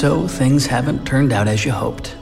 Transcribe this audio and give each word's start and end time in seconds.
So 0.00 0.26
things 0.26 0.64
haven't 0.64 1.06
turned 1.06 1.30
out 1.30 1.46
as 1.46 1.66
you 1.66 1.72
hoped. 1.72 2.16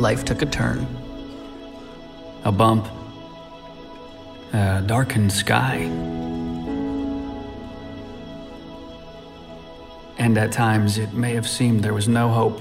Life 0.00 0.24
took 0.24 0.40
a 0.40 0.46
turn. 0.46 0.86
A 2.44 2.50
bump. 2.50 2.88
A 4.54 4.82
darkened 4.86 5.30
sky. 5.30 5.80
And 10.16 10.38
at 10.38 10.50
times 10.50 10.96
it 10.96 11.12
may 11.12 11.34
have 11.34 11.46
seemed 11.46 11.84
there 11.84 11.92
was 11.92 12.08
no 12.08 12.30
hope. 12.30 12.60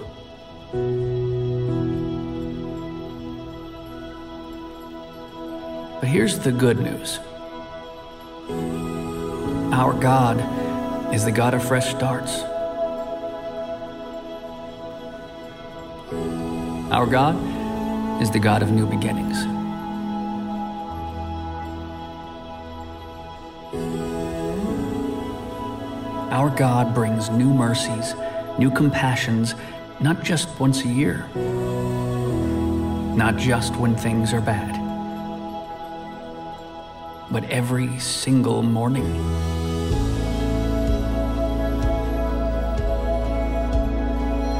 But 6.01 6.09
here's 6.09 6.37
the 6.39 6.51
good 6.51 6.81
news 6.81 7.21
our 9.79 9.93
God 9.93 10.35
is 11.15 11.23
the 11.23 11.31
God 11.31 11.53
of 11.53 11.63
fresh 11.63 11.89
starts. 11.91 12.41
Our 16.91 17.05
God 17.05 17.37
is 18.21 18.29
the 18.29 18.39
God 18.39 18.61
of 18.61 18.71
new 18.71 18.85
beginnings. 18.85 19.37
Our 26.33 26.49
God 26.49 26.93
brings 26.93 27.29
new 27.29 27.53
mercies, 27.53 28.15
new 28.57 28.71
compassions, 28.71 29.55
not 30.01 30.23
just 30.23 30.59
once 30.59 30.83
a 30.83 30.89
year, 30.89 31.29
not 33.15 33.37
just 33.37 33.77
when 33.77 33.95
things 33.95 34.33
are 34.33 34.41
bad, 34.41 34.75
but 37.31 37.45
every 37.45 37.97
single 37.97 38.61
morning. 38.61 39.68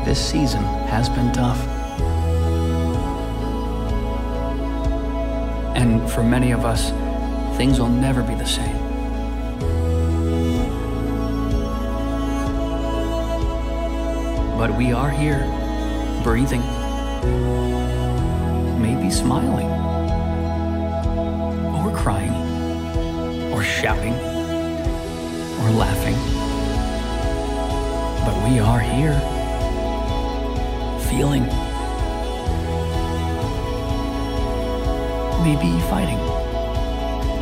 This 0.10 0.28
season 0.28 0.64
has 0.90 1.08
been 1.08 1.32
tough. 1.32 1.62
And 5.76 6.10
for 6.10 6.24
many 6.24 6.50
of 6.50 6.66
us, 6.66 6.90
things 7.60 7.80
will 7.80 7.90
never 7.90 8.24
be 8.24 8.34
the 8.34 8.44
same. 8.44 8.76
But 14.58 14.76
we 14.76 14.92
are 14.94 15.12
here, 15.12 15.46
breathing, 16.24 16.64
maybe 18.82 19.12
smiling, 19.12 19.70
or 21.78 21.96
crying, 21.96 22.34
or 23.54 23.62
shouting, 23.62 24.16
or 25.62 25.70
laughing. 25.70 26.18
But 28.26 28.50
we 28.50 28.58
are 28.60 28.80
here, 28.80 29.22
feeling, 31.10 31.44
maybe 35.44 35.80
fighting, 35.90 36.20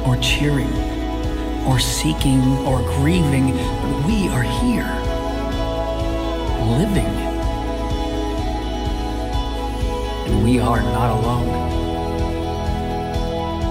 or 0.07 0.15
cheering, 0.17 0.73
or 1.67 1.79
seeking, 1.79 2.41
or 2.65 2.79
grieving. 2.81 3.51
But 3.53 4.05
we 4.07 4.29
are 4.29 4.43
here 4.43 4.87
living. 6.77 7.05
And 10.27 10.43
we 10.43 10.59
are 10.59 10.81
not 10.81 11.19
alone. 11.19 11.49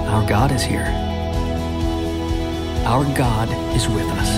Our 0.09 0.27
God 0.29 0.53
is 0.53 0.63
here. 0.63 0.87
Our 2.87 3.05
God 3.17 3.49
is 3.75 3.89
with 3.89 4.07
us. 4.07 4.29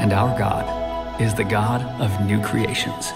And 0.00 0.12
our 0.12 0.38
God 0.38 0.83
is 1.20 1.32
the 1.34 1.44
God 1.44 1.80
of 2.00 2.26
new 2.26 2.42
creations. 2.42 3.12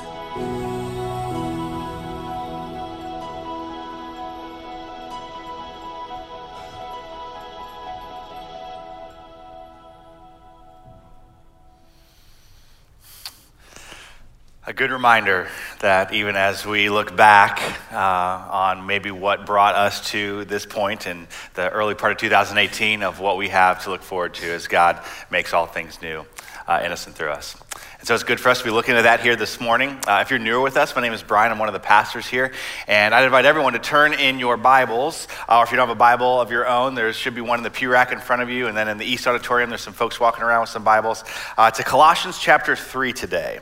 A 14.65 14.73
good 14.73 14.93
reminder 14.93 15.49
that 15.81 16.13
even 16.13 16.37
as 16.37 16.65
we 16.65 16.91
look 16.91 17.17
back 17.17 17.61
uh, 17.91 17.97
on 17.97 18.87
maybe 18.87 19.11
what 19.11 19.45
brought 19.45 19.75
us 19.75 20.11
to 20.11 20.45
this 20.45 20.67
point 20.67 21.07
in 21.09 21.27
the 21.55 21.69
early 21.71 21.95
part 21.95 22.13
of 22.13 22.19
2018 22.19 23.03
of 23.03 23.19
what 23.19 23.39
we 23.39 23.49
have 23.49 23.83
to 23.85 23.91
look 23.91 24.03
forward 24.03 24.35
to 24.35 24.47
as 24.47 24.69
God 24.69 25.03
makes 25.31 25.53
all 25.53 25.67
things 25.67 26.01
new, 26.01 26.27
uh, 26.69 26.83
innocent 26.85 27.17
through 27.17 27.31
us. 27.31 27.57
And 27.99 28.07
so 28.07 28.15
it's 28.15 28.23
good 28.23 28.39
for 28.39 28.49
us 28.49 28.59
to 28.61 28.65
be 28.65 28.71
looking 28.71 28.95
at 28.95 29.03
that 29.03 29.21
here 29.21 29.35
this 29.35 29.61
morning. 29.61 29.99
Uh, 30.07 30.21
if 30.23 30.31
you're 30.31 30.39
newer 30.39 30.61
with 30.61 30.77
us, 30.77 30.95
my 30.95 31.03
name 31.03 31.13
is 31.13 31.25
Brian. 31.25 31.51
I'm 31.51 31.59
one 31.59 31.69
of 31.69 31.73
the 31.73 31.81
pastors 31.81 32.29
here. 32.29 32.53
And 32.87 33.13
I'd 33.13 33.25
invite 33.25 33.45
everyone 33.45 33.73
to 33.73 33.81
turn 33.81 34.15
in 34.15 34.39
your 34.39 34.57
Bibles, 34.57 35.27
uh, 35.49 35.59
or 35.59 35.65
if 35.65 35.73
you 35.73 35.77
don't 35.77 35.89
have 35.89 35.97
a 35.97 35.99
Bible 35.99 36.41
of 36.41 36.53
your 36.53 36.69
own, 36.69 36.95
there 36.95 37.13
should 37.13 37.35
be 37.35 37.41
one 37.41 37.59
in 37.59 37.65
the 37.65 37.73
pew 37.73 37.91
rack 37.91 38.13
in 38.13 38.21
front 38.21 38.41
of 38.41 38.51
you. 38.51 38.69
And 38.69 38.77
then 38.77 38.87
in 38.87 38.99
the 38.99 39.05
East 39.05 39.27
Auditorium, 39.27 39.69
there's 39.69 39.81
some 39.81 39.95
folks 39.95 40.21
walking 40.21 40.45
around 40.45 40.61
with 40.61 40.71
some 40.71 40.85
Bibles. 40.85 41.25
Uh, 41.57 41.73
to 41.73 41.83
Colossians 41.83 42.39
chapter 42.39 42.77
3 42.77 43.13
today. 43.13 43.59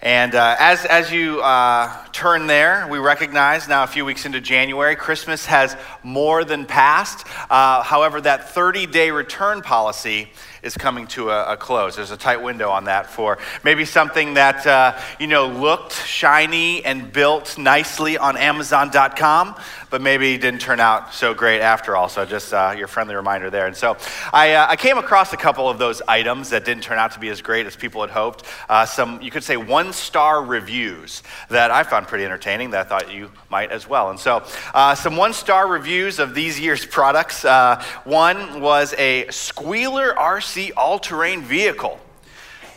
And 0.00 0.34
uh, 0.34 0.56
as, 0.58 0.84
as 0.84 1.10
you 1.10 1.40
uh, 1.40 1.92
turn 2.12 2.46
there, 2.46 2.86
we 2.88 2.98
recognize 2.98 3.66
now 3.66 3.82
a 3.82 3.86
few 3.86 4.04
weeks 4.04 4.24
into 4.24 4.40
January, 4.40 4.94
Christmas 4.94 5.46
has 5.46 5.76
more 6.02 6.44
than 6.44 6.64
passed. 6.64 7.26
Uh, 7.50 7.82
however, 7.82 8.20
that 8.20 8.50
30 8.50 8.86
day 8.86 9.10
return 9.10 9.62
policy 9.62 10.30
is 10.66 10.76
coming 10.76 11.06
to 11.06 11.30
a, 11.30 11.52
a, 11.52 11.56
close. 11.56 11.96
There's 11.96 12.10
a 12.10 12.16
tight 12.16 12.42
window 12.42 12.70
on 12.70 12.84
that 12.84 13.08
for 13.08 13.38
maybe 13.62 13.84
something 13.84 14.34
that, 14.34 14.66
uh, 14.66 14.98
you 15.18 15.28
know, 15.28 15.46
looked 15.46 15.92
shiny 15.92 16.84
and 16.84 17.12
built 17.12 17.56
nicely 17.56 18.18
on 18.18 18.36
Amazon.com, 18.36 19.54
but 19.90 20.02
maybe 20.02 20.36
didn't 20.36 20.60
turn 20.60 20.80
out 20.80 21.14
so 21.14 21.32
great 21.32 21.60
after 21.60 21.96
all. 21.96 22.08
So 22.08 22.26
just 22.26 22.52
uh, 22.52 22.74
your 22.76 22.88
friendly 22.88 23.14
reminder 23.14 23.48
there. 23.48 23.66
And 23.66 23.76
so 23.76 23.96
I, 24.32 24.54
uh, 24.54 24.66
I, 24.68 24.76
came 24.76 24.98
across 24.98 25.32
a 25.32 25.36
couple 25.36 25.68
of 25.70 25.78
those 25.78 26.02
items 26.08 26.50
that 26.50 26.64
didn't 26.64 26.82
turn 26.82 26.98
out 26.98 27.12
to 27.12 27.20
be 27.20 27.28
as 27.28 27.40
great 27.40 27.66
as 27.66 27.76
people 27.76 28.00
had 28.00 28.10
hoped. 28.10 28.44
Uh, 28.68 28.84
some, 28.84 29.22
you 29.22 29.30
could 29.30 29.44
say, 29.44 29.56
one 29.56 29.92
star 29.92 30.42
reviews 30.42 31.22
that 31.48 31.70
I 31.70 31.84
found 31.84 32.08
pretty 32.08 32.24
entertaining 32.24 32.70
that 32.70 32.86
I 32.86 32.88
thought 32.88 33.12
you 33.12 33.30
might 33.50 33.70
as 33.70 33.88
well. 33.88 34.10
And 34.10 34.18
so 34.18 34.44
uh, 34.74 34.96
some 34.96 35.16
one 35.16 35.32
star 35.32 35.68
reviews 35.68 36.18
of 36.18 36.34
these 36.34 36.58
year's 36.58 36.84
products. 36.84 37.44
Uh, 37.44 37.82
one 38.04 38.60
was 38.60 38.92
a 38.98 39.28
Squealer 39.30 40.14
RC 40.14 40.55
all 40.72 40.98
terrain 40.98 41.42
vehicle. 41.42 42.00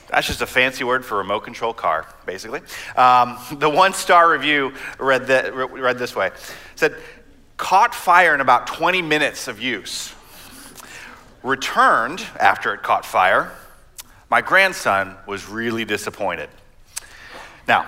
That's 0.09 0.27
just 0.27 0.41
a 0.41 0.47
fancy 0.47 0.83
word 0.83 1.05
for 1.05 1.17
remote 1.17 1.41
control 1.41 1.73
car, 1.73 2.07
basically. 2.25 2.61
Um, 2.95 3.37
the 3.53 3.69
one 3.69 3.93
star 3.93 4.29
review 4.29 4.73
read, 4.99 5.27
the, 5.27 5.51
read 5.53 5.97
this 5.97 6.15
way 6.15 6.27
it 6.27 6.33
said, 6.75 6.95
caught 7.57 7.93
fire 7.93 8.33
in 8.33 8.41
about 8.41 8.67
20 8.67 9.01
minutes 9.01 9.47
of 9.47 9.61
use. 9.61 10.13
Returned 11.43 12.21
after 12.39 12.73
it 12.73 12.81
caught 12.83 13.05
fire. 13.05 13.51
My 14.29 14.41
grandson 14.41 15.15
was 15.25 15.47
really 15.47 15.85
disappointed. 15.85 16.49
Now, 17.67 17.87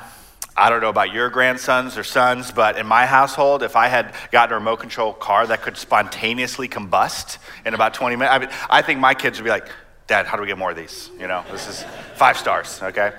I 0.55 0.69
don't 0.69 0.81
know 0.81 0.89
about 0.89 1.13
your 1.13 1.29
grandsons 1.29 1.97
or 1.97 2.03
sons, 2.03 2.51
but 2.51 2.77
in 2.77 2.85
my 2.85 3.05
household, 3.05 3.63
if 3.63 3.75
I 3.75 3.87
had 3.87 4.13
gotten 4.31 4.53
a 4.53 4.57
remote 4.57 4.77
control 4.77 5.13
car 5.13 5.47
that 5.47 5.61
could 5.61 5.77
spontaneously 5.77 6.67
combust 6.67 7.37
in 7.65 7.73
about 7.73 7.93
20 7.93 8.17
minutes, 8.17 8.33
I, 8.33 8.39
mean, 8.39 8.49
I 8.69 8.81
think 8.81 8.99
my 8.99 9.13
kids 9.13 9.39
would 9.39 9.45
be 9.45 9.49
like, 9.49 9.69
Dad, 10.07 10.25
how 10.25 10.35
do 10.35 10.41
we 10.41 10.47
get 10.47 10.57
more 10.57 10.71
of 10.71 10.77
these? 10.77 11.09
You 11.17 11.27
know, 11.27 11.43
this 11.51 11.67
is 11.67 11.85
five 12.15 12.37
stars, 12.37 12.81
okay? 12.83 13.13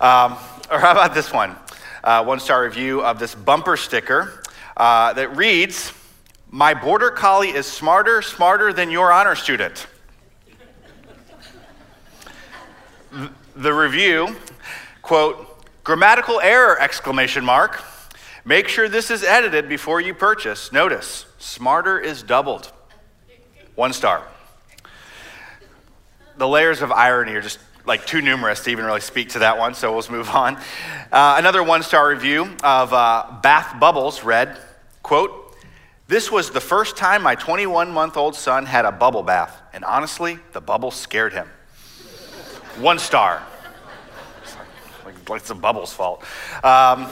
Um, 0.00 0.36
or 0.70 0.78
how 0.78 0.92
about 0.92 1.14
this 1.14 1.32
one? 1.32 1.56
Uh, 2.04 2.24
one 2.24 2.38
star 2.38 2.62
review 2.62 3.02
of 3.02 3.18
this 3.18 3.34
bumper 3.34 3.76
sticker 3.76 4.44
uh, 4.76 5.12
that 5.14 5.36
reads, 5.36 5.92
My 6.50 6.74
border 6.74 7.10
collie 7.10 7.48
is 7.48 7.66
smarter, 7.66 8.22
smarter 8.22 8.72
than 8.72 8.92
your 8.92 9.10
honor 9.10 9.34
student. 9.34 9.88
the 13.56 13.72
review, 13.72 14.36
quote, 15.02 15.47
grammatical 15.88 16.38
error, 16.40 16.78
exclamation 16.78 17.42
mark. 17.42 17.82
Make 18.44 18.68
sure 18.68 18.90
this 18.90 19.10
is 19.10 19.24
edited 19.24 19.70
before 19.70 20.02
you 20.02 20.12
purchase. 20.12 20.70
Notice, 20.70 21.24
smarter 21.38 21.98
is 21.98 22.22
doubled. 22.22 22.70
One 23.74 23.94
star 23.94 24.22
the 26.36 26.46
layers 26.46 26.82
of 26.82 26.92
irony 26.92 27.32
are 27.32 27.40
just 27.40 27.58
like 27.86 28.04
too 28.04 28.20
numerous 28.20 28.62
to 28.64 28.70
even 28.70 28.84
really 28.84 29.00
speak 29.00 29.30
to 29.30 29.38
that 29.38 29.56
one, 29.56 29.72
so 29.72 29.94
we'll 29.94 30.04
move 30.10 30.28
on. 30.28 30.56
Uh, 31.10 31.36
another 31.38 31.62
one 31.62 31.82
star 31.82 32.10
review 32.10 32.54
of 32.62 32.92
uh, 32.92 33.38
Bath 33.42 33.80
Bubbles 33.80 34.22
read, 34.22 34.58
quote, 35.02 35.56
this 36.06 36.30
was 36.30 36.50
the 36.50 36.60
first 36.60 36.98
time 36.98 37.22
my 37.22 37.34
21 37.34 37.90
month 37.90 38.18
old 38.18 38.34
son 38.34 38.66
had 38.66 38.84
a 38.84 38.92
bubble 38.92 39.22
bath, 39.22 39.58
and 39.72 39.86
honestly, 39.86 40.38
the 40.52 40.60
bubble 40.60 40.90
scared 40.90 41.32
him. 41.32 41.48
one 42.76 42.98
star. 42.98 43.42
Like, 45.28 45.42
the 45.42 45.54
bubble's 45.54 45.92
fault. 45.92 46.24
Um, 46.64 47.08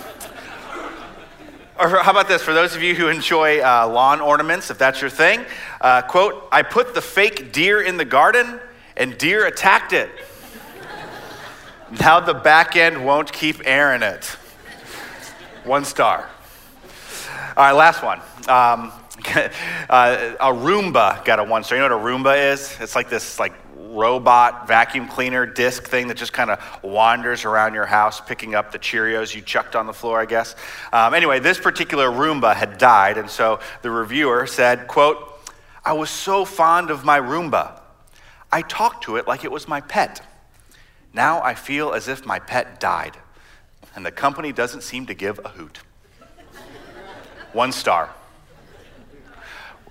Or 1.78 1.90
how 1.90 2.10
about 2.10 2.26
this? 2.26 2.42
For 2.42 2.54
those 2.54 2.74
of 2.74 2.82
you 2.82 2.94
who 2.94 3.08
enjoy 3.08 3.60
uh, 3.60 3.86
lawn 3.86 4.22
ornaments, 4.22 4.70
if 4.70 4.78
that's 4.78 5.02
your 5.02 5.10
thing, 5.10 5.44
uh, 5.82 6.00
quote, 6.02 6.48
I 6.50 6.62
put 6.62 6.94
the 6.94 7.02
fake 7.02 7.52
deer 7.52 7.82
in 7.82 7.98
the 7.98 8.04
garden 8.04 8.60
and 8.96 9.18
deer 9.18 9.46
attacked 9.46 9.92
it. 9.92 10.08
now 12.00 12.18
the 12.18 12.32
back 12.32 12.76
end 12.76 13.04
won't 13.04 13.30
keep 13.30 13.60
airing 13.66 14.02
it. 14.02 14.24
One 15.64 15.84
star. 15.84 16.30
All 17.56 17.64
right, 17.64 17.72
last 17.72 18.02
one. 18.02 18.20
Um, 18.48 18.92
uh, 19.90 20.34
a 20.40 20.52
Roomba 20.52 21.22
got 21.26 21.38
a 21.38 21.44
one 21.44 21.62
star. 21.62 21.76
You 21.76 21.86
know 21.86 21.94
what 21.94 22.02
a 22.02 22.08
Roomba 22.08 22.52
is? 22.52 22.74
It's 22.80 22.96
like 22.96 23.10
this 23.10 23.38
like 23.38 23.52
robot 23.78 24.66
vacuum 24.66 25.08
cleaner 25.08 25.46
disc 25.46 25.84
thing 25.84 26.08
that 26.08 26.16
just 26.16 26.32
kind 26.32 26.50
of 26.50 26.58
wanders 26.82 27.44
around 27.44 27.74
your 27.74 27.86
house 27.86 28.20
picking 28.20 28.54
up 28.54 28.72
the 28.72 28.78
Cheerios 28.78 29.34
you 29.34 29.42
chucked 29.42 29.76
on 29.76 29.86
the 29.86 29.92
floor, 29.92 30.20
I 30.20 30.24
guess. 30.24 30.54
Um, 30.92 31.14
anyway, 31.14 31.40
this 31.40 31.58
particular 31.58 32.08
Roomba 32.08 32.54
had 32.54 32.78
died, 32.78 33.18
and 33.18 33.28
so 33.28 33.60
the 33.82 33.90
reviewer 33.90 34.46
said, 34.46 34.86
quote, 34.88 35.32
I 35.84 35.92
was 35.92 36.10
so 36.10 36.44
fond 36.44 36.90
of 36.90 37.04
my 37.04 37.20
Roomba. 37.20 37.80
I 38.50 38.62
talked 38.62 39.04
to 39.04 39.16
it 39.16 39.26
like 39.26 39.44
it 39.44 39.52
was 39.52 39.68
my 39.68 39.80
pet. 39.80 40.20
Now 41.12 41.42
I 41.42 41.54
feel 41.54 41.92
as 41.92 42.08
if 42.08 42.26
my 42.26 42.38
pet 42.38 42.80
died, 42.80 43.16
and 43.94 44.04
the 44.04 44.12
company 44.12 44.52
doesn't 44.52 44.82
seem 44.82 45.06
to 45.06 45.14
give 45.14 45.40
a 45.44 45.48
hoot. 45.48 45.78
One 47.52 47.72
star. 47.72 48.10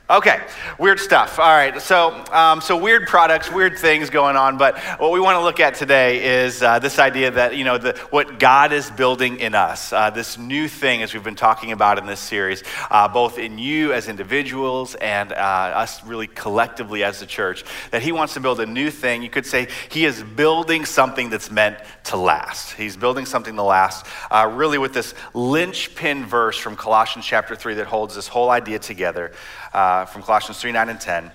Okay, 0.07 0.39
weird 0.77 0.99
stuff. 0.99 1.39
All 1.39 1.49
right, 1.49 1.81
so 1.81 2.11
um, 2.31 2.61
so 2.61 2.77
weird 2.77 3.07
products, 3.07 3.51
weird 3.51 3.75
things 3.75 4.11
going 4.11 4.35
on. 4.35 4.55
But 4.55 4.77
what 4.99 5.11
we 5.11 5.19
want 5.19 5.35
to 5.35 5.41
look 5.41 5.59
at 5.59 5.73
today 5.73 6.43
is 6.43 6.61
uh, 6.61 6.77
this 6.77 6.99
idea 6.99 7.31
that 7.31 7.55
you 7.55 7.63
know 7.63 7.79
the, 7.79 7.97
what 8.11 8.37
God 8.37 8.71
is 8.71 8.91
building 8.91 9.39
in 9.39 9.55
us, 9.55 9.91
uh, 9.91 10.11
this 10.11 10.37
new 10.37 10.67
thing, 10.67 11.01
as 11.01 11.11
we've 11.15 11.23
been 11.23 11.33
talking 11.33 11.71
about 11.71 11.97
in 11.97 12.05
this 12.05 12.19
series, 12.19 12.63
uh, 12.91 13.07
both 13.07 13.39
in 13.39 13.57
you 13.57 13.93
as 13.93 14.07
individuals 14.07 14.93
and 14.93 15.33
uh, 15.33 15.35
us 15.35 16.03
really 16.03 16.27
collectively 16.27 17.03
as 17.03 17.19
the 17.19 17.25
church. 17.25 17.65
That 17.89 18.03
He 18.03 18.11
wants 18.11 18.35
to 18.35 18.39
build 18.39 18.59
a 18.59 18.67
new 18.67 18.91
thing. 18.91 19.23
You 19.23 19.31
could 19.31 19.47
say 19.47 19.69
He 19.89 20.05
is 20.05 20.21
building 20.21 20.85
something 20.85 21.31
that's 21.31 21.49
meant 21.49 21.79
to 22.03 22.17
last. 22.17 22.73
He's 22.73 22.95
building 22.95 23.25
something 23.25 23.55
to 23.55 23.63
last. 23.63 24.05
Uh, 24.29 24.51
really, 24.53 24.77
with 24.77 24.93
this 24.93 25.15
linchpin 25.33 26.27
verse 26.27 26.59
from 26.59 26.75
Colossians 26.75 27.25
chapter 27.25 27.55
three 27.55 27.73
that 27.73 27.87
holds 27.87 28.13
this 28.13 28.27
whole 28.27 28.51
idea 28.51 28.77
together 28.77 29.31
uh, 29.75 30.05
from 30.05 30.23
Colossians 30.23 30.57
3 30.59 30.71
9 30.71 30.89
and 30.89 31.01
10. 31.01 31.31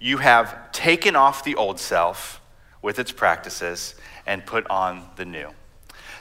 You 0.00 0.16
have 0.16 0.72
taken 0.72 1.16
off 1.16 1.44
the 1.44 1.54
old 1.54 1.78
self 1.78 2.40
with 2.80 2.98
its 2.98 3.12
practices 3.12 3.94
and 4.26 4.44
put 4.44 4.66
on 4.70 5.06
the 5.16 5.26
new. 5.26 5.50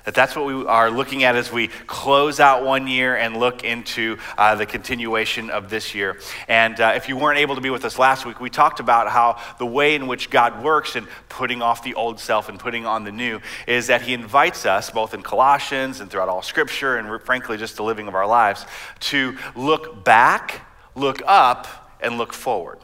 That 0.04 0.14
that's 0.14 0.36
what 0.36 0.46
we 0.46 0.66
are 0.66 0.92
looking 0.92 1.24
at 1.24 1.38
as 1.38 1.50
we 1.50 1.70
close 1.88 2.42
out 2.42 2.66
one 2.66 2.88
year 2.88 3.16
and 3.16 3.38
look 3.38 3.64
into 3.64 4.18
uh, 4.38 4.56
the 4.56 4.66
continuation 4.66 5.50
of 5.50 5.70
this 5.70 5.96
year. 5.96 6.20
And 6.50 6.78
uh, 6.82 6.94
if 6.98 7.08
you 7.08 7.16
weren't 7.16 7.40
able 7.40 7.56
to 7.56 7.62
be 7.62 7.70
with 7.70 7.86
us 7.86 7.98
last 7.98 8.26
week, 8.26 8.42
we 8.42 8.50
talked 8.50 8.82
about 8.82 9.10
how 9.10 9.42
the 9.58 9.66
way 9.66 9.96
in 9.96 10.08
which 10.08 10.30
God 10.30 10.62
works 10.62 10.98
in 10.98 11.08
putting 11.30 11.62
off 11.62 11.82
the 11.82 11.94
old 11.94 12.20
self 12.20 12.50
and 12.50 12.60
putting 12.60 12.86
on 12.86 13.06
the 13.06 13.14
new 13.14 13.40
is 13.66 13.88
that 13.88 14.02
He 14.02 14.14
invites 14.14 14.66
us, 14.66 14.90
both 14.90 15.14
in 15.14 15.22
Colossians 15.22 16.02
and 16.02 16.12
throughout 16.12 16.28
all 16.28 16.42
Scripture, 16.42 16.98
and 16.98 17.22
frankly, 17.22 17.56
just 17.56 17.78
the 17.78 17.84
living 17.84 18.10
of 18.10 18.16
our 18.16 18.28
lives, 18.28 18.66
to 19.00 19.38
look 19.56 20.04
back 20.04 20.68
look 20.96 21.22
up 21.26 21.68
and 22.02 22.18
look 22.18 22.34
forward. 22.34 22.80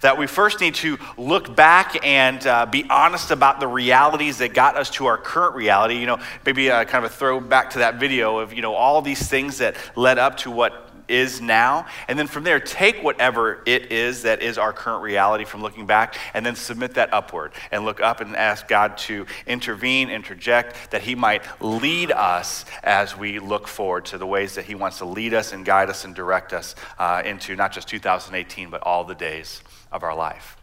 That 0.00 0.18
we 0.18 0.26
first 0.26 0.60
need 0.60 0.74
to 0.76 0.98
look 1.16 1.54
back 1.54 2.04
and 2.04 2.44
uh, 2.46 2.66
be 2.66 2.86
honest 2.88 3.30
about 3.30 3.60
the 3.60 3.66
realities 3.66 4.38
that 4.38 4.54
got 4.54 4.76
us 4.76 4.90
to 4.90 5.06
our 5.06 5.18
current 5.18 5.54
reality. 5.54 5.96
You 5.98 6.06
know, 6.06 6.18
maybe 6.44 6.68
a, 6.68 6.84
kind 6.84 7.04
of 7.04 7.10
a 7.10 7.14
throwback 7.14 7.70
to 7.70 7.78
that 7.80 7.96
video 7.96 8.38
of, 8.38 8.52
you 8.52 8.62
know, 8.62 8.74
all 8.74 9.02
these 9.02 9.28
things 9.28 9.58
that 9.58 9.76
led 9.94 10.18
up 10.18 10.38
to 10.38 10.50
what 10.50 10.85
is 11.08 11.40
now. 11.40 11.86
And 12.08 12.18
then 12.18 12.26
from 12.26 12.44
there, 12.44 12.60
take 12.60 13.02
whatever 13.02 13.62
it 13.66 13.92
is 13.92 14.22
that 14.22 14.42
is 14.42 14.58
our 14.58 14.72
current 14.72 15.02
reality 15.02 15.44
from 15.44 15.62
looking 15.62 15.86
back 15.86 16.16
and 16.34 16.44
then 16.44 16.56
submit 16.56 16.94
that 16.94 17.12
upward 17.12 17.52
and 17.70 17.84
look 17.84 18.00
up 18.00 18.20
and 18.20 18.36
ask 18.36 18.68
God 18.68 18.98
to 18.98 19.26
intervene, 19.46 20.10
interject, 20.10 20.90
that 20.90 21.02
He 21.02 21.14
might 21.14 21.42
lead 21.60 22.10
us 22.12 22.64
as 22.82 23.16
we 23.16 23.38
look 23.38 23.68
forward 23.68 24.04
to 24.06 24.18
the 24.18 24.26
ways 24.26 24.54
that 24.54 24.64
He 24.64 24.74
wants 24.74 24.98
to 24.98 25.04
lead 25.04 25.34
us 25.34 25.52
and 25.52 25.64
guide 25.64 25.90
us 25.90 26.04
and 26.04 26.14
direct 26.14 26.52
us 26.52 26.74
uh, 26.98 27.22
into 27.24 27.56
not 27.56 27.72
just 27.72 27.88
2018, 27.88 28.70
but 28.70 28.82
all 28.82 29.04
the 29.04 29.14
days 29.14 29.62
of 29.92 30.02
our 30.02 30.14
life. 30.14 30.55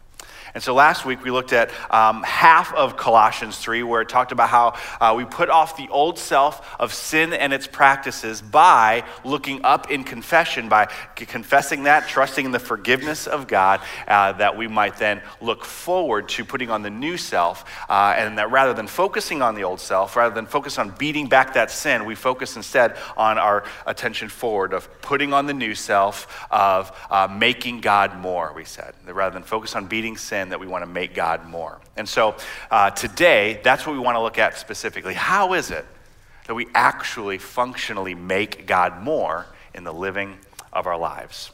And 0.54 0.62
so 0.62 0.72
last 0.72 1.04
week 1.04 1.24
we 1.24 1.32
looked 1.32 1.52
at 1.52 1.70
um, 1.90 2.22
half 2.22 2.72
of 2.74 2.96
Colossians 2.96 3.58
3, 3.58 3.82
where 3.82 4.02
it 4.02 4.08
talked 4.08 4.30
about 4.30 4.48
how 4.48 4.74
uh, 5.00 5.12
we 5.16 5.24
put 5.24 5.50
off 5.50 5.76
the 5.76 5.88
old 5.88 6.16
self 6.16 6.76
of 6.78 6.94
sin 6.94 7.32
and 7.32 7.52
its 7.52 7.66
practices 7.66 8.40
by 8.40 9.02
looking 9.24 9.64
up 9.64 9.90
in 9.90 10.04
confession, 10.04 10.68
by 10.68 10.86
confessing 11.16 11.82
that, 11.84 12.06
trusting 12.06 12.46
in 12.46 12.52
the 12.52 12.60
forgiveness 12.60 13.26
of 13.26 13.48
God, 13.48 13.80
uh, 14.06 14.30
that 14.34 14.56
we 14.56 14.68
might 14.68 14.96
then 14.96 15.22
look 15.40 15.64
forward 15.64 16.28
to 16.28 16.44
putting 16.44 16.70
on 16.70 16.82
the 16.82 16.90
new 16.90 17.16
self. 17.16 17.64
Uh, 17.88 18.14
and 18.16 18.38
that 18.38 18.52
rather 18.52 18.74
than 18.74 18.86
focusing 18.86 19.42
on 19.42 19.56
the 19.56 19.64
old 19.64 19.80
self, 19.80 20.14
rather 20.14 20.36
than 20.36 20.46
focus 20.46 20.78
on 20.78 20.90
beating 20.90 21.26
back 21.26 21.54
that 21.54 21.68
sin, 21.72 22.04
we 22.04 22.14
focus 22.14 22.54
instead 22.54 22.96
on 23.16 23.38
our 23.38 23.64
attention 23.86 24.28
forward 24.28 24.72
of 24.72 24.88
putting 25.02 25.32
on 25.32 25.46
the 25.46 25.54
new 25.54 25.74
self, 25.74 26.46
of 26.48 26.96
uh, 27.10 27.26
making 27.26 27.80
God 27.80 28.16
more, 28.20 28.52
we 28.54 28.64
said. 28.64 28.94
Rather 29.04 29.34
than 29.34 29.42
focus 29.42 29.74
on 29.74 29.86
beating 29.86 30.16
sin, 30.16 30.43
that 30.50 30.60
we 30.60 30.66
want 30.66 30.82
to 30.82 30.86
make 30.86 31.14
God 31.14 31.46
more. 31.46 31.80
And 31.96 32.08
so 32.08 32.36
uh, 32.70 32.90
today, 32.90 33.60
that's 33.62 33.86
what 33.86 33.92
we 33.92 33.98
want 33.98 34.16
to 34.16 34.22
look 34.22 34.38
at 34.38 34.58
specifically. 34.58 35.14
How 35.14 35.54
is 35.54 35.70
it 35.70 35.84
that 36.46 36.54
we 36.54 36.66
actually 36.74 37.38
functionally 37.38 38.14
make 38.14 38.66
God 38.66 39.02
more 39.02 39.46
in 39.74 39.84
the 39.84 39.92
living 39.92 40.38
of 40.72 40.86
our 40.86 40.98
lives? 40.98 41.50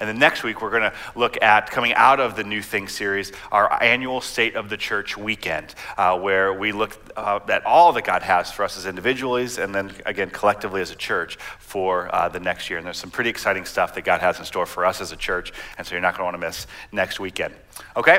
And 0.00 0.08
then 0.08 0.18
next 0.18 0.42
week, 0.42 0.62
we're 0.62 0.70
going 0.70 0.90
to 0.90 0.92
look 1.14 1.40
at 1.42 1.70
coming 1.70 1.92
out 1.94 2.20
of 2.20 2.34
the 2.34 2.42
New 2.42 2.62
Thing 2.62 2.88
series, 2.88 3.32
our 3.52 3.82
annual 3.82 4.20
State 4.20 4.56
of 4.56 4.70
the 4.70 4.76
Church 4.76 5.16
weekend, 5.16 5.74
uh, 5.98 6.18
where 6.18 6.52
we 6.54 6.72
look 6.72 6.98
uh, 7.16 7.38
at 7.48 7.64
all 7.66 7.92
that 7.92 8.04
God 8.04 8.22
has 8.22 8.50
for 8.50 8.64
us 8.64 8.78
as 8.78 8.86
individuals 8.86 9.58
and 9.58 9.74
then 9.74 9.92
again 10.06 10.30
collectively 10.30 10.80
as 10.80 10.90
a 10.90 10.96
church 10.96 11.36
for 11.58 12.12
uh, 12.14 12.28
the 12.28 12.40
next 12.40 12.70
year. 12.70 12.78
And 12.78 12.86
there's 12.86 12.98
some 12.98 13.10
pretty 13.10 13.30
exciting 13.30 13.64
stuff 13.66 13.94
that 13.94 14.02
God 14.02 14.20
has 14.20 14.38
in 14.38 14.44
store 14.44 14.66
for 14.66 14.86
us 14.86 15.00
as 15.00 15.12
a 15.12 15.16
church. 15.16 15.52
And 15.76 15.86
so 15.86 15.94
you're 15.94 16.02
not 16.02 16.16
going 16.16 16.20
to 16.20 16.24
want 16.32 16.42
to 16.42 16.46
miss 16.48 16.66
next 16.92 17.20
weekend. 17.20 17.54
Okay? 17.96 18.18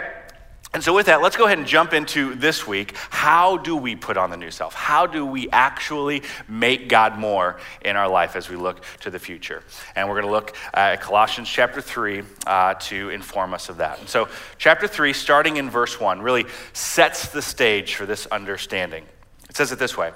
And 0.74 0.82
so, 0.82 0.94
with 0.94 1.08
that, 1.08 1.22
let's 1.22 1.36
go 1.36 1.46
ahead 1.48 1.58
and 1.58 1.68
jump 1.68 1.92
into 1.92 2.34
this 2.34 2.66
week. 2.66 2.96
How 3.10 3.58
do 3.58 3.76
we 3.76 3.98
put 3.98 4.16
on 4.16 4.30
the 4.30 4.38
new 4.38 4.52
self? 4.52 4.74
How 4.74 5.06
do 5.06 5.26
we 5.26 5.50
actually 5.50 6.24
make 6.48 6.88
God 6.88 7.20
more 7.20 7.60
in 7.82 7.98
our 7.98 8.08
life 8.08 8.38
as 8.38 8.48
we 8.48 8.56
look 8.56 8.82
to 9.02 9.10
the 9.10 9.20
future? 9.20 9.64
And 9.98 10.08
we're 10.08 10.22
going 10.22 10.28
to 10.28 10.32
look 10.32 10.56
at 10.74 11.02
Colossians 11.02 11.50
chapter 11.50 11.82
3 11.82 12.24
uh, 12.48 12.76
to 12.76 13.10
inform 13.10 13.54
us 13.54 13.68
of 13.68 13.78
that. 13.78 14.00
And 14.00 14.08
so, 14.08 14.30
chapter 14.58 14.88
3, 14.88 15.12
starting 15.12 15.58
in 15.58 15.70
verse 15.70 16.00
1, 16.00 16.22
really 16.22 16.46
sets 16.72 17.28
the 17.28 17.42
stage 17.42 17.96
for 17.96 18.06
this 18.06 18.26
understanding. 18.28 19.04
It 19.50 19.58
says 19.58 19.74
it 19.74 19.80
this 19.80 19.98
way 19.98 20.14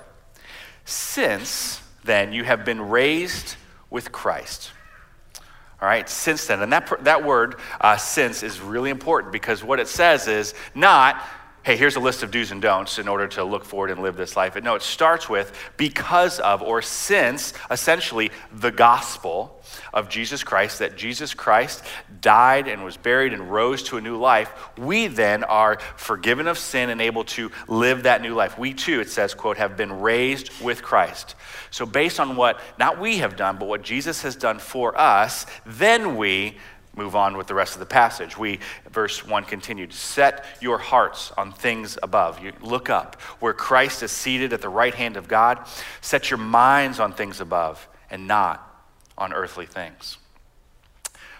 Since 0.86 1.82
then 2.06 2.32
you 2.32 2.46
have 2.46 2.64
been 2.64 2.80
raised 2.80 3.58
with 3.90 4.14
Christ. 4.14 4.72
All 5.86 5.92
right, 5.92 6.10
since 6.10 6.48
then. 6.48 6.64
And 6.64 6.74
that, 6.74 6.92
that 7.04 7.24
word, 7.24 7.58
uh, 7.80 7.96
since, 7.96 8.42
is 8.42 8.60
really 8.60 8.90
important 8.90 9.32
because 9.32 9.64
what 9.64 9.80
it 9.80 9.88
says 9.88 10.28
is 10.28 10.56
not, 10.74 11.22
hey, 11.66 11.76
here's 11.76 11.96
a 11.96 12.00
list 12.00 12.22
of 12.22 12.30
do's 12.30 12.52
and 12.52 12.62
don'ts 12.62 13.00
in 13.00 13.08
order 13.08 13.28
to 13.28 13.44
look 13.44 13.66
forward 13.66 13.90
and 13.90 14.00
live 14.04 14.16
this 14.16 14.36
life. 14.36 14.54
But 14.54 14.64
no, 14.64 14.76
it 14.76 14.84
starts 14.84 15.28
with 15.28 15.52
because 15.78 16.40
of 16.40 16.62
or 16.62 16.84
since 16.84 17.54
essentially 17.72 18.30
the 18.54 18.72
gospel 18.72 19.64
of 19.92 20.08
Jesus 20.08 20.44
Christ, 20.44 20.78
that 20.78 20.96
Jesus 20.96 21.34
Christ 21.34 21.84
died 22.22 22.68
and 22.68 22.84
was 22.84 22.98
buried 22.98 23.34
and 23.34 23.52
rose 23.52 23.82
to 23.84 23.98
a 23.98 24.02
new 24.02 24.16
life, 24.16 24.54
we 24.78 25.08
then 25.08 25.44
are 25.44 25.80
forgiven 25.96 26.48
of 26.48 26.60
sin 26.60 26.92
and 26.92 27.02
able 27.02 27.24
to 27.24 27.52
live 27.68 28.04
that 28.04 28.22
new 28.22 28.36
life. 28.36 28.60
We 28.60 28.72
too, 28.76 29.00
it 29.00 29.10
says, 29.10 29.34
quote, 29.34 29.58
have 29.58 29.76
been 29.76 30.02
raised 30.02 30.52
with 30.62 30.84
Christ. 30.84 31.34
So 31.72 31.88
based 31.88 32.20
on 32.20 32.36
what 32.36 32.60
not 32.78 33.00
we 33.00 33.18
have 33.18 33.36
done, 33.36 33.58
but 33.58 33.68
what 33.68 33.82
Jesus 33.82 34.22
has 34.22 34.36
done 34.36 34.60
for 34.60 34.96
us, 34.96 35.48
then 35.66 36.16
we 36.16 36.58
move 36.96 37.16
on 37.16 37.38
with 37.38 37.48
the 37.48 37.54
rest 37.54 37.74
of 37.74 37.80
the 37.80 37.86
passage. 37.86 38.38
We, 38.38 38.60
verse 38.90 39.26
1 39.26 39.44
continued, 39.46 39.94
set 39.94 40.46
your 40.62 40.78
hearts 40.78 41.32
on 41.38 41.52
things 41.52 41.98
above. 42.02 42.44
You 42.44 42.54
look 42.62 42.90
up 42.90 43.22
where 43.40 43.54
Christ 43.54 44.04
is 44.04 44.12
seated 44.12 44.54
at 44.54 44.62
the 44.62 44.70
right 44.70 44.94
hand 44.94 45.18
of 45.18 45.28
God. 45.28 45.60
Set 46.02 46.30
your 46.30 46.38
minds 46.38 47.00
on 47.00 47.14
things 47.14 47.42
above 47.42 47.88
and 48.10 48.28
not 48.28 48.62
on 49.18 49.34
earthly 49.34 49.66
things. 49.66 50.18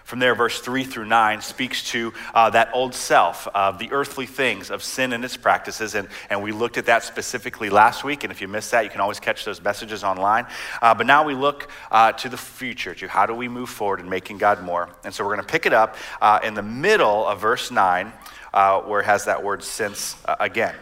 From 0.06 0.20
there, 0.20 0.36
verse 0.36 0.60
3 0.60 0.84
through 0.84 1.06
9 1.06 1.40
speaks 1.40 1.82
to 1.90 2.14
uh, 2.32 2.48
that 2.50 2.70
old 2.72 2.94
self 2.94 3.48
of 3.48 3.80
the 3.80 3.90
earthly 3.90 4.24
things 4.24 4.70
of 4.70 4.84
sin 4.84 5.12
and 5.12 5.24
its 5.24 5.36
practices. 5.36 5.96
And, 5.96 6.06
and 6.30 6.44
we 6.44 6.52
looked 6.52 6.78
at 6.78 6.86
that 6.86 7.02
specifically 7.02 7.70
last 7.70 8.04
week. 8.04 8.22
And 8.22 8.30
if 8.30 8.40
you 8.40 8.46
missed 8.46 8.70
that, 8.70 8.84
you 8.84 8.90
can 8.90 9.00
always 9.00 9.18
catch 9.18 9.44
those 9.44 9.60
messages 9.60 10.04
online. 10.04 10.46
Uh, 10.80 10.94
but 10.94 11.08
now 11.08 11.24
we 11.24 11.34
look 11.34 11.68
uh, 11.90 12.12
to 12.12 12.28
the 12.28 12.36
future, 12.36 12.94
to 12.94 13.08
how 13.08 13.26
do 13.26 13.34
we 13.34 13.48
move 13.48 13.68
forward 13.68 13.98
in 13.98 14.08
making 14.08 14.38
God 14.38 14.62
more. 14.62 14.88
And 15.02 15.12
so 15.12 15.24
we're 15.24 15.34
going 15.34 15.44
to 15.44 15.52
pick 15.52 15.66
it 15.66 15.72
up 15.72 15.96
uh, 16.20 16.38
in 16.44 16.54
the 16.54 16.62
middle 16.62 17.26
of 17.26 17.40
verse 17.40 17.72
9, 17.72 18.12
uh, 18.54 18.82
where 18.82 19.00
it 19.00 19.06
has 19.06 19.24
that 19.24 19.42
word 19.42 19.64
since 19.64 20.16
uh, 20.26 20.36
again. 20.38 20.76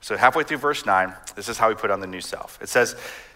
So 0.00 0.16
halfway 0.16 0.44
through 0.44 0.58
verse 0.58 0.86
9, 0.86 1.12
this 1.34 1.48
is 1.48 1.58
how 1.58 1.70
we 1.70 1.74
put 1.74 1.90
on 1.90 1.98
the 1.98 2.06
new 2.06 2.20
self. 2.20 2.62
It 2.62 2.68
says, 2.68 2.94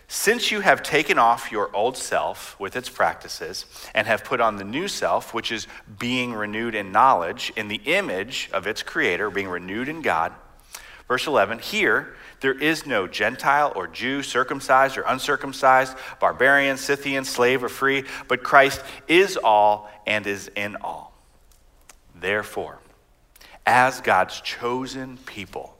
Since 0.08 0.52
you 0.52 0.60
have 0.60 0.84
taken 0.84 1.18
off 1.18 1.50
your 1.50 1.74
old 1.74 1.96
self 1.96 2.58
with 2.60 2.76
its 2.76 2.88
practices 2.88 3.66
and 3.92 4.06
have 4.06 4.24
put 4.24 4.40
on 4.40 4.56
the 4.56 4.64
new 4.64 4.86
self, 4.86 5.34
which 5.34 5.50
is 5.50 5.66
being 5.98 6.32
renewed 6.32 6.76
in 6.76 6.92
knowledge 6.92 7.52
in 7.56 7.66
the 7.66 7.80
image 7.84 8.48
of 8.52 8.68
its 8.68 8.82
creator, 8.84 9.30
being 9.30 9.48
renewed 9.48 9.88
in 9.88 10.02
God. 10.02 10.32
Verse 11.08 11.26
11, 11.26 11.58
here 11.58 12.14
there 12.40 12.56
is 12.58 12.86
no 12.86 13.08
Gentile 13.08 13.72
or 13.74 13.88
Jew, 13.88 14.22
circumcised 14.22 14.96
or 14.96 15.02
uncircumcised, 15.02 15.96
barbarian, 16.20 16.76
Scythian, 16.76 17.24
slave 17.24 17.64
or 17.64 17.68
free, 17.68 18.04
but 18.28 18.42
Christ 18.42 18.82
is 19.08 19.36
all 19.36 19.90
and 20.06 20.26
is 20.26 20.50
in 20.54 20.76
all. 20.76 21.12
Therefore, 22.14 22.78
as 23.64 24.00
God's 24.00 24.40
chosen 24.40 25.18
people, 25.26 25.76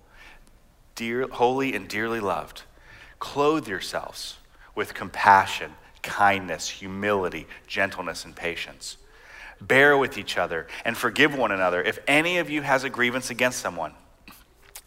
dear, 0.94 1.28
holy 1.28 1.74
and 1.74 1.88
dearly 1.88 2.20
loved, 2.20 2.62
clothe 3.18 3.68
yourselves 3.68 4.36
with 4.74 4.94
compassion, 4.94 5.72
kindness, 6.02 6.68
humility, 6.68 7.46
gentleness, 7.66 8.24
and 8.24 8.36
patience. 8.36 8.96
Bear 9.60 9.96
with 9.96 10.18
each 10.18 10.36
other 10.36 10.66
and 10.84 10.96
forgive 10.96 11.34
one 11.34 11.50
another. 11.50 11.82
If 11.82 11.98
any 12.06 12.38
of 12.38 12.50
you 12.50 12.62
has 12.62 12.84
a 12.84 12.90
grievance 12.90 13.30
against 13.30 13.58
someone, 13.58 13.92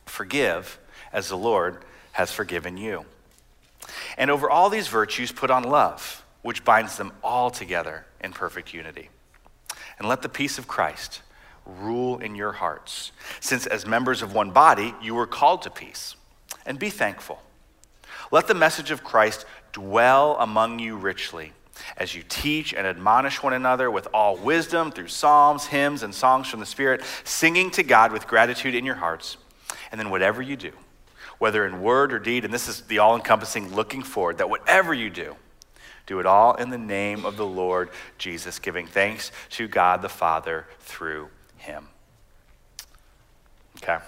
forgive 0.06 0.80
as 1.12 1.30
the 1.30 1.38
Lord 1.38 1.84
has 2.12 2.32
forgiven 2.32 2.78
you. 2.78 3.06
And 4.18 4.30
over 4.30 4.50
all 4.50 4.70
these 4.70 4.88
virtues, 4.88 5.32
put 5.32 5.50
on 5.50 5.64
love, 5.64 6.24
which 6.42 6.64
binds 6.64 6.98
them 6.98 7.12
all 7.24 7.50
together 7.50 8.06
in 8.22 8.32
perfect 8.32 8.74
unity. 8.74 9.10
And 9.98 10.08
let 10.08 10.22
the 10.22 10.30
peace 10.30 10.58
of 10.58 10.68
Christ 10.68 11.22
rule 11.66 12.20
in 12.20 12.36
your 12.36 12.54
hearts, 12.54 13.12
since 13.40 13.66
as 13.66 13.86
members 13.86 14.22
of 14.22 14.34
one 14.34 14.52
body, 14.52 14.94
you 15.02 15.16
were 15.16 15.28
called 15.28 15.64
to 15.64 15.70
peace. 15.70 16.16
And 16.66 16.78
be 16.78 16.90
thankful. 16.90 17.42
Let 18.32 18.48
the 18.48 18.54
message 18.54 18.92
of 18.92 19.04
Christ 19.04 19.46
dwell 19.72 20.38
among 20.40 20.80
you 20.80 20.96
richly 20.98 21.54
as 21.98 22.14
you 22.14 22.24
teach 22.28 22.74
and 22.74 22.86
admonish 22.86 23.42
one 23.42 23.54
another 23.54 23.90
with 23.90 24.08
all 24.14 24.36
wisdom 24.36 24.92
through 24.92 25.08
psalms, 25.08 25.66
hymns, 25.68 26.04
and 26.04 26.14
songs 26.14 26.48
from 26.48 26.60
the 26.60 26.66
Spirit, 26.66 27.02
singing 27.24 27.72
to 27.72 27.84
God 27.84 28.12
with 28.12 28.28
gratitude 28.28 28.76
in 28.76 28.86
your 28.86 28.96
hearts. 28.96 29.38
And 29.92 30.00
then, 30.00 30.10
whatever 30.10 30.42
you 30.42 30.56
do, 30.56 30.72
whether 31.40 31.66
in 31.66 31.82
word 31.82 32.14
or 32.14 32.20
deed, 32.20 32.46
and 32.46 32.54
this 32.54 32.68
is 32.68 32.82
the 32.82 33.00
all 33.00 33.16
encompassing 33.16 33.74
looking 33.74 34.04
forward, 34.04 34.38
that 34.38 34.50
whatever 34.50 34.94
you 34.94 35.10
do, 35.10 35.36
do 36.06 36.20
it 36.20 36.26
all 36.26 36.56
in 36.56 36.70
the 36.70 36.78
name 36.78 37.26
of 37.26 37.38
the 37.38 37.46
Lord 37.46 37.90
Jesus, 38.18 38.60
giving 38.60 38.88
thanks 38.88 39.32
to 39.52 39.68
God 39.68 40.02
the 40.02 40.10
Father 40.10 40.68
through 40.80 41.30
him. 41.58 41.88
Okay? 43.78 44.00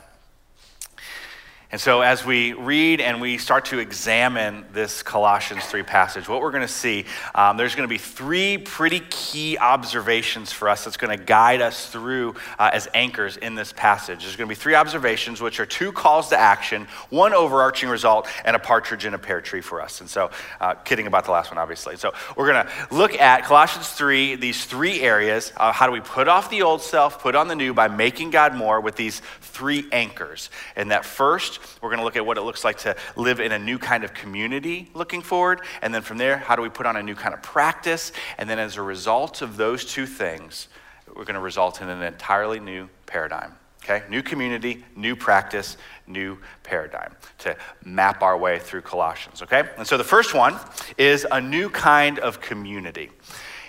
And 1.71 1.79
so, 1.79 2.01
as 2.01 2.25
we 2.25 2.51
read 2.51 2.99
and 2.99 3.21
we 3.21 3.37
start 3.37 3.63
to 3.65 3.79
examine 3.79 4.65
this 4.73 5.01
Colossians 5.03 5.63
3 5.63 5.83
passage, 5.83 6.27
what 6.27 6.41
we're 6.41 6.51
going 6.51 6.67
to 6.67 6.67
see, 6.67 7.05
um, 7.33 7.55
there's 7.55 7.75
going 7.75 7.87
to 7.87 7.93
be 7.93 7.97
three 7.97 8.57
pretty 8.57 8.99
key 9.09 9.57
observations 9.57 10.51
for 10.51 10.67
us 10.67 10.83
that's 10.83 10.97
going 10.97 11.17
to 11.17 11.23
guide 11.23 11.61
us 11.61 11.89
through 11.89 12.35
uh, 12.59 12.71
as 12.73 12.89
anchors 12.93 13.37
in 13.37 13.55
this 13.55 13.71
passage. 13.71 14.23
There's 14.23 14.35
going 14.35 14.49
to 14.49 14.53
be 14.53 14.59
three 14.59 14.75
observations, 14.75 15.39
which 15.39 15.61
are 15.61 15.65
two 15.65 15.93
calls 15.93 16.27
to 16.29 16.37
action, 16.37 16.87
one 17.09 17.33
overarching 17.33 17.87
result, 17.87 18.27
and 18.43 18.53
a 18.53 18.59
partridge 18.59 19.05
in 19.05 19.13
a 19.13 19.19
pear 19.19 19.39
tree 19.39 19.61
for 19.61 19.81
us. 19.81 20.01
And 20.01 20.09
so, 20.09 20.29
uh, 20.59 20.73
kidding 20.73 21.07
about 21.07 21.23
the 21.23 21.31
last 21.31 21.51
one, 21.51 21.57
obviously. 21.57 21.95
So, 21.95 22.11
we're 22.35 22.51
going 22.51 22.65
to 22.65 22.93
look 22.93 23.13
at 23.13 23.45
Colossians 23.45 23.87
3, 23.87 24.35
these 24.35 24.65
three 24.65 24.99
areas. 24.99 25.53
Uh, 25.55 25.71
how 25.71 25.85
do 25.85 25.93
we 25.93 26.01
put 26.01 26.27
off 26.27 26.49
the 26.49 26.63
old 26.63 26.81
self, 26.81 27.21
put 27.21 27.33
on 27.33 27.47
the 27.47 27.55
new 27.55 27.73
by 27.73 27.87
making 27.87 28.31
God 28.31 28.55
more 28.55 28.81
with 28.81 28.97
these 28.97 29.21
three 29.39 29.87
anchors? 29.93 30.49
And 30.75 30.91
that 30.91 31.05
first, 31.05 31.60
we're 31.81 31.89
going 31.89 31.99
to 31.99 32.03
look 32.03 32.15
at 32.15 32.25
what 32.25 32.37
it 32.37 32.41
looks 32.41 32.63
like 32.63 32.77
to 32.79 32.95
live 33.15 33.39
in 33.39 33.51
a 33.51 33.59
new 33.59 33.77
kind 33.77 34.03
of 34.03 34.13
community 34.13 34.89
looking 34.93 35.21
forward. 35.21 35.61
And 35.81 35.93
then 35.93 36.01
from 36.01 36.17
there, 36.17 36.37
how 36.37 36.55
do 36.55 36.61
we 36.61 36.69
put 36.69 36.85
on 36.85 36.95
a 36.95 37.03
new 37.03 37.15
kind 37.15 37.33
of 37.33 37.41
practice? 37.41 38.11
And 38.37 38.49
then 38.49 38.59
as 38.59 38.77
a 38.77 38.81
result 38.81 39.41
of 39.41 39.57
those 39.57 39.85
two 39.85 40.05
things, 40.05 40.67
we're 41.07 41.25
going 41.25 41.35
to 41.35 41.41
result 41.41 41.81
in 41.81 41.89
an 41.89 42.01
entirely 42.01 42.59
new 42.59 42.89
paradigm. 43.05 43.53
Okay? 43.83 44.03
New 44.09 44.21
community, 44.21 44.85
new 44.95 45.15
practice, 45.15 45.77
new 46.07 46.37
paradigm 46.63 47.15
to 47.39 47.55
map 47.83 48.21
our 48.21 48.37
way 48.37 48.59
through 48.59 48.81
Colossians. 48.81 49.41
Okay? 49.41 49.63
And 49.77 49.87
so 49.87 49.97
the 49.97 50.03
first 50.03 50.33
one 50.33 50.59
is 50.97 51.25
a 51.31 51.41
new 51.41 51.69
kind 51.69 52.19
of 52.19 52.39
community. 52.39 53.09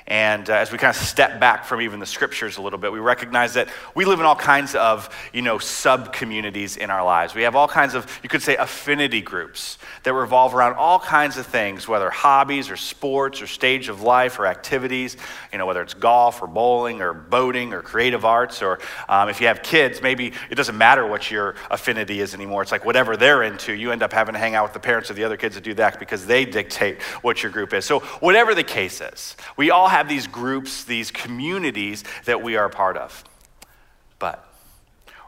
And 0.06 0.50
uh, 0.50 0.54
as 0.54 0.73
we 0.73 0.78
kind 0.78 0.94
of 0.94 1.00
step 1.00 1.38
back 1.38 1.64
from 1.64 1.80
even 1.80 2.00
the 2.00 2.06
scriptures 2.06 2.56
a 2.56 2.62
little 2.62 2.78
bit, 2.78 2.92
we 2.92 2.99
recognize 2.99 3.54
that 3.54 3.68
we 3.94 4.04
live 4.04 4.18
in 4.18 4.26
all 4.26 4.37
kinds 4.37 4.75
of, 4.75 5.09
you 5.32 5.42
know, 5.42 5.59
sub 5.59 6.12
communities 6.12 6.76
in 6.76 6.90
our 6.90 7.04
lives. 7.04 7.35
We 7.35 7.42
have 7.42 7.54
all 7.54 7.68
kinds 7.68 7.94
of, 7.94 8.06
you 8.23 8.28
could 8.28 8.42
say, 8.42 8.56
affinity 8.56 9.21
groups 9.21 9.78
that 10.02 10.12
revolve 10.12 10.54
around 10.54 10.75
all 10.75 10.99
kinds 10.99 11.37
of 11.37 11.47
things, 11.47 11.87
whether 11.87 12.11
hobbies 12.11 12.68
or 12.68 12.76
sports 12.76 13.40
or 13.40 13.47
stage 13.47 13.88
of 13.88 14.02
life 14.02 14.38
or 14.38 14.47
activities, 14.47 15.16
you 15.52 15.59
know, 15.59 15.66
whether 15.66 15.82
it's 15.82 15.94
golf 15.94 16.42
or 16.42 16.49
bowling 16.49 17.00
or 17.00 17.12
boating 17.12 17.73
or 17.73 17.80
creative 17.82 18.25
arts, 18.25 18.61
or 18.61 18.80
um, 19.09 19.28
if 19.28 19.40
you 19.40 19.47
have 19.47 19.62
kids, 19.62 20.02
maybe 20.02 20.32
it 20.50 20.56
doesn't 20.56 20.76
matter 20.76 21.06
what 21.06 21.30
your 21.30 21.54
affinity 21.71 22.21
is 22.21 22.35
anymore. 22.35 22.62
It's 22.62 22.73
like 22.73 22.85
whatever 22.85 23.16
they're 23.16 23.44
into, 23.44 23.73
you 23.73 23.92
end 23.92 24.02
up 24.02 24.12
having 24.12 24.32
to 24.32 24.38
hang 24.38 24.54
out 24.54 24.64
with 24.64 24.73
the 24.73 24.80
parents 24.80 25.11
of 25.11 25.16
the 25.16 25.25
other 25.25 25.37
kids 25.37 25.54
that 25.54 25.64
do 25.64 25.75
that 25.75 26.00
because 26.00 26.26
they 26.26 26.44
dictate 26.44 27.00
what 27.23 27.42
your 27.42 27.52
group 27.52 27.73
is. 27.73 27.85
So, 27.85 28.00
whatever 28.21 28.54
the 28.54 28.64
case 28.64 29.00
is, 29.00 29.37
we 29.56 29.71
all 29.71 29.88
have 29.92 30.08
these 30.08 30.26
groups, 30.26 30.84
these 30.84 31.11
communities 31.11 32.02
that 32.25 32.42
we 32.42 32.56
are 32.56 32.68
part 32.68 32.96
of. 32.96 33.25
But 34.18 34.44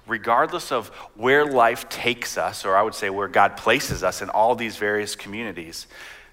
regardless 0.06 0.72
of 0.72 0.88
where 1.14 1.44
life 1.44 1.88
takes 1.88 2.38
us, 2.38 2.64
or 2.64 2.76
I 2.76 2.82
would 2.82 2.94
say 2.94 3.10
where 3.10 3.28
God 3.28 3.56
places 3.56 4.02
us 4.02 4.22
in 4.22 4.30
all 4.30 4.54
these 4.54 4.76
various 4.76 5.14
communities, 5.14 5.86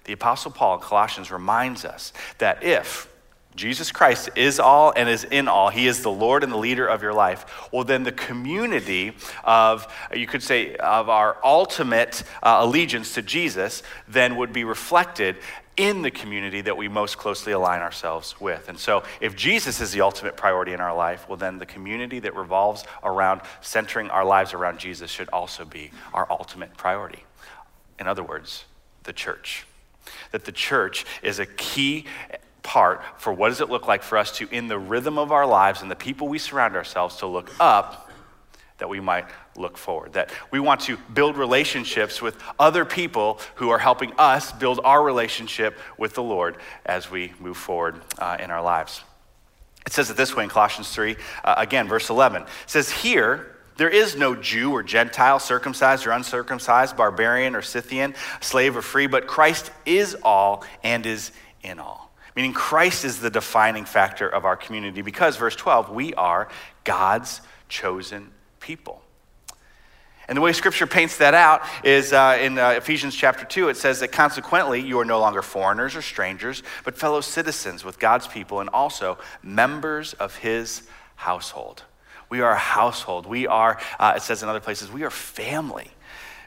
the 0.04 0.14
Apostle 0.14 0.50
Paul 0.50 0.76
in 0.76 0.80
Colossians 0.80 1.30
reminds 1.30 1.84
us 1.84 2.12
that 2.38 2.64
if 2.64 3.11
Jesus 3.54 3.92
Christ 3.92 4.30
is 4.34 4.58
all 4.58 4.92
and 4.96 5.08
is 5.08 5.24
in 5.24 5.46
all. 5.46 5.68
He 5.68 5.86
is 5.86 6.02
the 6.02 6.10
Lord 6.10 6.42
and 6.42 6.52
the 6.52 6.56
leader 6.56 6.86
of 6.86 7.02
your 7.02 7.12
life. 7.12 7.68
Well, 7.70 7.84
then 7.84 8.02
the 8.02 8.12
community 8.12 9.14
of, 9.44 9.92
you 10.14 10.26
could 10.26 10.42
say, 10.42 10.74
of 10.76 11.08
our 11.08 11.36
ultimate 11.44 12.22
uh, 12.42 12.58
allegiance 12.60 13.14
to 13.14 13.22
Jesus 13.22 13.82
then 14.08 14.36
would 14.36 14.52
be 14.52 14.64
reflected 14.64 15.36
in 15.76 16.02
the 16.02 16.10
community 16.10 16.60
that 16.60 16.76
we 16.76 16.88
most 16.88 17.16
closely 17.16 17.52
align 17.52 17.80
ourselves 17.80 18.38
with. 18.40 18.68
And 18.68 18.78
so, 18.78 19.02
if 19.20 19.34
Jesus 19.34 19.80
is 19.80 19.92
the 19.92 20.02
ultimate 20.02 20.36
priority 20.36 20.72
in 20.72 20.80
our 20.80 20.94
life, 20.94 21.26
well, 21.28 21.38
then 21.38 21.58
the 21.58 21.66
community 21.66 22.18
that 22.20 22.34
revolves 22.36 22.84
around 23.02 23.40
centering 23.60 24.10
our 24.10 24.24
lives 24.24 24.52
around 24.52 24.78
Jesus 24.78 25.10
should 25.10 25.30
also 25.30 25.64
be 25.64 25.90
our 26.12 26.26
ultimate 26.30 26.76
priority. 26.76 27.24
In 27.98 28.06
other 28.06 28.22
words, 28.22 28.64
the 29.04 29.12
church. 29.12 29.66
That 30.32 30.44
the 30.44 30.52
church 30.52 31.06
is 31.22 31.38
a 31.38 31.46
key 31.46 32.06
part 32.62 33.02
for 33.18 33.32
what 33.32 33.48
does 33.48 33.60
it 33.60 33.70
look 33.70 33.86
like 33.88 34.02
for 34.02 34.18
us 34.18 34.36
to, 34.38 34.48
in 34.50 34.68
the 34.68 34.78
rhythm 34.78 35.18
of 35.18 35.32
our 35.32 35.46
lives 35.46 35.82
and 35.82 35.90
the 35.90 35.96
people 35.96 36.28
we 36.28 36.38
surround 36.38 36.76
ourselves, 36.76 37.16
to 37.16 37.26
look 37.26 37.50
up 37.60 38.10
that 38.78 38.88
we 38.88 38.98
might 38.98 39.26
look 39.56 39.78
forward. 39.78 40.14
That 40.14 40.30
we 40.50 40.58
want 40.58 40.80
to 40.82 40.96
build 41.14 41.36
relationships 41.36 42.20
with 42.20 42.36
other 42.58 42.84
people 42.84 43.38
who 43.54 43.70
are 43.70 43.78
helping 43.78 44.12
us 44.18 44.50
build 44.50 44.80
our 44.82 45.02
relationship 45.04 45.78
with 45.96 46.14
the 46.14 46.22
Lord 46.22 46.56
as 46.84 47.08
we 47.08 47.32
move 47.38 47.56
forward 47.56 48.00
uh, 48.18 48.38
in 48.40 48.50
our 48.50 48.60
lives. 48.60 49.04
It 49.86 49.92
says 49.92 50.10
it 50.10 50.16
this 50.16 50.34
way 50.34 50.42
in 50.42 50.50
Colossians 50.50 50.92
3, 50.92 51.16
uh, 51.44 51.54
again, 51.58 51.86
verse 51.86 52.10
11. 52.10 52.42
It 52.42 52.48
says, 52.66 52.90
Here, 52.90 53.56
there 53.76 53.88
is 53.88 54.16
no 54.16 54.34
Jew 54.34 54.72
or 54.72 54.82
Gentile, 54.82 55.38
circumcised 55.38 56.04
or 56.04 56.10
uncircumcised, 56.10 56.96
barbarian 56.96 57.54
or 57.54 57.62
Scythian, 57.62 58.16
slave 58.40 58.76
or 58.76 58.82
free, 58.82 59.06
but 59.06 59.28
Christ 59.28 59.70
is 59.86 60.16
all 60.22 60.64
and 60.82 61.06
is 61.06 61.30
in 61.62 61.78
all. 61.78 62.01
Meaning, 62.34 62.52
Christ 62.52 63.04
is 63.04 63.20
the 63.20 63.30
defining 63.30 63.84
factor 63.84 64.28
of 64.28 64.44
our 64.44 64.56
community 64.56 65.02
because, 65.02 65.36
verse 65.36 65.56
12, 65.56 65.90
we 65.90 66.14
are 66.14 66.48
God's 66.84 67.40
chosen 67.68 68.30
people. 68.60 69.02
And 70.28 70.36
the 70.36 70.40
way 70.40 70.52
Scripture 70.52 70.86
paints 70.86 71.18
that 71.18 71.34
out 71.34 71.62
is 71.84 72.12
uh, 72.12 72.38
in 72.40 72.56
uh, 72.56 72.70
Ephesians 72.70 73.14
chapter 73.14 73.44
2, 73.44 73.68
it 73.68 73.76
says 73.76 74.00
that 74.00 74.12
consequently 74.12 74.80
you 74.80 74.98
are 75.00 75.04
no 75.04 75.20
longer 75.20 75.42
foreigners 75.42 75.96
or 75.96 76.00
strangers, 76.00 76.62
but 76.84 76.96
fellow 76.96 77.20
citizens 77.20 77.84
with 77.84 77.98
God's 77.98 78.26
people 78.26 78.60
and 78.60 78.70
also 78.70 79.18
members 79.42 80.14
of 80.14 80.36
his 80.36 80.88
household. 81.16 81.82
We 82.30 82.40
are 82.40 82.52
a 82.52 82.56
household. 82.56 83.26
We 83.26 83.46
are, 83.46 83.78
uh, 83.98 84.14
it 84.16 84.22
says 84.22 84.42
in 84.42 84.48
other 84.48 84.60
places, 84.60 84.90
we 84.90 85.02
are 85.02 85.10
family. 85.10 85.90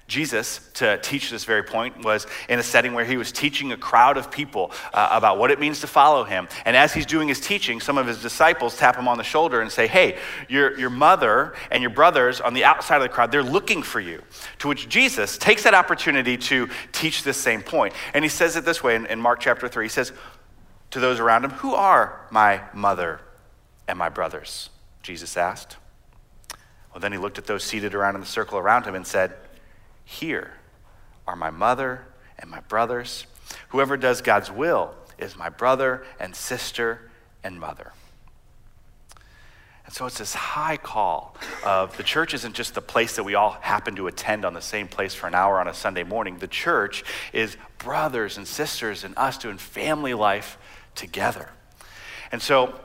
Jesus, 0.07 0.59
to 0.75 0.99
teach 0.99 1.31
this 1.31 1.45
very 1.45 1.63
point, 1.63 2.03
was 2.03 2.27
in 2.47 2.59
a 2.59 2.63
setting 2.63 2.93
where 2.93 3.05
he 3.05 3.17
was 3.17 3.31
teaching 3.31 3.71
a 3.71 3.77
crowd 3.77 4.17
of 4.17 4.29
people 4.29 4.71
uh, 4.93 5.09
about 5.11 5.39
what 5.39 5.49
it 5.49 5.59
means 5.59 5.79
to 5.81 5.87
follow 5.87 6.23
him. 6.23 6.47
And 6.63 6.77
as 6.77 6.93
he's 6.93 7.07
doing 7.07 7.27
his 7.27 7.39
teaching, 7.39 7.79
some 7.79 7.97
of 7.97 8.05
his 8.05 8.21
disciples 8.21 8.77
tap 8.77 8.97
him 8.97 9.07
on 9.07 9.17
the 9.17 9.23
shoulder 9.23 9.61
and 9.61 9.71
say, 9.71 9.87
Hey, 9.87 10.19
your, 10.47 10.77
your 10.77 10.91
mother 10.91 11.55
and 11.71 11.81
your 11.81 11.89
brothers 11.89 12.39
on 12.39 12.53
the 12.53 12.63
outside 12.63 12.97
of 12.97 13.01
the 13.01 13.09
crowd, 13.09 13.31
they're 13.31 13.41
looking 13.41 13.81
for 13.81 13.99
you. 13.99 14.21
To 14.59 14.67
which 14.67 14.87
Jesus 14.89 15.39
takes 15.39 15.63
that 15.63 15.73
opportunity 15.73 16.37
to 16.37 16.69
teach 16.91 17.23
this 17.23 17.37
same 17.37 17.63
point. 17.63 17.95
And 18.13 18.23
he 18.23 18.29
says 18.29 18.55
it 18.55 18.63
this 18.63 18.83
way 18.83 18.95
in, 18.95 19.07
in 19.07 19.19
Mark 19.19 19.39
chapter 19.39 19.67
3. 19.67 19.85
He 19.85 19.89
says 19.89 20.13
to 20.91 20.99
those 20.99 21.19
around 21.19 21.45
him, 21.45 21.51
Who 21.51 21.73
are 21.73 22.27
my 22.29 22.61
mother 22.75 23.21
and 23.87 23.97
my 23.97 24.09
brothers? 24.09 24.69
Jesus 25.01 25.35
asked. 25.35 25.77
Well, 26.93 27.01
then 27.01 27.11
he 27.11 27.17
looked 27.17 27.39
at 27.39 27.45
those 27.45 27.63
seated 27.63 27.95
around 27.95 28.13
in 28.13 28.21
the 28.21 28.27
circle 28.27 28.59
around 28.59 28.85
him 28.85 28.93
and 28.93 29.05
said, 29.05 29.35
here 30.05 30.53
are 31.27 31.35
my 31.35 31.49
mother 31.49 32.05
and 32.39 32.49
my 32.49 32.61
brothers. 32.61 33.25
Whoever 33.69 33.97
does 33.97 34.21
God's 34.21 34.51
will 34.51 34.95
is 35.17 35.35
my 35.35 35.49
brother 35.49 36.05
and 36.19 36.35
sister 36.35 37.11
and 37.43 37.59
mother. 37.59 37.91
And 39.85 39.93
so 39.93 40.07
it's 40.07 40.17
this 40.17 40.33
high 40.33 40.77
call 40.77 41.35
of 41.63 41.95
the 41.97 42.03
church 42.03 42.33
isn't 42.33 42.55
just 42.55 42.73
the 42.73 42.81
place 42.81 43.15
that 43.17 43.23
we 43.23 43.35
all 43.35 43.51
happen 43.61 43.95
to 43.97 44.07
attend 44.07 44.43
on 44.43 44.53
the 44.53 44.61
same 44.61 44.87
place 44.87 45.13
for 45.13 45.27
an 45.27 45.35
hour 45.35 45.59
on 45.59 45.67
a 45.67 45.73
Sunday 45.73 46.03
morning. 46.03 46.39
The 46.39 46.47
church 46.47 47.03
is 47.33 47.55
brothers 47.77 48.37
and 48.37 48.47
sisters 48.47 49.03
and 49.03 49.15
us 49.17 49.37
doing 49.37 49.57
family 49.57 50.15
life 50.15 50.57
together. 50.95 51.49
And 52.31 52.41
so 52.41 52.79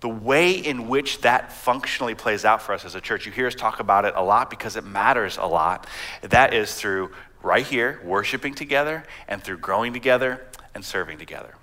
the 0.00 0.08
way 0.08 0.52
in 0.52 0.88
which 0.88 1.22
that 1.22 1.52
functionally 1.52 2.14
plays 2.14 2.44
out 2.44 2.62
for 2.62 2.72
us 2.72 2.84
as 2.84 2.94
a 2.94 3.00
church, 3.00 3.26
you 3.26 3.32
hear 3.32 3.46
us 3.46 3.54
talk 3.54 3.80
about 3.80 4.04
it 4.04 4.14
a 4.16 4.22
lot 4.22 4.50
because 4.50 4.76
it 4.76 4.84
matters 4.84 5.38
a 5.38 5.46
lot. 5.46 5.86
That 6.22 6.52
is 6.52 6.74
through 6.74 7.12
right 7.42 7.66
here, 7.66 8.00
worshiping 8.04 8.54
together, 8.54 9.04
and 9.28 9.42
through 9.42 9.58
growing 9.58 9.92
together 9.92 10.44
and 10.74 10.84
serving 10.84 11.18
together 11.18 11.54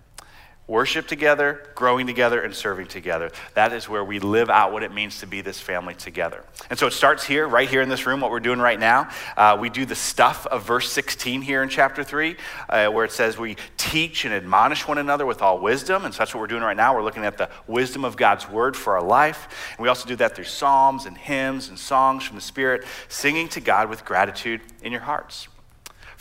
worship 0.68 1.08
together, 1.08 1.62
growing 1.76 2.08
together, 2.08 2.42
and 2.42 2.56
serving 2.56 2.88
together. 2.88 3.30
That 3.54 3.74
is 3.74 3.90
where 3.90 4.04
we 4.04 4.20
live 4.20 4.50
out 4.50 4.72
what 4.72 4.84
it 4.84 4.94
means 4.94 5.20
to 5.20 5.28
be 5.28 5.42
this 5.42 5.60
family 5.60 5.94
together. 5.94 6.44
And 6.70 6.80
so 6.80 6.88
it 6.88 6.94
starts 6.94 7.26
here, 7.26 7.48
right 7.48 7.70
here 7.70 7.82
in 7.82 7.90
this 7.90 8.06
room, 8.06 8.22
what 8.22 8.32
we're 8.32 8.40
doing 8.40 8.60
right 8.60 8.80
now. 8.80 9.10
Uh, 9.36 9.58
we 9.60 9.70
do 9.70 9.86
the 9.86 9.96
stuff 9.96 10.48
of 10.48 10.66
verse 10.66 10.90
16 10.92 11.42
here 11.42 11.64
in 11.64 11.70
chapter 11.70 12.04
3, 12.04 12.38
uh, 12.70 12.88
where 12.88 13.04
it 13.04 13.12
says 13.12 13.38
we 13.38 13.58
teach 13.78 14.24
and 14.24 14.34
admonish 14.34 14.88
one 14.88 14.98
another 14.98 15.26
with 15.26 15.42
all 15.42 15.60
wisdom. 15.60 16.06
And 16.06 16.14
so 16.14 16.20
that's 16.20 16.34
what 16.34 16.40
we're 16.40 16.48
doing 16.48 16.64
right 16.64 16.78
now. 16.78 16.96
We're 16.96 17.04
looking 17.04 17.26
at 17.26 17.38
the 17.38 17.50
wisdom 17.68 18.06
of 18.06 18.16
God's 18.16 18.50
word 18.50 18.78
for 18.78 18.96
our 18.96 19.04
life. 19.04 19.74
And 19.78 19.84
we 19.84 19.90
also 19.90 20.08
do 20.08 20.16
that 20.18 20.34
through 20.34 20.46
psalms 20.46 21.06
and 21.06 21.18
hymns 21.18 21.68
and 21.68 21.78
songs 21.78 22.24
from 22.24 22.38
the 22.38 22.42
Spirit, 22.42 22.86
singing 23.10 23.50
to 23.50 23.60
God 23.60 23.90
with 23.90 24.06
gratitude 24.06 24.62
in 24.82 24.94
your 24.94 25.02
hearts. 25.02 25.50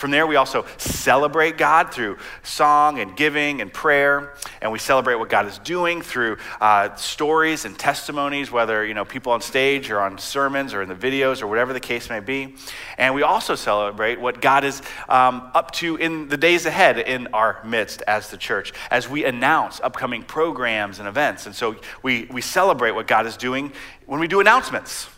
From 0.03 0.11
there, 0.11 0.27
we 0.27 0.35
also 0.35 0.67
celebrate 0.79 1.57
God 1.57 1.95
through 1.95 2.19
song 2.43 2.99
and 2.99 3.17
giving 3.17 3.61
and 3.61 3.73
prayer, 3.73 4.35
and 4.61 4.73
we 4.73 4.81
celebrate 4.81 5.15
what 5.15 5.29
God 5.29 5.47
is 5.47 5.61
doing 5.61 6.03
through 6.03 6.39
uh, 6.61 6.93
stories 6.97 7.65
and 7.65 7.79
testimonies, 7.79 8.51
whether 8.51 8.85
you 8.85 8.95
know 8.95 9.05
people 9.05 9.31
on 9.31 9.41
stage 9.41 9.93
or 9.93 10.01
on 10.01 10.19
sermons 10.19 10.75
or 10.75 10.83
in 10.83 10.89
the 10.89 10.97
videos 10.97 11.41
or 11.41 11.47
whatever 11.47 11.73
the 11.73 11.79
case 11.79 12.11
may 12.11 12.19
be. 12.19 12.57
And 12.99 13.15
we 13.15 13.23
also 13.23 13.55
celebrate 13.55 14.21
what 14.21 14.41
God 14.41 14.65
is 14.65 14.83
um, 15.09 15.49
up 15.55 15.71
to 15.75 15.95
in 15.95 16.27
the 16.27 16.37
days 16.37 16.67
ahead 16.67 16.99
in 16.99 17.29
our 17.29 17.61
midst 17.65 18.03
as 18.09 18.29
the 18.29 18.37
church, 18.37 18.73
as 18.91 19.09
we 19.09 19.25
announce 19.25 19.79
upcoming 19.79 20.25
programs 20.25 20.99
and 20.99 21.07
events. 21.07 21.47
And 21.47 21.55
so 21.55 21.77
we 22.03 22.25
we 22.25 22.41
celebrate 22.41 22.91
what 22.91 23.07
God 23.07 23.25
is 23.25 23.37
doing 23.37 23.73
when 24.07 24.19
we 24.19 24.27
do 24.27 24.41
announcements. 24.41 25.09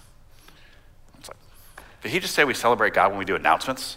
Did 2.03 2.11
he 2.11 2.21
just 2.21 2.35
say 2.35 2.45
we 2.45 2.53
celebrate 2.53 2.93
God 2.93 3.13
when 3.13 3.19
we 3.19 3.25
do 3.25 3.35
announcements? 3.35 3.97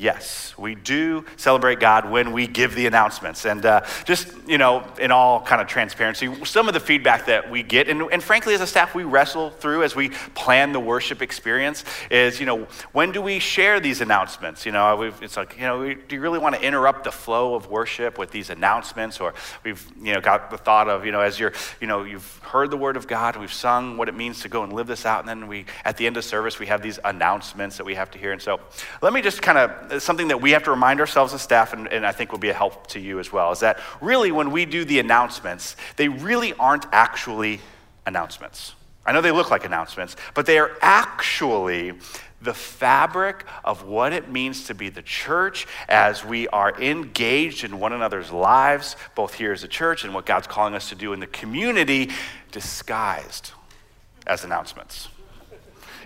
Yes, 0.00 0.56
we 0.56 0.76
do 0.76 1.24
celebrate 1.36 1.80
God 1.80 2.08
when 2.08 2.30
we 2.30 2.46
give 2.46 2.76
the 2.76 2.86
announcements. 2.86 3.44
And 3.44 3.66
uh, 3.66 3.84
just, 4.04 4.28
you 4.46 4.56
know, 4.56 4.84
in 5.00 5.10
all 5.10 5.40
kind 5.40 5.60
of 5.60 5.66
transparency, 5.66 6.32
some 6.44 6.68
of 6.68 6.74
the 6.74 6.78
feedback 6.78 7.26
that 7.26 7.50
we 7.50 7.64
get, 7.64 7.88
and, 7.88 8.02
and 8.12 8.22
frankly, 8.22 8.54
as 8.54 8.60
a 8.60 8.66
staff, 8.68 8.94
we 8.94 9.02
wrestle 9.02 9.50
through 9.50 9.82
as 9.82 9.96
we 9.96 10.10
plan 10.36 10.72
the 10.72 10.78
worship 10.78 11.20
experience 11.20 11.84
is, 12.12 12.38
you 12.38 12.46
know, 12.46 12.68
when 12.92 13.10
do 13.10 13.20
we 13.20 13.40
share 13.40 13.80
these 13.80 14.00
announcements? 14.00 14.64
You 14.64 14.70
know, 14.70 15.02
it's 15.20 15.36
like, 15.36 15.56
you 15.56 15.62
know, 15.62 15.92
do 15.92 16.14
you 16.14 16.20
really 16.20 16.38
want 16.38 16.54
to 16.54 16.62
interrupt 16.62 17.02
the 17.02 17.10
flow 17.10 17.56
of 17.56 17.68
worship 17.68 18.18
with 18.18 18.30
these 18.30 18.50
announcements? 18.50 19.18
Or 19.18 19.34
we've, 19.64 19.84
you 20.00 20.14
know, 20.14 20.20
got 20.20 20.48
the 20.48 20.58
thought 20.58 20.88
of, 20.88 21.04
you 21.06 21.10
know, 21.10 21.22
as 21.22 21.40
you're, 21.40 21.52
you 21.80 21.88
know, 21.88 22.04
you've 22.04 22.38
heard 22.44 22.70
the 22.70 22.76
word 22.76 22.96
of 22.96 23.08
God, 23.08 23.34
we've 23.34 23.52
sung 23.52 23.96
what 23.96 24.08
it 24.08 24.14
means 24.14 24.42
to 24.42 24.48
go 24.48 24.62
and 24.62 24.72
live 24.72 24.86
this 24.86 25.04
out, 25.04 25.18
and 25.18 25.28
then 25.28 25.48
we, 25.48 25.66
at 25.84 25.96
the 25.96 26.06
end 26.06 26.16
of 26.16 26.24
service, 26.24 26.60
we 26.60 26.66
have 26.66 26.82
these 26.82 27.00
announcements 27.04 27.78
that 27.78 27.84
we 27.84 27.96
have 27.96 28.12
to 28.12 28.18
hear. 28.18 28.30
And 28.30 28.40
so 28.40 28.60
let 29.02 29.12
me 29.12 29.22
just 29.22 29.42
kind 29.42 29.58
of 29.58 29.87
Uh, 29.90 29.98
something 29.98 30.28
that 30.28 30.40
we 30.40 30.50
have 30.52 30.64
to 30.64 30.70
remind 30.70 31.00
ourselves 31.00 31.34
as 31.34 31.42
staff, 31.42 31.72
and, 31.72 31.88
and 31.88 32.06
I 32.06 32.12
think 32.12 32.32
will 32.32 32.38
be 32.38 32.50
a 32.50 32.54
help 32.54 32.86
to 32.88 33.00
you 33.00 33.18
as 33.18 33.32
well, 33.32 33.52
is 33.52 33.60
that 33.60 33.78
really 34.00 34.32
when 34.32 34.50
we 34.50 34.64
do 34.64 34.84
the 34.84 34.98
announcements, 34.98 35.76
they 35.96 36.08
really 36.08 36.52
aren't 36.54 36.86
actually 36.92 37.60
announcements. 38.06 38.74
I 39.04 39.12
know 39.12 39.20
they 39.20 39.30
look 39.30 39.50
like 39.50 39.64
announcements, 39.64 40.16
but 40.34 40.46
they 40.46 40.58
are 40.58 40.72
actually 40.82 41.94
the 42.40 42.54
fabric 42.54 43.44
of 43.64 43.84
what 43.84 44.12
it 44.12 44.30
means 44.30 44.66
to 44.66 44.74
be 44.74 44.90
the 44.90 45.02
church 45.02 45.66
as 45.88 46.24
we 46.24 46.46
are 46.48 46.78
engaged 46.80 47.64
in 47.64 47.80
one 47.80 47.92
another's 47.92 48.30
lives, 48.30 48.96
both 49.14 49.34
here 49.34 49.52
as 49.52 49.64
a 49.64 49.68
church 49.68 50.04
and 50.04 50.14
what 50.14 50.26
God's 50.26 50.46
calling 50.46 50.74
us 50.74 50.90
to 50.90 50.94
do 50.94 51.12
in 51.12 51.20
the 51.20 51.26
community, 51.26 52.10
disguised 52.52 53.52
as 54.26 54.44
announcements. 54.44 55.08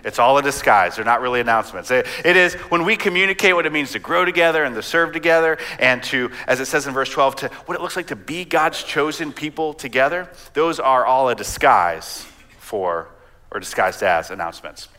It's 0.03 0.19
all 0.19 0.37
a 0.37 0.41
disguise. 0.41 0.95
They're 0.95 1.05
not 1.05 1.21
really 1.21 1.39
announcements. 1.39 1.89
It 1.91 2.07
is 2.25 2.55
when 2.55 2.83
we 2.83 2.95
communicate 2.95 3.55
what 3.55 3.65
it 3.65 3.71
means 3.71 3.91
to 3.93 3.99
grow 3.99 4.25
together 4.25 4.63
and 4.63 4.75
to 4.75 4.83
serve 4.83 5.13
together 5.13 5.57
and 5.79 6.03
to, 6.03 6.31
as 6.47 6.59
it 6.59 6.65
says 6.65 6.87
in 6.87 6.93
verse 6.93 7.09
12, 7.09 7.35
to 7.37 7.47
what 7.65 7.75
it 7.75 7.81
looks 7.81 7.95
like 7.95 8.07
to 8.07 8.15
be 8.15 8.43
God's 8.45 8.83
chosen 8.83 9.31
people 9.31 9.73
together. 9.73 10.29
Those 10.53 10.79
are 10.79 11.05
all 11.05 11.29
a 11.29 11.35
disguise 11.35 12.25
for, 12.59 13.07
or 13.51 13.59
disguised 13.59 14.03
as 14.03 14.29
announcements. 14.29 14.89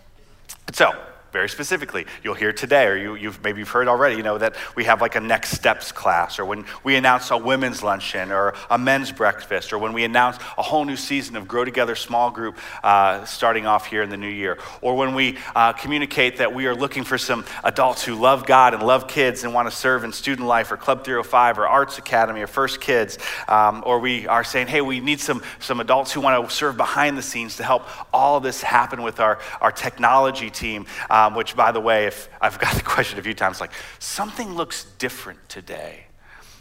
So, 0.73 0.93
very 1.35 1.49
specifically. 1.49 2.07
You'll 2.23 2.35
hear 2.35 2.53
today, 2.53 2.87
or 2.87 2.97
you, 2.97 3.17
have 3.29 3.43
maybe 3.43 3.59
you've 3.59 3.69
heard 3.69 3.89
already, 3.89 4.15
you 4.15 4.23
know, 4.23 4.39
that 4.39 4.55
we 4.77 4.85
have 4.85 5.01
like 5.01 5.17
a 5.17 5.21
next 5.21 5.51
steps 5.51 5.91
class, 5.91 6.39
or 6.39 6.45
when 6.45 6.65
we 6.85 6.95
announce 6.95 7.33
a 7.33 7.37
women's 7.37 7.83
luncheon, 7.83 8.31
or 8.31 8.55
a 8.71 8.79
men's 8.79 9.11
breakfast, 9.11 9.73
or 9.73 9.79
when 9.79 9.93
we 9.93 10.05
announce 10.05 10.37
a 10.57 10.63
whole 10.63 10.85
new 10.85 10.95
season 10.95 11.35
of 11.35 11.49
Grow 11.49 11.65
Together 11.65 11.97
small 11.97 12.31
group 12.31 12.57
uh, 12.85 13.25
starting 13.25 13.67
off 13.67 13.87
here 13.87 14.01
in 14.01 14.11
the 14.11 14.17
new 14.17 14.29
year, 14.29 14.59
or 14.81 14.95
when 14.95 15.17
we 15.17 15.37
uh, 15.57 15.73
communicate 15.73 16.37
that 16.37 16.55
we 16.55 16.69
are 16.69 16.75
looking 16.75 17.03
for 17.03 17.19
some 17.19 17.45
adults 17.65 18.05
who 18.05 18.15
love 18.15 18.47
God 18.47 18.73
and 18.73 18.81
love 18.85 19.09
kids 19.09 19.43
and 19.43 19.53
want 19.53 19.69
to 19.69 19.75
serve 19.77 20.05
in 20.05 20.13
student 20.13 20.47
life, 20.47 20.71
or 20.71 20.77
Club 20.77 21.03
305, 21.03 21.59
or 21.59 21.67
Arts 21.67 21.99
Academy, 21.99 22.43
or 22.43 22.47
First 22.47 22.81
Kids, 22.81 23.19
um, 23.49 23.83
or 23.85 23.99
we 23.99 24.29
are 24.29 24.45
saying, 24.45 24.69
hey, 24.69 24.83
we 24.83 25.01
need 25.01 25.19
some, 25.19 25.43
some 25.59 25.81
adults 25.81 26.13
who 26.13 26.21
want 26.21 26.49
to 26.49 26.55
serve 26.55 26.77
behind 26.77 27.19
the 27.19 27.23
scenes 27.23 27.57
to 27.57 27.65
help 27.65 27.89
all 28.13 28.39
this 28.39 28.63
happen 28.63 29.03
with 29.03 29.19
our, 29.19 29.41
our 29.61 29.73
technology 29.73 30.49
team. 30.49 30.87
Uh, 31.11 31.24
um, 31.25 31.35
which, 31.35 31.57
by 31.57 31.73
the 31.73 31.81
way, 31.81 32.07
if 32.07 32.29
I've 32.41 32.59
got 32.59 32.75
the 32.75 32.83
question 32.83 33.19
a 33.19 33.23
few 33.23 33.35
times, 33.35 33.61
like 33.61 33.73
something 33.99 34.55
looks 34.55 34.85
different 34.99 35.49
today. 35.49 36.07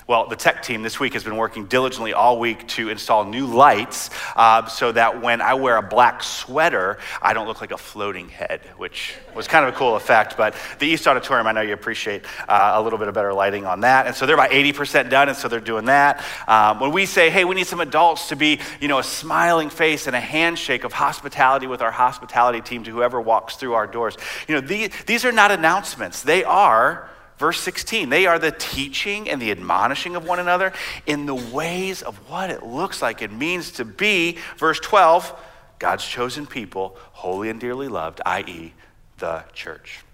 Well, 0.06 0.28
the 0.28 0.36
tech 0.36 0.64
team 0.64 0.82
this 0.82 1.00
week 1.00 1.14
has 1.14 1.24
been 1.24 1.38
working 1.38 1.66
diligently 1.68 2.12
all 2.12 2.38
week 2.38 2.68
to 2.70 2.90
install 2.90 3.24
new 3.24 3.46
lights 3.46 4.10
uh, 4.36 4.66
so 4.66 4.92
that 4.92 5.22
when 5.22 5.40
I 5.40 5.54
wear 5.54 5.78
a 5.78 5.82
black 5.82 6.24
sweater, 6.24 6.98
I 7.22 7.34
don't 7.34 7.48
look 7.48 7.62
like 7.62 7.72
a 7.72 7.78
floating 7.78 8.28
head, 8.28 8.62
which 8.76 9.16
was 9.34 9.48
kind 9.48 9.66
of 9.66 9.74
a 9.74 9.78
cool 9.78 9.96
effect. 9.96 10.36
But 10.36 10.56
the 10.80 10.88
East 10.88 11.08
Auditorium, 11.08 11.48
I 11.48 11.54
know 11.54 11.62
you 11.62 11.74
appreciate 11.74 12.24
uh, 12.50 12.74
a 12.76 12.82
little 12.82 13.00
bit 13.00 13.08
of 13.08 13.14
better 13.14 13.34
lighting 13.34 13.66
on 13.66 13.80
that. 13.82 14.06
And 14.06 14.14
so 14.14 14.26
they're 14.26 14.36
about 14.36 14.52
80% 14.52 15.10
done, 15.10 15.30
and 15.30 15.38
so 15.38 15.48
they're 15.48 15.62
doing 15.62 15.86
that. 15.86 16.22
Um, 16.50 16.82
when 16.82 16.92
we 16.92 17.06
say, 17.06 17.30
hey, 17.30 17.46
we 17.46 17.56
need 17.56 17.68
some 17.68 17.80
adults 17.80 18.28
to 18.28 18.36
be, 18.36 18.60
you 18.82 18.90
know, 18.90 19.00
a 19.00 19.04
smiling 19.04 19.70
face 19.70 20.08
and 20.08 20.16
a 20.18 20.20
handshake 20.20 20.84
of 20.84 20.92
hospitality 20.92 21.68
with 21.68 21.82
our 21.82 21.92
hospitality 21.92 22.60
team 22.60 22.84
to 22.84 22.92
whoever 22.92 23.22
walks 23.22 23.56
through 23.56 23.74
our 23.74 23.88
doors, 23.88 24.18
you 24.50 24.56
know, 24.56 24.62
these, 24.62 24.90
these 25.06 25.24
are 25.24 25.32
not 25.32 25.52
announcements. 25.52 26.24
They 26.24 26.44
are 26.44 27.10
Verse 27.44 27.60
16, 27.60 28.08
they 28.08 28.26
are 28.26 28.40
the 28.40 28.52
teaching 28.52 29.30
and 29.30 29.42
the 29.42 29.52
admonishing 29.52 30.16
of 30.16 30.26
one 30.26 30.40
another 30.40 30.72
in 31.06 31.26
the 31.26 31.36
ways 31.36 32.02
of 32.02 32.16
what 32.30 32.50
it 32.50 32.64
looks 32.64 33.02
like 33.02 33.22
it 33.22 33.34
means 33.34 33.72
to 33.72 33.84
be, 33.84 34.38
verse 34.56 34.80
12, 34.80 35.38
God's 35.78 36.06
chosen 36.06 36.48
people, 36.48 36.96
holy 37.12 37.50
and 37.50 37.60
dearly 37.60 37.90
loved, 37.90 38.22
i.e., 38.26 38.72
the 39.18 39.44
church. 39.52 40.06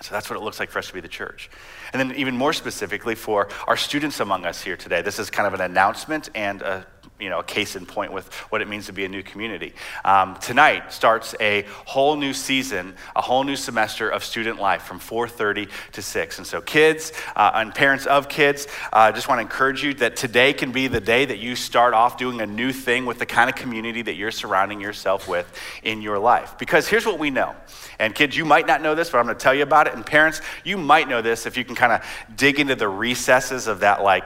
So 0.00 0.12
that's 0.12 0.28
what 0.28 0.36
it 0.36 0.42
looks 0.42 0.58
like 0.58 0.70
for 0.70 0.80
us 0.80 0.88
to 0.88 0.92
be 0.92 0.98
the 0.98 1.06
church. 1.06 1.50
And 1.92 2.00
then, 2.00 2.16
even 2.16 2.36
more 2.36 2.52
specifically, 2.52 3.14
for 3.14 3.48
our 3.68 3.76
students 3.76 4.18
among 4.18 4.44
us 4.44 4.60
here 4.60 4.76
today, 4.76 5.02
this 5.02 5.20
is 5.20 5.30
kind 5.30 5.46
of 5.46 5.54
an 5.54 5.60
announcement 5.60 6.30
and 6.34 6.62
a 6.62 6.84
you 7.20 7.28
know, 7.28 7.40
a 7.40 7.44
case 7.44 7.74
in 7.74 7.84
point 7.84 8.12
with 8.12 8.32
what 8.50 8.62
it 8.62 8.68
means 8.68 8.86
to 8.86 8.92
be 8.92 9.04
a 9.04 9.08
new 9.08 9.22
community. 9.22 9.74
Um, 10.04 10.36
tonight 10.36 10.92
starts 10.92 11.34
a 11.40 11.64
whole 11.84 12.16
new 12.16 12.32
season, 12.32 12.94
a 13.16 13.22
whole 13.22 13.42
new 13.42 13.56
semester 13.56 14.08
of 14.08 14.22
student 14.22 14.60
life 14.60 14.82
from 14.82 15.00
4.30 15.00 15.68
to 15.92 16.02
6. 16.02 16.38
And 16.38 16.46
so 16.46 16.60
kids 16.60 17.12
uh, 17.34 17.50
and 17.54 17.74
parents 17.74 18.06
of 18.06 18.28
kids, 18.28 18.68
I 18.92 19.08
uh, 19.08 19.12
just 19.12 19.28
want 19.28 19.38
to 19.38 19.42
encourage 19.42 19.82
you 19.82 19.94
that 19.94 20.16
today 20.16 20.52
can 20.52 20.70
be 20.70 20.86
the 20.86 21.00
day 21.00 21.24
that 21.24 21.38
you 21.38 21.56
start 21.56 21.92
off 21.92 22.18
doing 22.18 22.40
a 22.40 22.46
new 22.46 22.72
thing 22.72 23.04
with 23.04 23.18
the 23.18 23.26
kind 23.26 23.50
of 23.50 23.56
community 23.56 24.02
that 24.02 24.14
you're 24.14 24.30
surrounding 24.30 24.80
yourself 24.80 25.26
with 25.26 25.52
in 25.82 26.02
your 26.02 26.18
life. 26.18 26.56
Because 26.58 26.86
here's 26.86 27.04
what 27.04 27.18
we 27.18 27.30
know. 27.30 27.56
And 27.98 28.14
kids, 28.14 28.36
you 28.36 28.44
might 28.44 28.66
not 28.66 28.80
know 28.80 28.94
this, 28.94 29.10
but 29.10 29.18
I'm 29.18 29.24
going 29.24 29.36
to 29.36 29.42
tell 29.42 29.54
you 29.54 29.64
about 29.64 29.88
it. 29.88 29.94
And 29.94 30.06
parents, 30.06 30.40
you 30.62 30.76
might 30.76 31.08
know 31.08 31.20
this 31.20 31.46
if 31.46 31.56
you 31.56 31.64
can 31.64 31.74
kind 31.74 31.92
of 31.92 32.04
dig 32.36 32.60
into 32.60 32.76
the 32.76 32.88
recesses 32.88 33.66
of 33.66 33.80
that 33.80 34.02
like 34.02 34.24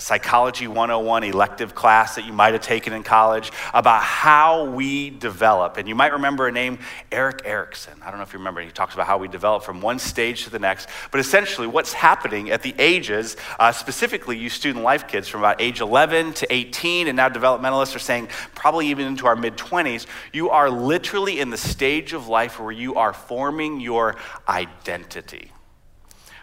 Psychology 0.00 0.66
101 0.66 1.24
elective 1.24 1.74
class 1.74 2.14
that 2.14 2.24
you 2.24 2.32
might 2.32 2.52
have 2.54 2.62
taken 2.62 2.92
in 2.92 3.02
college 3.02 3.52
about 3.74 4.02
how 4.02 4.64
we 4.64 5.10
develop. 5.10 5.76
And 5.76 5.88
you 5.88 5.94
might 5.94 6.12
remember 6.12 6.48
a 6.48 6.52
name, 6.52 6.78
Erik 7.12 7.42
Erikson. 7.44 7.94
I 8.02 8.10
don't 8.10 8.16
know 8.16 8.22
if 8.22 8.32
you 8.32 8.38
remember, 8.38 8.60
he 8.60 8.70
talks 8.70 8.94
about 8.94 9.06
how 9.06 9.18
we 9.18 9.28
develop 9.28 9.62
from 9.62 9.80
one 9.80 9.98
stage 9.98 10.44
to 10.44 10.50
the 10.50 10.58
next. 10.58 10.88
But 11.10 11.20
essentially, 11.20 11.66
what's 11.66 11.92
happening 11.92 12.50
at 12.50 12.62
the 12.62 12.74
ages, 12.78 13.36
uh, 13.58 13.72
specifically 13.72 14.38
you 14.38 14.48
student 14.48 14.84
life 14.84 15.06
kids 15.06 15.28
from 15.28 15.40
about 15.40 15.60
age 15.60 15.80
11 15.80 16.32
to 16.34 16.52
18, 16.52 17.06
and 17.08 17.16
now 17.16 17.28
developmentalists 17.28 17.94
are 17.94 18.00
saying 18.00 18.28
probably 18.54 18.88
even 18.88 19.06
into 19.06 19.26
our 19.26 19.36
mid 19.36 19.56
20s, 19.56 20.06
you 20.32 20.50
are 20.50 20.70
literally 20.70 21.40
in 21.40 21.50
the 21.50 21.56
stage 21.56 22.12
of 22.12 22.28
life 22.28 22.58
where 22.58 22.72
you 22.72 22.94
are 22.94 23.12
forming 23.12 23.80
your 23.80 24.16
identity 24.48 25.52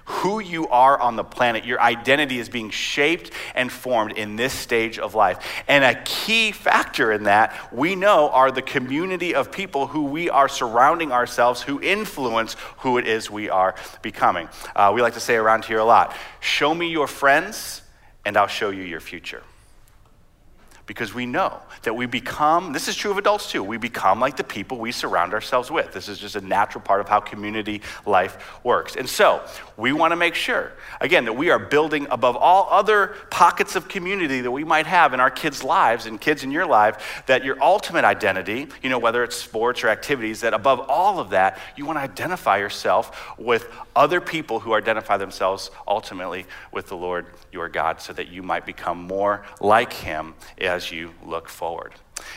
who 0.07 0.39
you 0.39 0.67
are 0.69 0.97
on 0.99 1.17
the 1.17 1.23
planet. 1.23 1.65
Your 1.65 1.81
identity 1.81 2.39
is 2.39 2.47
being 2.47 2.69
shaped 2.69 3.31
and 3.55 3.69
formed 3.71 4.13
in 4.13 4.37
this 4.37 4.53
stage 4.53 4.99
of 4.99 5.15
life. 5.15 5.63
And 5.67 5.83
a 5.83 6.01
key 6.03 6.53
factor 6.53 7.11
in 7.11 7.23
that, 7.23 7.73
we 7.73 7.95
know, 7.95 8.29
are 8.29 8.49
the 8.49 8.61
community 8.61 9.35
of 9.35 9.51
people 9.51 9.87
who 9.87 10.05
we 10.05 10.29
are 10.29 10.47
surrounding 10.47 11.11
ourselves, 11.11 11.61
who 11.61 11.81
influence 11.81 12.55
who 12.77 12.97
it 12.97 13.05
is 13.05 13.29
we 13.29 13.49
are 13.49 13.75
becoming. 14.01 14.47
Uh, 14.75 14.91
we 14.95 15.01
like 15.01 15.15
to 15.15 15.19
say 15.19 15.35
around 15.35 15.65
here 15.65 15.79
a 15.79 15.85
lot 15.85 16.15
show 16.39 16.73
me 16.73 16.89
your 16.89 17.07
friends, 17.07 17.81
and 18.25 18.37
I'll 18.37 18.47
show 18.47 18.69
you 18.69 18.83
your 18.83 19.01
future 19.01 19.43
because 20.87 21.13
we 21.13 21.25
know 21.25 21.59
that 21.83 21.95
we 21.95 22.05
become, 22.05 22.71
this 22.71 22.87
is 22.87 22.95
true 22.95 23.11
of 23.11 23.17
adults 23.17 23.51
too, 23.51 23.61
we 23.61 23.77
become 23.77 24.21
like 24.21 24.37
the 24.37 24.43
people 24.43 24.77
we 24.77 24.93
surround 24.93 25.33
ourselves 25.33 25.69
with. 25.69 25.91
This 25.91 26.07
is 26.07 26.17
just 26.17 26.37
a 26.37 26.41
natural 26.41 26.81
part 26.81 27.01
of 27.01 27.09
how 27.09 27.19
community 27.19 27.81
life 28.05 28.63
works. 28.63 28.95
And 28.95 29.07
so 29.07 29.43
we 29.75 29.91
want 29.91 30.13
to 30.13 30.15
make 30.15 30.33
sure, 30.33 30.71
again, 31.01 31.25
that 31.25 31.33
we 31.33 31.49
are 31.49 31.59
building 31.59 32.07
above 32.09 32.37
all 32.37 32.67
other 32.71 33.15
pockets 33.29 33.75
of 33.75 33.89
community 33.89 34.39
that 34.41 34.51
we 34.51 34.63
might 34.63 34.87
have 34.87 35.13
in 35.13 35.19
our 35.19 35.29
kids' 35.29 35.61
lives 35.61 36.05
and 36.05 36.21
kids 36.21 36.43
in 36.43 36.51
your 36.51 36.65
life, 36.65 37.23
that 37.27 37.43
your 37.43 37.61
ultimate 37.61 38.05
identity, 38.05 38.67
you 38.81 38.89
know, 38.89 38.97
whether 38.97 39.23
it's 39.25 39.35
sports 39.35 39.83
or 39.83 39.89
activities, 39.89 40.41
that 40.41 40.53
above 40.53 40.79
all 40.89 41.19
of 41.19 41.31
that, 41.31 41.59
you 41.75 41.85
want 41.85 41.97
to 41.97 42.01
identify 42.01 42.57
yourself 42.57 43.37
with 43.37 43.67
other 43.93 44.21
people 44.21 44.61
who 44.61 44.73
identify 44.73 45.17
themselves 45.17 45.69
ultimately 45.85 46.45
with 46.71 46.87
the 46.87 46.95
Lord 46.95 47.25
your 47.51 47.67
God 47.67 47.99
so 47.99 48.13
that 48.13 48.29
you 48.29 48.41
might 48.41 48.65
become 48.65 49.01
more 49.01 49.43
like 49.59 49.91
him 49.91 50.33
as 50.57 50.76
you 50.91 51.13
look 51.23 51.49
forward. 51.49 51.93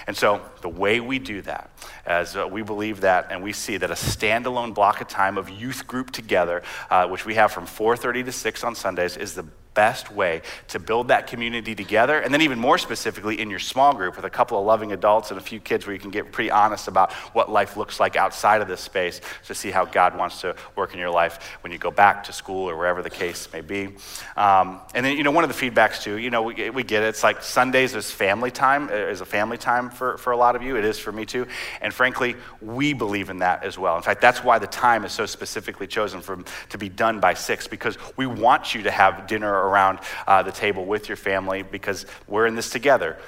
And 0.06 0.16
so, 0.16 0.42
the 0.60 0.68
way 0.68 1.00
we 1.00 1.18
do 1.18 1.40
that, 1.42 1.70
as 2.04 2.36
uh, 2.36 2.46
we 2.46 2.62
believe 2.62 3.00
that, 3.00 3.28
and 3.30 3.42
we 3.42 3.52
see 3.52 3.76
that 3.78 3.90
a 3.90 3.94
standalone 3.94 4.74
block 4.74 5.00
of 5.00 5.08
time 5.08 5.38
of 5.38 5.48
youth 5.48 5.86
group 5.86 6.10
together, 6.10 6.62
uh, 6.90 7.08
which 7.08 7.24
we 7.24 7.34
have 7.34 7.52
from 7.52 7.66
4:30 7.66 8.24
to 8.24 8.32
6 8.32 8.64
on 8.64 8.74
Sundays, 8.74 9.16
is 9.16 9.34
the 9.34 9.46
best 9.74 10.10
way 10.10 10.42
to 10.68 10.78
build 10.78 11.08
that 11.08 11.26
community 11.26 11.74
together. 11.74 12.18
And 12.20 12.32
then, 12.32 12.42
even 12.42 12.58
more 12.58 12.78
specifically, 12.78 13.40
in 13.40 13.50
your 13.50 13.58
small 13.58 13.94
group 13.94 14.16
with 14.16 14.24
a 14.24 14.30
couple 14.30 14.58
of 14.58 14.66
loving 14.66 14.92
adults 14.92 15.30
and 15.30 15.38
a 15.38 15.42
few 15.42 15.60
kids 15.60 15.86
where 15.86 15.94
you 15.94 16.00
can 16.00 16.10
get 16.10 16.32
pretty 16.32 16.50
honest 16.50 16.88
about 16.88 17.12
what 17.32 17.50
life 17.50 17.76
looks 17.76 18.00
like 18.00 18.16
outside 18.16 18.60
of 18.60 18.68
this 18.68 18.80
space 18.80 19.20
to 19.46 19.54
see 19.54 19.70
how 19.70 19.84
God 19.84 20.16
wants 20.16 20.40
to 20.40 20.56
work 20.76 20.92
in 20.92 20.98
your 20.98 21.10
life 21.10 21.58
when 21.62 21.72
you 21.72 21.78
go 21.78 21.90
back 21.90 22.24
to 22.24 22.32
school 22.32 22.68
or 22.68 22.76
wherever 22.76 23.02
the 23.02 23.10
case 23.10 23.48
may 23.52 23.60
be. 23.60 23.94
Um, 24.36 24.80
and 24.94 25.04
then, 25.06 25.16
you 25.16 25.22
know, 25.22 25.30
one 25.30 25.44
of 25.44 25.50
the 25.56 25.70
feedbacks 25.70 26.02
too, 26.02 26.18
you 26.18 26.30
know, 26.30 26.42
we, 26.42 26.70
we 26.70 26.82
get 26.82 27.02
it. 27.02 27.06
It's 27.06 27.22
like 27.22 27.42
Sundays 27.42 27.94
is 27.94 28.10
family 28.10 28.50
time, 28.50 28.88
uh, 28.88 28.94
is 28.94 29.20
a 29.20 29.26
family 29.26 29.58
time 29.58 29.90
for, 29.90 30.18
for 30.18 30.32
a 30.32 30.36
lot 30.36 30.56
of 30.56 30.62
you. 30.62 30.76
It 30.76 30.84
is 30.84 30.98
for 30.98 31.12
me 31.12 31.26
too. 31.26 31.46
And 31.80 31.92
frankly, 31.92 32.36
we 32.60 32.92
believe 32.92 33.30
in 33.30 33.38
that 33.38 33.64
as 33.64 33.78
well. 33.78 33.96
In 33.96 34.02
fact, 34.02 34.20
that's 34.20 34.42
why 34.42 34.58
the 34.58 34.66
time 34.66 35.04
is 35.04 35.12
so 35.12 35.26
specifically 35.26 35.86
chosen 35.86 36.20
for, 36.20 36.42
to 36.70 36.78
be 36.78 36.88
done 36.88 37.20
by 37.20 37.34
six 37.34 37.66
because 37.66 37.98
we 38.16 38.26
want 38.26 38.74
you 38.74 38.82
to 38.82 38.90
have 38.90 39.26
dinner 39.26 39.59
around 39.68 40.00
uh, 40.26 40.42
the 40.42 40.52
table 40.52 40.84
with 40.84 41.08
your 41.08 41.16
family 41.16 41.62
because 41.62 42.06
we're 42.28 42.46
in 42.46 42.54
this 42.54 42.70
together 42.70 43.18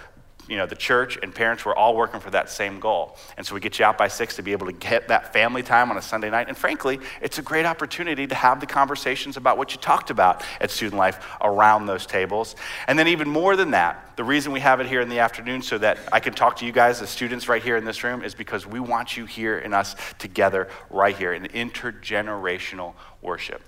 you 0.49 0.57
know, 0.57 0.67
the 0.67 0.77
church 0.77 1.19
and 1.23 1.35
parents 1.35 1.65
were 1.65 1.75
all 1.75 1.97
working 1.97 2.21
for 2.21 2.31
that 2.31 2.51
same 2.51 2.81
goal. 2.81 3.17
And 3.37 3.47
so 3.47 3.55
we 3.55 3.61
get 3.61 3.79
you 3.79 3.85
out 3.85 3.97
by 3.97 4.09
six 4.09 4.37
to 4.37 4.43
be 4.43 4.53
able 4.53 4.67
to 4.67 4.73
get 4.73 5.09
that 5.09 5.33
family 5.33 5.63
time 5.63 5.91
on 5.91 5.97
a 5.97 6.03
Sunday 6.03 6.31
night. 6.31 6.49
And 6.49 6.57
frankly, 6.57 6.99
it's 7.21 7.39
a 7.39 7.43
great 7.43 7.65
opportunity 7.65 8.27
to 8.27 8.35
have 8.35 8.61
the 8.61 8.67
conversations 8.67 9.37
about 9.37 9.57
what 9.57 9.73
you 9.73 9.79
talked 9.79 10.11
about 10.11 10.43
at 10.61 10.71
student 10.71 10.99
life 10.99 11.25
around 11.41 11.87
those 11.87 12.07
tables. 12.07 12.57
And 12.87 12.99
then, 12.99 13.09
even 13.09 13.29
more 13.29 13.57
than 13.57 13.71
that, 13.71 14.17
the 14.17 14.25
reason 14.25 14.53
we 14.53 14.61
have 14.61 14.81
it 14.81 14.87
here 14.87 15.01
in 15.01 15.09
the 15.09 15.21
afternoon 15.21 15.63
so 15.63 15.79
that 15.79 15.99
I 16.13 16.21
can 16.21 16.35
talk 16.35 16.57
to 16.57 16.67
you 16.67 16.73
guys 16.73 17.01
as 17.01 17.09
students 17.09 17.49
right 17.49 17.63
here 17.63 17.77
in 17.77 17.85
this 17.85 18.03
room 18.03 18.23
is 18.23 18.35
because 18.35 18.67
we 18.67 18.81
want 18.81 19.17
you 19.17 19.27
here 19.27 19.59
and 19.59 19.75
us 19.75 19.97
together 20.19 20.69
right 20.91 21.17
here 21.17 21.33
in 21.33 21.45
intergenerational 21.45 22.95
worship 23.23 23.63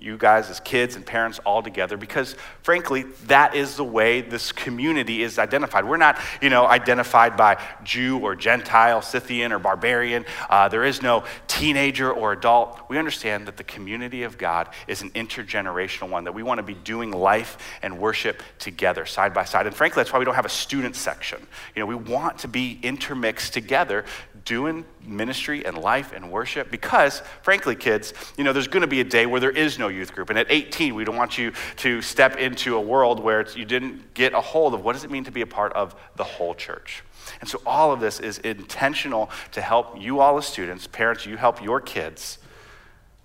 you 0.00 0.16
guys 0.16 0.48
as 0.48 0.60
kids 0.60 0.96
and 0.96 1.04
parents 1.04 1.38
all 1.40 1.62
together 1.62 1.96
because 1.96 2.34
frankly 2.62 3.02
that 3.26 3.54
is 3.54 3.76
the 3.76 3.84
way 3.84 4.22
this 4.22 4.50
community 4.50 5.22
is 5.22 5.38
identified. 5.38 5.84
We're 5.84 5.98
not 5.98 6.18
you 6.40 6.48
know 6.48 6.66
identified 6.66 7.36
by 7.36 7.62
jew 7.84 8.18
or 8.18 8.34
gentile 8.34 9.02
scythian 9.02 9.52
or 9.52 9.58
barbarian. 9.58 10.24
Uh, 10.48 10.68
there 10.68 10.84
is 10.84 11.02
no 11.02 11.24
teenager 11.48 12.10
or 12.10 12.32
adult. 12.32 12.80
We 12.88 12.98
understand 12.98 13.46
that 13.46 13.56
the 13.56 13.64
community 13.64 14.22
of 14.22 14.38
god 14.38 14.70
is 14.88 15.02
an 15.02 15.10
intergenerational 15.10 16.08
one 16.08 16.24
that 16.24 16.32
we 16.32 16.42
want 16.42 16.58
to 16.58 16.64
be 16.64 16.74
doing 16.74 17.10
life 17.10 17.58
and 17.82 17.98
worship 17.98 18.42
together 18.58 19.04
side 19.04 19.34
by 19.34 19.44
side. 19.44 19.66
And 19.66 19.76
frankly 19.76 20.00
that's 20.00 20.12
why 20.12 20.18
we 20.18 20.24
don't 20.24 20.34
have 20.34 20.46
a 20.46 20.50
student 20.50 20.96
section. 20.96 21.46
You 21.74 21.80
know 21.80 21.86
we 21.86 21.94
want 21.94 22.38
to 22.38 22.48
be 22.48 22.78
intermixed 22.82 23.52
together 23.52 24.06
doing 24.50 24.84
ministry 25.06 25.64
and 25.64 25.78
life 25.78 26.12
and 26.12 26.28
worship? 26.28 26.72
Because 26.72 27.22
frankly 27.42 27.76
kids 27.76 28.12
you 28.36 28.42
know 28.42 28.52
there's 28.52 28.66
going 28.66 28.80
to 28.80 28.88
be 28.88 29.00
a 29.00 29.04
day 29.04 29.24
where 29.24 29.38
there 29.38 29.52
is 29.52 29.78
no 29.78 29.86
youth 29.86 30.12
group. 30.12 30.28
And 30.28 30.38
at 30.38 30.48
18 30.50 30.92
we 30.96 31.04
don't 31.04 31.14
want 31.14 31.38
you 31.38 31.52
to 31.76 32.02
step 32.02 32.36
into 32.36 32.74
a 32.74 32.80
world 32.80 33.20
where 33.20 33.48
you 33.50 33.64
didn't 33.64 34.12
get 34.12 34.34
a 34.34 34.40
hold 34.40 34.74
of 34.74 34.84
what 34.84 34.94
does 34.94 35.04
it 35.04 35.10
mean 35.10 35.22
to 35.22 35.30
be 35.30 35.42
a 35.42 35.46
part 35.46 35.72
of 35.74 35.94
the 36.16 36.24
whole 36.24 36.56
church? 36.56 37.04
And 37.40 37.48
so 37.48 37.62
all 37.64 37.92
of 37.92 38.00
this 38.00 38.18
is 38.18 38.38
intentional 38.38 39.30
to 39.52 39.60
help 39.60 40.02
you 40.02 40.18
all 40.18 40.36
as 40.36 40.46
students 40.46 40.88
parents 40.88 41.26
you 41.26 41.36
help 41.36 41.62
your 41.62 41.80
kids 41.80 42.38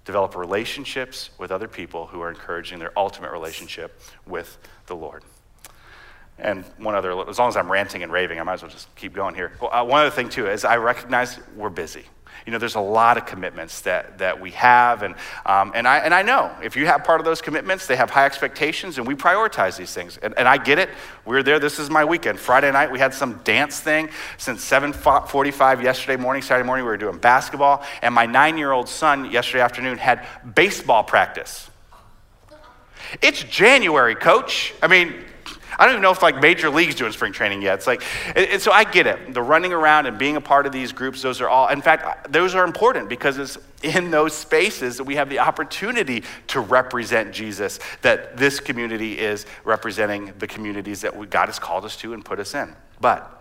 develop 0.05 0.35
relationships 0.35 1.31
with 1.39 1.49
other 1.51 1.67
people 1.67 2.05
who 2.05 2.21
are 2.21 2.29
encouraging 2.29 2.77
their 2.77 2.91
ultimate 2.95 3.31
relationship 3.31 3.99
with 4.27 4.59
the 4.85 4.95
lord 4.95 5.23
and 6.37 6.65
one 6.77 6.95
other, 6.95 7.27
as 7.29 7.39
long 7.39 7.47
as 7.47 7.55
I'm 7.55 7.71
ranting 7.71 8.03
and 8.03 8.11
raving, 8.11 8.39
I 8.39 8.43
might 8.43 8.55
as 8.55 8.61
well 8.61 8.71
just 8.71 8.93
keep 8.95 9.13
going 9.13 9.35
here. 9.35 9.53
Well, 9.61 9.73
uh, 9.73 9.83
one 9.83 10.01
other 10.01 10.11
thing, 10.13 10.29
too, 10.29 10.47
is 10.47 10.65
I 10.65 10.77
recognize 10.77 11.39
we're 11.55 11.69
busy. 11.69 12.03
You 12.45 12.51
know, 12.51 12.59
there's 12.59 12.75
a 12.75 12.79
lot 12.81 13.17
of 13.17 13.25
commitments 13.25 13.81
that, 13.81 14.19
that 14.19 14.39
we 14.39 14.51
have. 14.51 15.01
And, 15.01 15.15
um, 15.45 15.71
and, 15.73 15.87
I, 15.87 15.99
and 15.99 16.13
I 16.13 16.21
know 16.21 16.51
if 16.61 16.75
you 16.75 16.85
have 16.85 17.03
part 17.03 17.19
of 17.19 17.25
those 17.25 17.41
commitments, 17.41 17.87
they 17.87 17.95
have 17.95 18.09
high 18.09 18.25
expectations, 18.25 18.97
and 18.97 19.07
we 19.07 19.15
prioritize 19.15 19.77
these 19.77 19.93
things. 19.93 20.17
And, 20.17 20.37
and 20.37 20.47
I 20.47 20.57
get 20.57 20.77
it. 20.77 20.89
We 21.25 21.37
are 21.37 21.43
there. 21.43 21.57
This 21.57 21.79
is 21.79 21.89
my 21.89 22.05
weekend. 22.05 22.39
Friday 22.39 22.71
night, 22.71 22.91
we 22.91 22.99
had 22.99 23.13
some 23.13 23.39
dance 23.43 23.79
thing 23.79 24.09
since 24.37 24.63
7.45 24.69 25.81
yesterday 25.81 26.21
morning, 26.21 26.43
Saturday 26.43 26.67
morning, 26.67 26.85
we 26.85 26.91
were 26.91 26.97
doing 26.97 27.17
basketball. 27.17 27.83
And 28.01 28.13
my 28.13 28.25
nine-year-old 28.25 28.89
son 28.89 29.31
yesterday 29.31 29.63
afternoon 29.63 29.97
had 29.97 30.27
baseball 30.53 31.03
practice. 31.03 31.71
It's 33.21 33.41
January, 33.43 34.15
coach. 34.15 34.73
I 34.83 34.87
mean, 34.87 35.23
I 35.77 35.85
don't 35.85 35.93
even 35.93 36.01
know 36.01 36.11
if 36.11 36.21
like 36.21 36.41
major 36.41 36.69
leagues 36.69 36.95
doing 36.95 37.11
spring 37.11 37.33
training 37.33 37.61
yet. 37.61 37.75
It's 37.75 37.87
like, 37.87 38.03
and, 38.35 38.47
and 38.47 38.61
so 38.61 38.71
I 38.71 38.83
get 38.83 39.07
it. 39.07 39.33
The 39.33 39.41
running 39.41 39.73
around 39.73 40.05
and 40.05 40.17
being 40.17 40.35
a 40.35 40.41
part 40.41 40.65
of 40.65 40.71
these 40.71 40.91
groups, 40.91 41.21
those 41.21 41.41
are 41.41 41.49
all, 41.49 41.67
in 41.67 41.81
fact, 41.81 42.31
those 42.31 42.55
are 42.55 42.63
important 42.63 43.09
because 43.09 43.37
it's 43.37 43.57
in 43.83 44.11
those 44.11 44.33
spaces 44.33 44.97
that 44.97 45.03
we 45.03 45.15
have 45.15 45.29
the 45.29 45.39
opportunity 45.39 46.23
to 46.47 46.59
represent 46.59 47.33
Jesus, 47.33 47.79
that 48.01 48.37
this 48.37 48.59
community 48.59 49.19
is 49.19 49.45
representing 49.63 50.33
the 50.39 50.47
communities 50.47 51.01
that 51.01 51.29
God 51.29 51.47
has 51.47 51.59
called 51.59 51.85
us 51.85 51.97
to 51.97 52.13
and 52.13 52.23
put 52.23 52.39
us 52.39 52.55
in. 52.55 52.75
But 52.99 53.31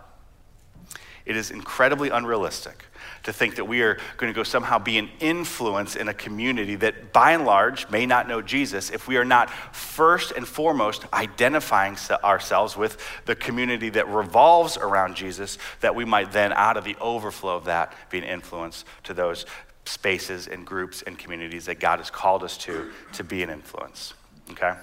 it 1.25 1.35
is 1.35 1.51
incredibly 1.51 2.09
unrealistic 2.09 2.85
to 3.25 3.33
think 3.33 3.55
that 3.55 3.65
we 3.65 3.81
are 3.81 3.97
going 4.17 4.31
to 4.31 4.35
go 4.35 4.43
somehow 4.43 4.79
be 4.79 4.97
an 4.97 5.09
influence 5.19 5.95
in 5.95 6.07
a 6.07 6.13
community 6.13 6.75
that 6.75 7.11
by 7.11 7.31
and 7.31 7.45
large 7.45 7.89
may 7.89 8.05
not 8.05 8.27
know 8.27 8.41
Jesus 8.41 8.89
if 8.89 9.07
we 9.07 9.17
are 9.17 9.25
not 9.25 9.49
first 9.75 10.31
and 10.31 10.47
foremost 10.47 11.05
identifying 11.13 11.97
ourselves 12.23 12.77
with 12.77 12.97
the 13.25 13.35
community 13.35 13.89
that 13.89 14.07
revolves 14.07 14.77
around 14.77 15.15
Jesus, 15.15 15.57
that 15.81 15.93
we 15.93 16.05
might 16.05 16.31
then, 16.31 16.53
out 16.53 16.77
of 16.77 16.83
the 16.83 16.95
overflow 17.01 17.55
of 17.55 17.65
that, 17.65 17.93
be 18.09 18.17
an 18.17 18.23
influence 18.23 18.85
to 19.03 19.13
those 19.13 19.45
spaces 19.85 20.47
and 20.47 20.65
groups 20.65 21.01
and 21.03 21.17
communities 21.17 21.65
that 21.65 21.79
God 21.79 21.99
has 21.99 22.09
called 22.09 22.43
us 22.43 22.57
to 22.59 22.91
to 23.13 23.23
be 23.23 23.43
an 23.43 23.49
influence. 23.49 24.13
Okay? 24.51 24.73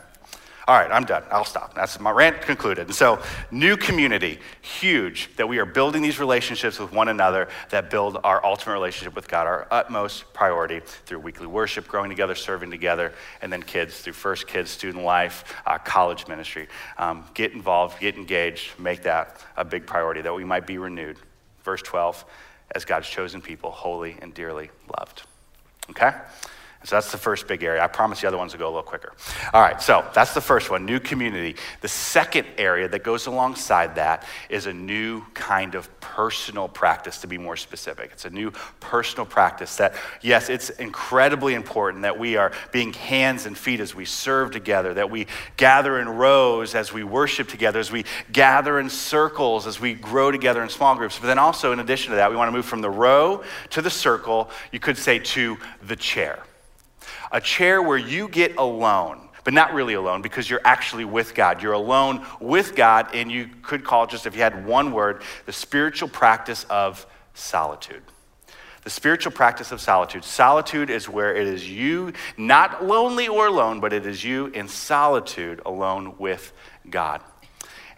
All 0.73 0.79
right, 0.79 0.91
I'm 0.91 1.05
done. 1.05 1.23
I'll 1.31 1.45
stop. 1.45 1.75
That's 1.75 2.01
my 2.01 2.11
rant 2.11 2.41
concluded. 2.41 2.87
And 2.87 2.95
so, 2.95 3.21
new 3.51 3.77
community, 3.77 4.39
huge 4.63 5.29
that 5.37 5.47
we 5.47 5.59
are 5.59 5.67
building 5.67 6.01
these 6.01 6.19
relationships 6.19 6.79
with 6.79 6.93
one 6.93 7.09
another 7.09 7.49
that 7.69 7.91
build 7.91 8.17
our 8.25 8.43
ultimate 8.43 8.73
relationship 8.73 9.15
with 9.15 9.29
God, 9.29 9.47
our 9.47 9.69
utmost 9.71 10.33
priority 10.33 10.81
through 10.81 11.19
weekly 11.19 11.47
worship, 11.47 11.87
growing 11.87 12.09
together, 12.09 12.35
serving 12.35 12.71
together, 12.71 13.13
and 13.43 13.53
then 13.53 13.63
kids 13.63 14.01
through 14.01 14.15
First 14.15 14.47
Kids, 14.47 14.71
student 14.71 15.05
life, 15.05 15.45
uh, 15.67 15.77
college 15.77 16.27
ministry. 16.27 16.69
Um, 16.97 17.27
get 17.35 17.53
involved, 17.53 18.01
get 18.01 18.17
engaged, 18.17 18.71
make 18.81 19.03
that 19.03 19.45
a 19.59 19.67
big 19.67 19.87
priority 19.87 20.23
that 20.23 20.35
we 20.35 20.43
might 20.43 20.67
be 20.67 20.79
renewed. 20.79 21.19
Verse 21.65 21.83
12, 21.83 22.25
as 22.75 22.87
God's 22.87 23.11
chosen 23.11 23.43
people, 23.43 23.71
holy 23.71 24.17
and 24.23 24.33
dearly 24.33 24.71
loved. 24.99 25.25
Okay? 25.91 26.13
So 26.85 26.97
that's 26.97 27.13
the 27.13 27.19
first 27.19 27.47
big 27.47 27.63
area. 27.63 27.83
I 27.83 27.87
promise 27.87 28.21
the 28.21 28.29
other 28.29 28.39
ones 28.39 28.53
will 28.53 28.59
go 28.59 28.67
a 28.67 28.69
little 28.69 28.83
quicker. 28.83 29.13
All 29.53 29.63
right, 29.63 29.81
so 29.81 30.05
that's 30.15 30.35
the 30.35 30.41
first 30.41 30.71
one 30.71 30.85
new 30.85 30.99
community. 30.99 31.57
The 31.81 31.89
second 31.89 32.47
area 32.59 32.89
that 32.89 33.05
goes 33.05 33.27
alongside 33.27 33.95
that 33.97 34.27
is 34.49 34.67
a 34.67 34.73
new 34.73 35.23
kind 35.35 35.75
of 35.75 35.89
personal 36.01 36.69
practice, 36.69 37.19
to 37.19 37.27
be 37.27 37.39
more 37.39 37.57
specific. 37.57 38.11
It's 38.13 38.25
a 38.25 38.31
new 38.31 38.53
personal 38.81 39.25
practice 39.25 39.77
that, 39.77 39.95
yes, 40.21 40.49
it's 40.49 40.71
incredibly 40.71 41.55
important 41.55 42.03
that 42.03 42.19
we 42.19 42.37
are 42.37 42.53
being 42.73 42.93
hands 42.93 43.47
and 43.47 43.57
feet 43.57 43.81
as 43.81 43.95
we 43.95 44.05
serve 44.05 44.51
together, 44.51 44.95
that 44.95 45.11
we 45.11 45.27
gather 45.57 46.01
in 46.01 46.09
rows 46.09 46.75
as 46.75 46.93
we 46.93 47.05
worship 47.05 47.49
together, 47.49 47.79
as 47.79 47.93
we 47.93 48.05
gather 48.33 48.79
in 48.79 48.91
circles, 48.91 49.67
as 49.67 49.81
we 49.81 49.95
grow 49.95 50.31
together 50.31 50.63
in 50.63 50.69
small 50.69 50.97
groups. 50.97 51.19
But 51.19 51.29
then 51.29 51.39
also, 51.39 51.73
in 51.73 51.81
addition 51.81 52.11
to 52.11 52.17
that, 52.17 52.31
we 52.31 52.37
want 52.37 52.49
to 52.49 52.53
move 52.53 52.67
from 52.67 52.81
the 52.81 52.91
row 52.91 53.43
to 53.71 53.81
the 53.81 53.91
circle, 53.91 54.51
you 54.73 54.81
could 54.81 54.99
say 54.99 55.19
to 55.19 55.57
the 55.83 55.97
chair. 55.97 56.43
A 57.33 57.41
chair 57.41 57.83
where 57.83 57.99
you 57.99 58.29
get 58.29 58.57
alone 58.57 59.29
but 59.45 59.55
not 59.55 59.75
really 59.75 59.95
alone 59.95 60.23
because 60.23 60.49
you're 60.49 60.61
actually 60.65 61.05
with 61.05 61.35
God. 61.35 61.63
You're 61.63 61.73
alone 61.73 62.25
with 62.41 62.75
God, 62.77 63.09
and 63.15 63.31
you 63.31 63.49
could 63.63 63.85
call 63.85 64.07
just, 64.07 64.27
if 64.27 64.37
you 64.37 64.43
had 64.43 64.67
one 64.67 64.93
word, 64.93 65.23
the 65.47 65.53
spiritual 65.53 66.09
practice 66.09 66.65
of 66.71 67.07
solitude. 67.35 68.03
The 68.85 68.91
spiritual 68.91 69.33
practice 69.33 69.71
of 69.73 69.81
solitude. 69.81 70.25
Solitude 70.25 70.91
is 70.91 71.09
where 71.09 71.35
it 71.35 71.47
is 71.47 71.69
you, 71.69 72.13
not 72.37 72.85
lonely 72.85 73.29
or 73.29 73.47
alone, 73.47 73.81
but 73.81 73.93
it 73.93 74.07
is 74.07 74.25
you 74.25 74.47
in 74.47 74.69
solitude 74.69 75.61
alone 75.65 76.17
with 76.19 76.53
God. 76.89 77.21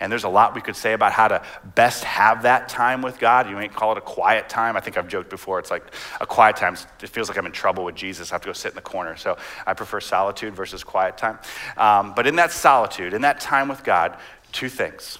And 0.00 0.10
there's 0.10 0.24
a 0.24 0.28
lot 0.28 0.54
we 0.54 0.60
could 0.60 0.76
say 0.76 0.92
about 0.92 1.12
how 1.12 1.28
to 1.28 1.42
best 1.74 2.04
have 2.04 2.42
that 2.42 2.68
time 2.68 3.02
with 3.02 3.18
God. 3.18 3.48
You 3.48 3.58
ain't 3.58 3.72
call 3.72 3.92
it 3.92 3.98
a 3.98 4.02
quiet 4.02 4.48
time. 4.48 4.76
I 4.76 4.80
think 4.80 4.96
I've 4.96 5.08
joked 5.08 5.30
before. 5.30 5.58
It's 5.58 5.70
like 5.70 5.84
a 6.20 6.26
quiet 6.26 6.56
time. 6.56 6.76
It 7.02 7.08
feels 7.08 7.28
like 7.28 7.38
I'm 7.38 7.46
in 7.46 7.52
trouble 7.52 7.84
with 7.84 7.94
Jesus. 7.94 8.32
I 8.32 8.34
have 8.34 8.42
to 8.42 8.48
go 8.48 8.52
sit 8.52 8.72
in 8.72 8.76
the 8.76 8.82
corner. 8.82 9.16
So 9.16 9.36
I 9.66 9.74
prefer 9.74 10.00
solitude 10.00 10.54
versus 10.54 10.84
quiet 10.84 11.16
time. 11.16 11.38
Um, 11.76 12.14
but 12.14 12.26
in 12.26 12.36
that 12.36 12.52
solitude, 12.52 13.14
in 13.14 13.22
that 13.22 13.40
time 13.40 13.68
with 13.68 13.84
God, 13.84 14.18
two 14.52 14.68
things. 14.68 15.18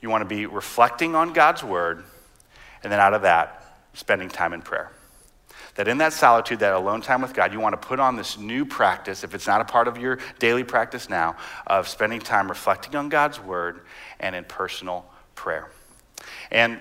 You 0.00 0.10
want 0.10 0.22
to 0.22 0.28
be 0.28 0.46
reflecting 0.46 1.14
on 1.14 1.32
God's 1.32 1.64
word, 1.64 2.04
and 2.82 2.92
then 2.92 3.00
out 3.00 3.14
of 3.14 3.22
that, 3.22 3.78
spending 3.94 4.28
time 4.28 4.52
in 4.52 4.60
prayer 4.60 4.90
that 5.74 5.88
in 5.88 5.98
that 5.98 6.12
solitude, 6.12 6.60
that 6.60 6.72
alone 6.72 7.00
time 7.00 7.22
with 7.22 7.34
God, 7.34 7.52
you 7.52 7.60
want 7.60 7.80
to 7.80 7.86
put 7.86 8.00
on 8.00 8.16
this 8.16 8.38
new 8.38 8.64
practice, 8.64 9.24
if 9.24 9.34
it's 9.34 9.46
not 9.46 9.60
a 9.60 9.64
part 9.64 9.88
of 9.88 9.98
your 9.98 10.18
daily 10.38 10.64
practice 10.64 11.08
now, 11.08 11.36
of 11.66 11.88
spending 11.88 12.20
time 12.20 12.48
reflecting 12.48 12.94
on 12.94 13.08
God's 13.08 13.40
word 13.40 13.80
and 14.20 14.36
in 14.36 14.44
personal 14.44 15.04
prayer. 15.34 15.70
And 16.50 16.80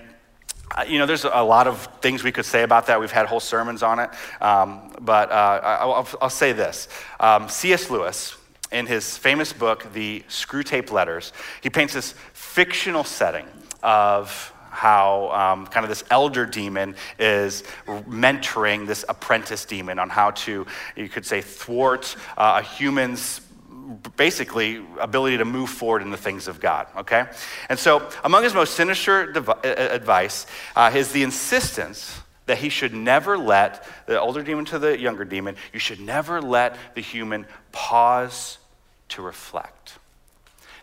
uh, 0.75 0.86
you 0.88 0.97
know, 0.97 1.06
there's 1.06 1.25
a 1.25 1.43
lot 1.43 1.67
of 1.67 1.88
things 2.01 2.23
we 2.23 2.32
could 2.32 2.45
say 2.45 2.63
about 2.63 2.88
that. 2.88 2.99
We've 2.99 3.12
had 3.12 3.27
whole 3.27 3.39
sermons 3.39 3.84
on 3.84 3.99
it. 3.99 4.10
Um, 4.41 4.95
but 5.01 5.32
uh, 5.32 5.60
I'll, 5.63 6.08
I'll, 6.21 6.29
say 6.29 6.51
this 6.51 6.88
um, 7.19 7.47
C.S. 7.47 7.91
Lewis, 7.91 8.36
in 8.71 8.88
his 8.88 9.17
famous 9.17 9.53
book, 9.53 9.93
The 9.93 10.23
Screwtape 10.29 10.91
Letters, 10.91 11.32
he 11.62 11.69
paints 11.69 11.93
this 11.93 12.15
fictional 12.34 13.03
setting 13.03 13.45
of 13.84 14.52
how 14.73 15.31
um, 15.31 15.67
kind 15.67 15.83
of 15.83 15.89
this 15.89 16.03
elder 16.09 16.45
demon 16.45 16.95
is 17.19 17.63
mentoring 17.88 18.88
this 18.88 19.05
apprentice 19.07 19.65
demon 19.65 19.99
on 19.99 20.09
how 20.09 20.31
to, 20.31 20.65
you 20.95 21.09
could 21.09 21.25
say, 21.25 21.41
thwart 21.41 22.15
uh, 22.38 22.62
a 22.62 22.63
human's 22.63 23.41
basically 24.17 24.83
ability 24.99 25.38
to 25.38 25.45
move 25.45 25.69
forward 25.69 26.01
in 26.01 26.09
the 26.09 26.17
things 26.17 26.47
of 26.47 26.59
God, 26.59 26.88
okay? 26.97 27.25
And 27.69 27.77
so, 27.77 28.09
among 28.23 28.43
his 28.43 28.53
most 28.53 28.75
sinister 28.75 29.31
dev- 29.31 29.63
advice 29.63 30.45
uh, 30.75 30.91
is 30.93 31.12
the 31.12 31.23
insistence 31.23 32.19
that 32.45 32.57
he 32.57 32.69
should 32.69 32.93
never 32.93 33.38
let 33.38 33.88
the 34.05 34.19
older 34.19 34.41
demon 34.41 34.65
to 34.65 34.79
the 34.79 34.99
younger 34.99 35.23
demon, 35.23 35.55
you 35.71 35.79
should 35.79 35.99
never 35.99 36.41
let 36.41 36.77
the 36.95 37.01
human 37.01 37.45
pause 37.71 38.57
to 39.09 39.21
reflect. 39.21 39.99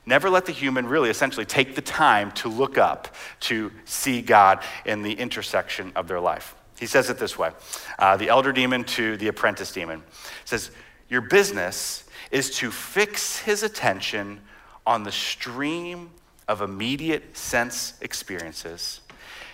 Never 0.06 0.30
let 0.30 0.46
the 0.46 0.52
human 0.52 0.86
really 0.86 1.10
essentially 1.10 1.46
take 1.46 1.74
the 1.74 1.82
time 1.82 2.32
to 2.32 2.48
look 2.48 2.78
up, 2.78 3.14
to 3.40 3.70
see 3.84 4.22
God 4.22 4.62
in 4.84 5.02
the 5.02 5.12
intersection 5.12 5.92
of 5.94 6.08
their 6.08 6.20
life. 6.20 6.54
He 6.78 6.86
says 6.86 7.10
it 7.10 7.18
this 7.18 7.38
way 7.38 7.50
uh, 7.98 8.16
the 8.16 8.28
elder 8.28 8.52
demon 8.52 8.84
to 8.84 9.16
the 9.18 9.28
apprentice 9.28 9.70
demon 9.70 10.02
says, 10.44 10.70
Your 11.08 11.20
business 11.20 12.04
is 12.30 12.56
to 12.56 12.70
fix 12.70 13.38
his 13.38 13.62
attention 13.62 14.40
on 14.86 15.02
the 15.02 15.12
stream 15.12 16.10
of 16.48 16.62
immediate 16.62 17.36
sense 17.36 17.94
experiences. 18.00 19.02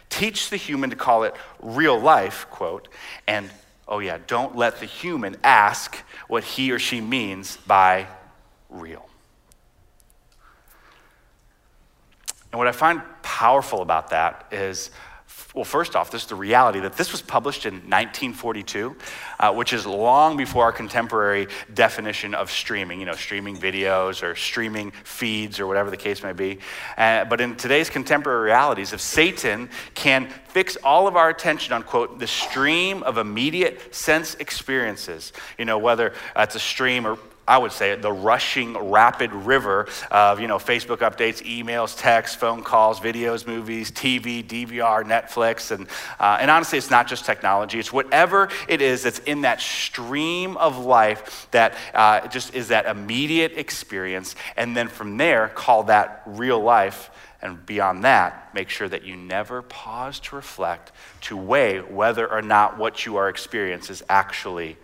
Teach 0.09 0.51
the 0.51 0.57
human 0.57 0.91
to 0.91 0.97
call 0.97 1.25
it 1.25 1.35
real 1.61 1.99
life, 1.99 2.47
quote, 2.51 2.89
and 3.27 3.51
oh 3.89 3.99
yeah, 3.99 4.19
don't 4.27 4.57
let 4.57 4.79
the 4.79 4.87
human 4.87 5.37
ask 5.43 5.97
what 6.29 6.45
he 6.45 6.71
or 6.71 6.79
she 6.79 7.01
means 7.01 7.57
by 7.67 8.07
real. 8.71 9.09
And 12.57 12.59
what 12.59 12.69
I 12.69 12.73
find 12.73 13.03
powerful 13.21 13.83
about 13.83 14.09
that 14.09 14.47
is, 14.51 14.91
well, 15.55 15.63
first 15.63 15.95
off, 15.95 16.11
this 16.11 16.23
is 16.23 16.29
the 16.29 16.37
reality 16.37 16.81
that 16.81 16.95
this 16.95 17.13
was 17.13 17.21
published 17.21 17.67
in 17.67 17.75
1942, 17.75 18.97
uh, 19.39 19.53
which 19.53 19.75
is 19.75 19.85
long 19.85 20.39
before 20.39 20.65
our 20.65 20.73
contemporary 20.73 21.49
definition 21.75 22.35
of 22.35 22.51
streaming, 22.51 22.99
you 22.99 23.05
know, 23.05 23.13
streaming 23.13 23.59
videos 23.59 24.23
or 24.23 24.35
streaming 24.35 24.91
feeds 25.05 25.61
or 25.61 25.67
whatever 25.67 25.91
the 25.91 25.99
case 25.99 26.23
may 26.23 26.33
be. 26.33 26.59
Uh, 26.97 27.27
but 27.27 27.43
in 27.43 27.57
today's 27.57 27.91
contemporary 27.91 28.47
realities, 28.47 28.95
if 28.95 29.03
Satan 29.03 29.69
can 29.93 30.31
fix 30.49 30.79
all 30.83 31.07
of 31.07 31.15
our 31.15 31.29
attention 31.29 31.75
on, 31.75 31.83
quote, 31.83 32.19
the 32.19 32.27
stream 32.27 33.03
of 33.03 33.19
immediate 33.19 33.95
sense 33.95 34.35
experiences, 34.37 35.35
you 35.59 35.67
know, 35.67 35.77
whether 35.77 36.15
it's 36.35 36.55
a 36.55 36.59
stream 36.59 37.07
or 37.07 37.19
I 37.49 37.59
would 37.59 37.73
say 37.73 37.95
the 37.95 38.13
rushing, 38.13 38.77
rapid 38.77 39.33
river 39.33 39.87
of 40.11 40.41
you 40.41 40.49
know 40.49 40.59
Facebook 40.59 40.99
updates, 40.99 41.43
emails, 41.45 41.97
texts, 41.97 42.37
phone 42.37 42.63
calls, 42.63 42.99
videos, 42.99 43.47
movies, 43.47 43.91
TV, 43.91 44.45
DVR, 44.45 45.05
Netflix, 45.05 45.71
and 45.71 45.87
uh, 46.19 46.39
and 46.41 46.51
honestly, 46.51 46.79
it's 46.79 46.91
not 46.91 47.07
just 47.07 47.25
technology. 47.25 47.79
It's 47.79 47.93
whatever 47.93 48.49
it 48.69 48.83
is 48.83 49.05
that's 49.05 49.21
in 49.21 49.43
that 49.43 49.61
stream 49.61 50.57
of 50.57 50.85
life 50.85 51.47
that 51.53 51.75
uh, 51.95 52.27
just 52.27 52.55
is 52.55 52.69
that 52.69 52.87
immediate 52.87 53.53
experience, 53.57 54.35
and 54.57 54.77
then 54.77 54.89
from 54.89 55.17
there, 55.17 55.49
call 55.49 55.85
that 55.85 56.23
real 56.27 56.61
life. 56.61 57.11
And 57.43 57.65
beyond 57.65 58.03
that, 58.05 58.53
make 58.55 58.71
sure 58.71 58.89
that 58.89 59.05
you 59.05 59.15
never 59.15 59.61
pause 59.63 60.19
to 60.21 60.37
reflect, 60.37 60.91
to 61.23 61.37
weigh 61.37 61.79
whether 61.81 62.29
or 62.29 62.41
not 62.43 62.79
what 62.79 63.05
you 63.05 63.19
are 63.19 63.29
experiencing 63.29 63.93
is 63.93 64.03
actually 64.09 64.79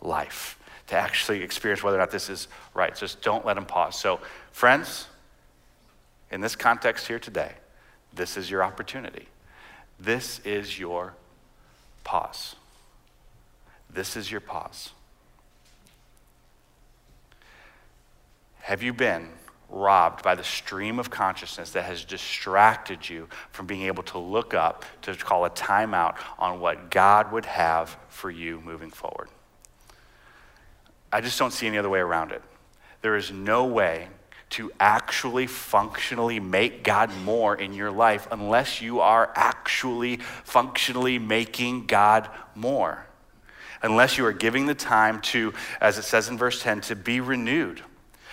life 0.00 0.58
to 0.88 0.96
actually 0.96 1.42
experience 1.42 1.82
whether 1.82 1.96
or 1.96 2.00
not 2.00 2.10
this 2.10 2.28
is 2.28 2.48
right. 2.74 2.94
Just 2.94 3.22
don't 3.22 3.44
let 3.46 3.54
them 3.54 3.64
pause. 3.64 3.98
So, 3.98 4.20
friends, 4.52 5.06
in 6.30 6.40
this 6.40 6.56
context 6.56 7.06
here 7.06 7.18
today, 7.18 7.52
this 8.12 8.36
is 8.36 8.50
your 8.50 8.62
opportunity. 8.62 9.28
This 9.98 10.40
is 10.40 10.78
your 10.78 11.14
pause. 12.02 12.56
This 13.90 14.16
is 14.16 14.30
your 14.30 14.40
pause. 14.40 14.90
Have 18.60 18.82
you 18.82 18.92
been 18.92 19.28
robbed 19.68 20.22
by 20.22 20.34
the 20.34 20.44
stream 20.44 20.98
of 20.98 21.10
consciousness 21.10 21.70
that 21.70 21.84
has 21.84 22.04
distracted 22.04 23.08
you 23.08 23.28
from 23.50 23.66
being 23.66 23.82
able 23.82 24.02
to 24.04 24.18
look 24.18 24.54
up 24.54 24.84
to 25.02 25.14
call 25.14 25.44
a 25.44 25.50
timeout 25.50 26.16
on 26.38 26.60
what 26.60 26.90
God 26.90 27.32
would 27.32 27.44
have 27.44 27.96
for 28.08 28.30
you 28.30 28.60
moving 28.60 28.90
forward? 28.90 29.28
I 31.14 31.20
just 31.20 31.38
don't 31.38 31.52
see 31.52 31.68
any 31.68 31.78
other 31.78 31.88
way 31.88 32.00
around 32.00 32.32
it. 32.32 32.42
There 33.00 33.14
is 33.14 33.30
no 33.30 33.66
way 33.66 34.08
to 34.50 34.72
actually 34.80 35.46
functionally 35.46 36.40
make 36.40 36.82
God 36.82 37.16
more 37.18 37.54
in 37.54 37.72
your 37.72 37.92
life 37.92 38.26
unless 38.32 38.82
you 38.82 38.98
are 38.98 39.32
actually 39.36 40.16
functionally 40.16 41.20
making 41.20 41.86
God 41.86 42.28
more. 42.56 43.06
Unless 43.80 44.18
you 44.18 44.26
are 44.26 44.32
giving 44.32 44.66
the 44.66 44.74
time 44.74 45.20
to, 45.20 45.54
as 45.80 45.98
it 45.98 46.02
says 46.02 46.28
in 46.28 46.36
verse 46.36 46.60
10, 46.60 46.80
to 46.80 46.96
be 46.96 47.20
renewed, 47.20 47.80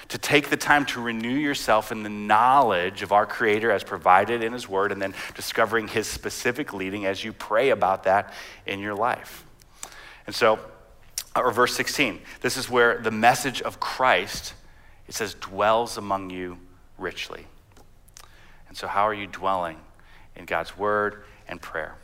to 0.08 0.18
take 0.18 0.50
the 0.50 0.58
time 0.58 0.84
to 0.88 1.02
renew 1.02 1.38
yourself 1.38 1.92
in 1.92 2.02
the 2.02 2.10
knowledge 2.10 3.04
of 3.04 3.12
our 3.12 3.28
Creator 3.28 3.70
as 3.70 3.84
provided 3.84 4.42
in 4.42 4.54
His 4.54 4.68
Word, 4.68 4.92
and 4.92 5.00
then 5.00 5.14
discovering 5.36 5.88
His 5.88 6.08
specific 6.08 6.74
leading 6.74 7.06
as 7.06 7.24
you 7.24 7.32
pray 7.32 7.70
about 7.70 8.06
that 8.06 8.34
in 8.66 8.80
your 8.80 8.96
life. 8.96 9.46
And 10.26 10.36
so, 10.36 10.60
Uh, 11.36 11.42
or 11.42 11.52
verse 11.52 11.76
16. 11.76 12.20
This 12.42 12.58
is 12.58 12.70
where 12.70 13.00
the 13.00 13.12
message 13.12 13.62
of 13.62 13.80
Christ, 13.80 14.54
it 15.08 15.16
says, 15.16 15.34
dwells 15.36 15.98
among 15.98 16.30
you 16.30 16.58
richly. 16.98 17.46
And 18.68 18.78
so, 18.78 18.88
how 18.88 19.04
are 19.04 19.14
you 19.14 19.28
dwelling 19.28 19.78
in 20.36 20.46
God's 20.46 20.78
word 20.78 21.24
and 21.48 21.62
prayer? 21.62 21.96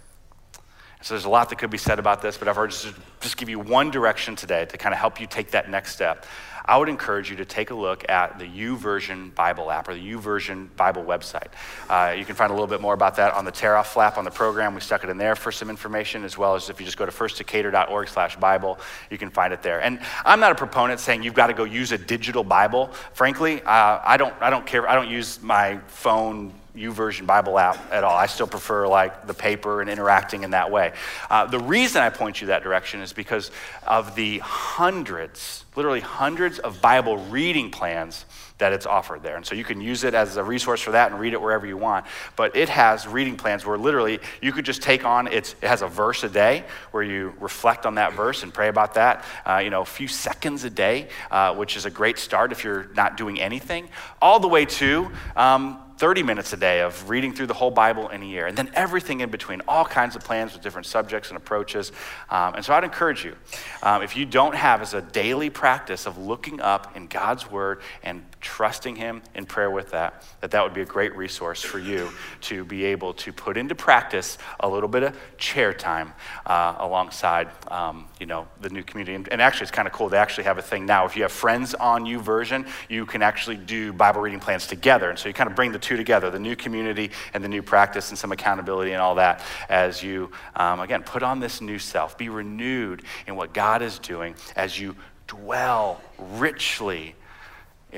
So, 1.01 1.13
there's 1.13 1.25
a 1.25 1.29
lot 1.29 1.49
that 1.49 1.57
could 1.59 1.69
be 1.69 1.77
said 1.77 1.99
about 1.99 2.21
this, 2.21 2.37
but 2.37 2.47
I've 2.47 2.69
just, 2.69 2.93
just 3.21 3.37
give 3.37 3.49
you 3.49 3.59
one 3.59 3.91
direction 3.91 4.35
today 4.35 4.65
to 4.65 4.77
kind 4.77 4.93
of 4.93 4.99
help 4.99 5.19
you 5.19 5.27
take 5.27 5.51
that 5.51 5.69
next 5.69 5.93
step. 5.93 6.25
I 6.67 6.77
would 6.77 6.89
encourage 6.89 7.29
you 7.29 7.37
to 7.37 7.45
take 7.45 7.69
a 7.71 7.73
look 7.73 8.09
at 8.09 8.39
the 8.39 8.45
YouVersion 8.45 9.33
Bible 9.35 9.71
app 9.71 9.87
or 9.87 9.93
the 9.93 10.11
YouVersion 10.11 10.67
Bible 10.75 11.03
website. 11.03 11.47
Uh, 11.89 12.13
you 12.13 12.25
can 12.25 12.35
find 12.35 12.51
a 12.51 12.53
little 12.53 12.67
bit 12.67 12.81
more 12.81 12.93
about 12.93 13.15
that 13.15 13.33
on 13.33 13.45
the 13.45 13.51
tear 13.51 13.77
off 13.77 13.93
flap 13.93 14.17
on 14.17 14.25
the 14.25 14.31
program. 14.31 14.75
We 14.75 14.81
stuck 14.81 15.03
it 15.03 15.09
in 15.09 15.17
there 15.17 15.35
for 15.35 15.51
some 15.51 15.69
information, 15.69 16.23
as 16.23 16.37
well 16.37 16.55
as 16.55 16.69
if 16.69 16.79
you 16.79 16.85
just 16.85 16.97
go 16.97 17.05
to 17.05 17.11
firstdecatur.org 17.11 18.09
slash 18.09 18.35
Bible, 18.35 18.79
you 19.09 19.17
can 19.17 19.29
find 19.29 19.53
it 19.53 19.61
there. 19.61 19.81
And 19.81 19.99
I'm 20.25 20.39
not 20.39 20.51
a 20.51 20.55
proponent 20.55 20.99
saying 20.99 21.23
you've 21.23 21.33
got 21.33 21.47
to 21.47 21.53
go 21.53 21.63
use 21.63 21.91
a 21.91 21.97
digital 21.97 22.43
Bible. 22.43 22.91
Frankly, 23.13 23.61
uh, 23.61 24.01
I, 24.03 24.17
don't, 24.17 24.33
I 24.41 24.49
don't 24.49 24.65
care. 24.65 24.87
I 24.89 24.95
don't 24.95 25.09
use 25.09 25.41
my 25.41 25.79
phone 25.87 26.53
YouVersion 26.77 27.25
Bible 27.25 27.57
app 27.59 27.91
at 27.91 28.03
all. 28.03 28.15
I 28.15 28.27
still 28.27 28.47
prefer 28.47 28.87
like 28.87 29.27
the 29.27 29.33
paper 29.33 29.81
and 29.81 29.89
interacting 29.89 30.43
in 30.43 30.51
that 30.51 30.71
way. 30.71 30.93
Uh, 31.29 31.45
the 31.45 31.59
reason 31.59 32.01
I 32.01 32.09
point 32.09 32.41
you 32.41 32.47
that 32.47 32.63
direction 32.63 33.01
is 33.01 33.13
because 33.13 33.51
of 33.85 34.15
the 34.15 34.39
hundreds, 34.39 35.65
literally 35.75 36.01
hundreds 36.01 36.59
of 36.59 36.81
Bible 36.81 37.17
reading 37.17 37.71
plans 37.71 38.25
that 38.57 38.73
it's 38.73 38.85
offered 38.85 39.21
there. 39.21 39.35
And 39.35 39.45
so 39.45 39.55
you 39.55 39.63
can 39.63 39.81
use 39.81 40.03
it 40.03 40.13
as 40.13 40.37
a 40.37 40.43
resource 40.43 40.81
for 40.81 40.91
that 40.91 41.11
and 41.11 41.19
read 41.19 41.33
it 41.33 41.41
wherever 41.41 41.65
you 41.65 41.77
want. 41.77 42.05
But 42.35 42.55
it 42.55 42.69
has 42.69 43.07
reading 43.07 43.35
plans 43.35 43.65
where 43.65 43.77
literally 43.77 44.19
you 44.41 44.51
could 44.51 44.65
just 44.65 44.81
take 44.81 45.05
on, 45.05 45.27
it 45.27 45.55
has 45.61 45.81
a 45.81 45.87
verse 45.87 46.23
a 46.23 46.29
day 46.29 46.63
where 46.91 47.03
you 47.03 47.33
reflect 47.39 47.85
on 47.85 47.95
that 47.95 48.13
verse 48.13 48.43
and 48.43 48.53
pray 48.53 48.69
about 48.69 48.95
that, 48.95 49.23
uh, 49.45 49.57
you 49.57 49.69
know, 49.69 49.81
a 49.81 49.85
few 49.85 50.07
seconds 50.07 50.63
a 50.63 50.69
day, 50.69 51.07
uh, 51.29 51.53
which 51.53 51.77
is 51.77 51.85
a 51.85 51.91
great 51.91 52.17
start 52.17 52.51
if 52.51 52.63
you're 52.63 52.87
not 52.95 53.15
doing 53.15 53.39
anything, 53.39 53.87
all 54.21 54.39
the 54.39 54.47
way 54.47 54.65
to, 54.65 55.11
um, 55.35 55.79
30 55.97 56.23
minutes 56.23 56.53
a 56.53 56.57
day 56.57 56.81
of 56.81 57.09
reading 57.09 57.33
through 57.33 57.47
the 57.47 57.53
whole 57.53 57.71
Bible 57.71 58.09
in 58.09 58.21
a 58.21 58.25
year, 58.25 58.45
and 58.45 58.57
then 58.57 58.69
everything 58.73 59.21
in 59.21 59.29
between, 59.29 59.61
all 59.67 59.83
kinds 59.83 60.15
of 60.15 60.23
plans 60.23 60.53
with 60.53 60.61
different 60.61 60.85
subjects 60.85 61.29
and 61.29 61.37
approaches. 61.37 61.91
Um, 62.29 62.55
and 62.55 62.63
so 62.63 62.73
I'd 62.73 62.83
encourage 62.83 63.25
you, 63.25 63.35
um, 63.81 64.03
if 64.03 64.15
you 64.15 64.25
don't 64.25 64.55
have 64.55 64.81
as 64.81 64.93
a 64.93 65.01
daily 65.01 65.49
practice 65.49 66.05
of 66.05 66.17
looking 66.17 66.61
up 66.61 66.95
in 66.95 67.07
God's 67.07 67.49
Word 67.49 67.81
and 68.03 68.23
trusting 68.47 68.95
Him 68.95 69.21
in 69.35 69.45
prayer 69.45 69.69
with 69.69 69.91
that, 69.91 70.23
that 70.39 70.51
that 70.51 70.63
would 70.63 70.73
be 70.73 70.79
a 70.79 70.85
great 70.85 71.13
resource 71.17 71.61
for 71.61 71.79
you 71.79 72.09
to 72.41 72.63
be 72.63 72.85
able 72.85 73.13
to 73.15 73.33
put 73.33 73.57
into 73.57 73.75
practice 73.75 74.37
a 74.61 74.69
little 74.69 74.87
bit 74.87 75.03
of 75.03 75.17
chair 75.37 75.73
time 75.73 76.13
uh, 76.45 76.75
alongside, 76.79 77.49
um, 77.69 78.07
you 78.21 78.25
know, 78.25 78.47
the 78.61 78.69
new 78.69 78.83
community. 78.83 79.15
And, 79.15 79.27
and 79.27 79.41
actually, 79.41 79.63
it's 79.63 79.71
kind 79.71 79.85
of 79.85 79.93
cool. 79.93 80.07
They 80.07 80.17
actually 80.17 80.45
have 80.45 80.57
a 80.57 80.61
thing 80.61 80.85
now. 80.85 81.05
If 81.05 81.17
you 81.17 81.23
have 81.23 81.31
friends 81.33 81.73
on 81.73 82.05
YouVersion, 82.05 82.69
you 82.87 83.05
can 83.05 83.21
actually 83.21 83.57
do 83.57 83.91
Bible 83.91 84.21
reading 84.21 84.39
plans 84.39 84.65
together. 84.65 85.09
And 85.09 85.19
so 85.19 85.27
you 85.27 85.33
kind 85.33 85.49
of 85.49 85.55
bring 85.57 85.73
the 85.73 85.79
two 85.79 85.97
together, 85.97 86.29
the 86.29 86.39
new 86.39 86.55
community 86.55 87.11
and 87.33 87.43
the 87.43 87.49
new 87.49 87.61
practice 87.61 88.09
and 88.11 88.17
some 88.17 88.31
accountability 88.31 88.93
and 88.93 89.01
all 89.01 89.15
that 89.15 89.41
as 89.67 90.01
you, 90.01 90.31
um, 90.55 90.79
again, 90.79 91.03
put 91.03 91.21
on 91.21 91.41
this 91.41 91.59
new 91.59 91.79
self. 91.79 92.17
Be 92.17 92.29
renewed 92.29 93.03
in 93.27 93.35
what 93.35 93.53
God 93.53 93.81
is 93.81 93.99
doing 93.99 94.35
as 94.55 94.79
you 94.79 94.95
dwell 95.27 96.01
richly 96.17 97.13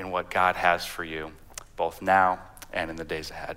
in 0.00 0.10
what 0.10 0.30
God 0.30 0.56
has 0.56 0.84
for 0.84 1.04
you, 1.04 1.30
both 1.76 2.02
now 2.02 2.40
and 2.72 2.90
in 2.90 2.96
the 2.96 3.04
days 3.04 3.30
ahead. 3.30 3.56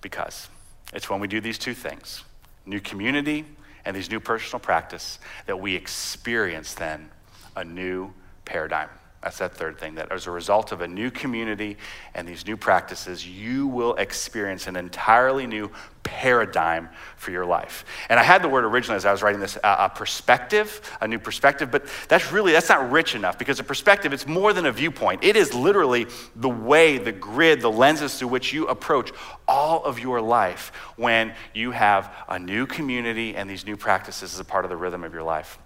Because 0.00 0.48
it's 0.92 1.08
when 1.08 1.20
we 1.20 1.26
do 1.26 1.40
these 1.40 1.58
two 1.58 1.74
things 1.74 2.22
new 2.64 2.80
community 2.80 3.44
and 3.84 3.96
these 3.96 4.08
new 4.08 4.20
personal 4.20 4.60
practice 4.60 5.18
that 5.46 5.58
we 5.58 5.74
experience 5.74 6.74
then 6.74 7.10
a 7.56 7.64
new 7.64 8.12
paradigm. 8.44 8.88
That's 9.22 9.38
that 9.38 9.54
third 9.54 9.78
thing, 9.78 9.94
that 9.94 10.10
as 10.10 10.26
a 10.26 10.32
result 10.32 10.72
of 10.72 10.80
a 10.80 10.88
new 10.88 11.10
community 11.10 11.76
and 12.12 12.26
these 12.26 12.44
new 12.44 12.56
practices, 12.56 13.26
you 13.26 13.68
will 13.68 13.94
experience 13.94 14.66
an 14.66 14.74
entirely 14.74 15.46
new 15.46 15.70
paradigm 16.02 16.88
for 17.16 17.30
your 17.30 17.46
life. 17.46 17.84
And 18.08 18.18
I 18.18 18.24
had 18.24 18.42
the 18.42 18.48
word 18.48 18.64
originally 18.64 18.96
as 18.96 19.06
I 19.06 19.12
was 19.12 19.22
writing 19.22 19.40
this, 19.40 19.56
a 19.62 19.88
perspective, 19.88 20.80
a 21.00 21.06
new 21.06 21.20
perspective, 21.20 21.70
but 21.70 21.86
that's 22.08 22.32
really, 22.32 22.50
that's 22.50 22.68
not 22.68 22.90
rich 22.90 23.14
enough 23.14 23.38
because 23.38 23.60
a 23.60 23.64
perspective, 23.64 24.12
it's 24.12 24.26
more 24.26 24.52
than 24.52 24.66
a 24.66 24.72
viewpoint. 24.72 25.22
It 25.22 25.36
is 25.36 25.54
literally 25.54 26.08
the 26.34 26.48
way, 26.48 26.98
the 26.98 27.12
grid, 27.12 27.60
the 27.60 27.70
lenses 27.70 28.18
through 28.18 28.28
which 28.28 28.52
you 28.52 28.66
approach 28.66 29.12
all 29.46 29.84
of 29.84 30.00
your 30.00 30.20
life 30.20 30.72
when 30.96 31.32
you 31.54 31.70
have 31.70 32.12
a 32.28 32.40
new 32.40 32.66
community 32.66 33.36
and 33.36 33.48
these 33.48 33.64
new 33.64 33.76
practices 33.76 34.34
as 34.34 34.40
a 34.40 34.44
part 34.44 34.64
of 34.64 34.68
the 34.68 34.76
rhythm 34.76 35.04
of 35.04 35.12
your 35.12 35.22
life. 35.22 35.58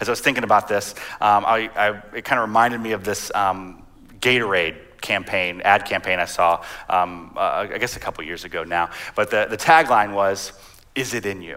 As 0.00 0.08
I 0.08 0.12
was 0.12 0.20
thinking 0.20 0.44
about 0.44 0.68
this, 0.68 0.94
um, 1.20 1.44
I, 1.44 1.70
I, 1.74 2.16
it 2.16 2.24
kind 2.24 2.40
of 2.40 2.48
reminded 2.48 2.80
me 2.80 2.92
of 2.92 3.04
this 3.04 3.30
um, 3.34 3.84
Gatorade 4.20 4.76
campaign, 5.00 5.60
ad 5.62 5.84
campaign 5.84 6.18
I 6.18 6.24
saw, 6.24 6.64
um, 6.88 7.32
uh, 7.36 7.68
I 7.72 7.78
guess 7.78 7.96
a 7.96 8.00
couple 8.00 8.24
years 8.24 8.44
ago 8.44 8.64
now. 8.64 8.90
But 9.14 9.30
the, 9.30 9.46
the 9.48 9.56
tagline 9.56 10.12
was, 10.12 10.52
Is 10.94 11.14
it 11.14 11.26
in 11.26 11.42
you? 11.42 11.56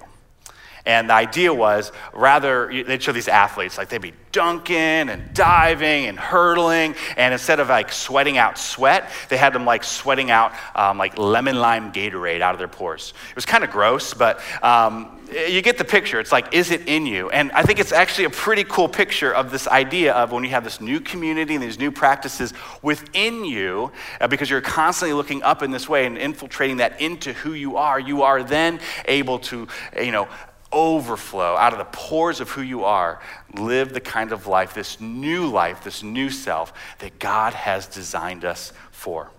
And 0.85 1.09
the 1.09 1.13
idea 1.13 1.53
was 1.53 1.91
rather, 2.13 2.71
they'd 2.83 3.03
show 3.03 3.11
these 3.11 3.27
athletes, 3.27 3.77
like 3.77 3.89
they'd 3.89 4.01
be 4.01 4.13
dunking 4.31 4.75
and 5.09 5.33
diving 5.33 6.07
and 6.07 6.17
hurdling. 6.17 6.95
And 7.17 7.33
instead 7.33 7.59
of 7.59 7.69
like 7.69 7.91
sweating 7.91 8.37
out 8.37 8.57
sweat, 8.57 9.11
they 9.29 9.37
had 9.37 9.53
them 9.53 9.65
like 9.65 9.83
sweating 9.83 10.31
out 10.31 10.53
um, 10.75 10.97
like 10.97 11.17
lemon 11.17 11.59
lime 11.59 11.91
Gatorade 11.91 12.41
out 12.41 12.55
of 12.55 12.59
their 12.59 12.67
pores. 12.67 13.13
It 13.29 13.35
was 13.35 13.45
kind 13.45 13.63
of 13.63 13.69
gross, 13.69 14.13
but 14.13 14.39
um, 14.63 15.19
you 15.31 15.61
get 15.61 15.77
the 15.77 15.85
picture. 15.85 16.19
It's 16.19 16.31
like, 16.31 16.53
is 16.53 16.71
it 16.71 16.87
in 16.87 17.05
you? 17.05 17.29
And 17.29 17.51
I 17.53 17.63
think 17.63 17.79
it's 17.79 17.91
actually 17.91 18.25
a 18.25 18.29
pretty 18.29 18.63
cool 18.63 18.89
picture 18.89 19.33
of 19.33 19.51
this 19.51 19.67
idea 19.67 20.13
of 20.13 20.31
when 20.31 20.43
you 20.43 20.49
have 20.51 20.63
this 20.63 20.81
new 20.81 20.99
community 20.99 21.55
and 21.55 21.63
these 21.63 21.79
new 21.79 21.91
practices 21.91 22.53
within 22.81 23.45
you, 23.45 23.91
uh, 24.19 24.27
because 24.27 24.49
you're 24.49 24.61
constantly 24.61 25.13
looking 25.13 25.41
up 25.43 25.63
in 25.63 25.71
this 25.71 25.87
way 25.87 26.05
and 26.05 26.17
infiltrating 26.17 26.77
that 26.77 26.99
into 27.01 27.33
who 27.33 27.53
you 27.53 27.77
are, 27.77 27.99
you 27.99 28.23
are 28.23 28.43
then 28.43 28.79
able 29.05 29.39
to, 29.39 29.67
you 30.01 30.11
know, 30.11 30.27
overflow 30.71 31.55
out 31.55 31.73
of 31.73 31.79
the 31.79 31.85
pores 31.85 32.39
of 32.39 32.49
who 32.49 32.61
you 32.61 32.85
are, 32.85 33.19
live 33.55 33.93
the 33.93 33.99
kind 33.99 34.31
of 34.31 34.47
life, 34.47 34.73
this 34.73 35.01
new 35.01 35.47
life, 35.47 35.83
this 35.83 36.01
new 36.01 36.29
self 36.29 36.73
that 36.99 37.19
God 37.19 37.53
has 37.53 37.87
designed 37.87 38.45
us 38.45 38.71
for. 38.91 39.31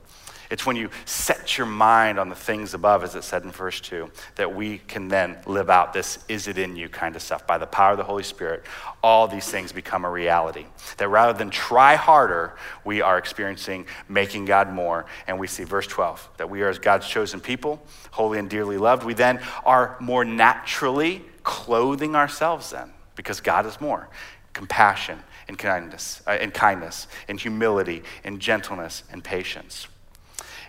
It's 0.53 0.67
when 0.67 0.77
you 0.77 0.91
set 1.07 1.57
your 1.57 1.67
mind 1.67 2.19
on 2.19 2.29
the 2.29 2.35
things 2.35 2.75
above, 2.75 3.03
as 3.05 3.15
it 3.15 3.25
said 3.25 3.43
in 3.43 3.51
verse 3.51 3.81
2, 3.81 4.11
that 4.35 4.55
we 4.55 4.79
can 4.87 5.09
then 5.09 5.39
live 5.47 5.71
out 5.71 5.95
this 5.95 6.19
is 6.29 6.47
it 6.47 6.59
in 6.59 6.77
you 6.77 6.91
kind 6.91 7.17
of 7.17 7.23
stuff. 7.23 7.47
By 7.47 7.57
the 7.57 7.67
power 7.67 7.93
of 7.93 7.97
the 7.97 8.05
Holy 8.05 8.23
Spirit, 8.23 8.65
all 9.03 9.27
these 9.27 9.51
things 9.51 9.73
become 9.73 10.05
a 10.05 10.11
reality. 10.11 10.67
That 10.99 11.09
rather 11.09 11.33
than 11.33 11.49
try 11.49 11.95
harder, 11.95 12.53
we 12.85 13.01
are 13.01 13.17
experiencing 13.17 13.87
making 14.11 14.45
God 14.45 14.71
more. 14.71 15.07
And 15.27 15.41
we 15.41 15.47
see 15.47 15.65
verse 15.65 15.87
12 15.87 16.29
that 16.37 16.51
we 16.51 16.61
are 16.61 16.69
as 16.69 16.79
God's 16.79 17.09
chosen 17.09 17.41
people, 17.41 17.83
holy 18.11 18.39
and 18.39 18.51
dearly 18.51 18.77
loved. 18.77 19.05
We 19.05 19.15
then 19.15 19.41
are 19.65 19.97
more 20.01 20.23
naturally 20.23 21.25
clothing 21.45 22.15
ourselves 22.15 22.73
then 22.73 22.93
because 23.17 23.41
God 23.41 23.65
is 23.65 23.81
more 23.81 24.11
compassion 24.53 25.19
and 25.49 25.59
kindness, 25.59 26.23
uh, 26.27 26.33
and 26.33 26.53
kindness, 26.53 27.09
and 27.27 27.41
humility, 27.41 28.03
and 28.23 28.39
gentleness, 28.39 29.03
and 29.11 29.25
patience. 29.25 29.89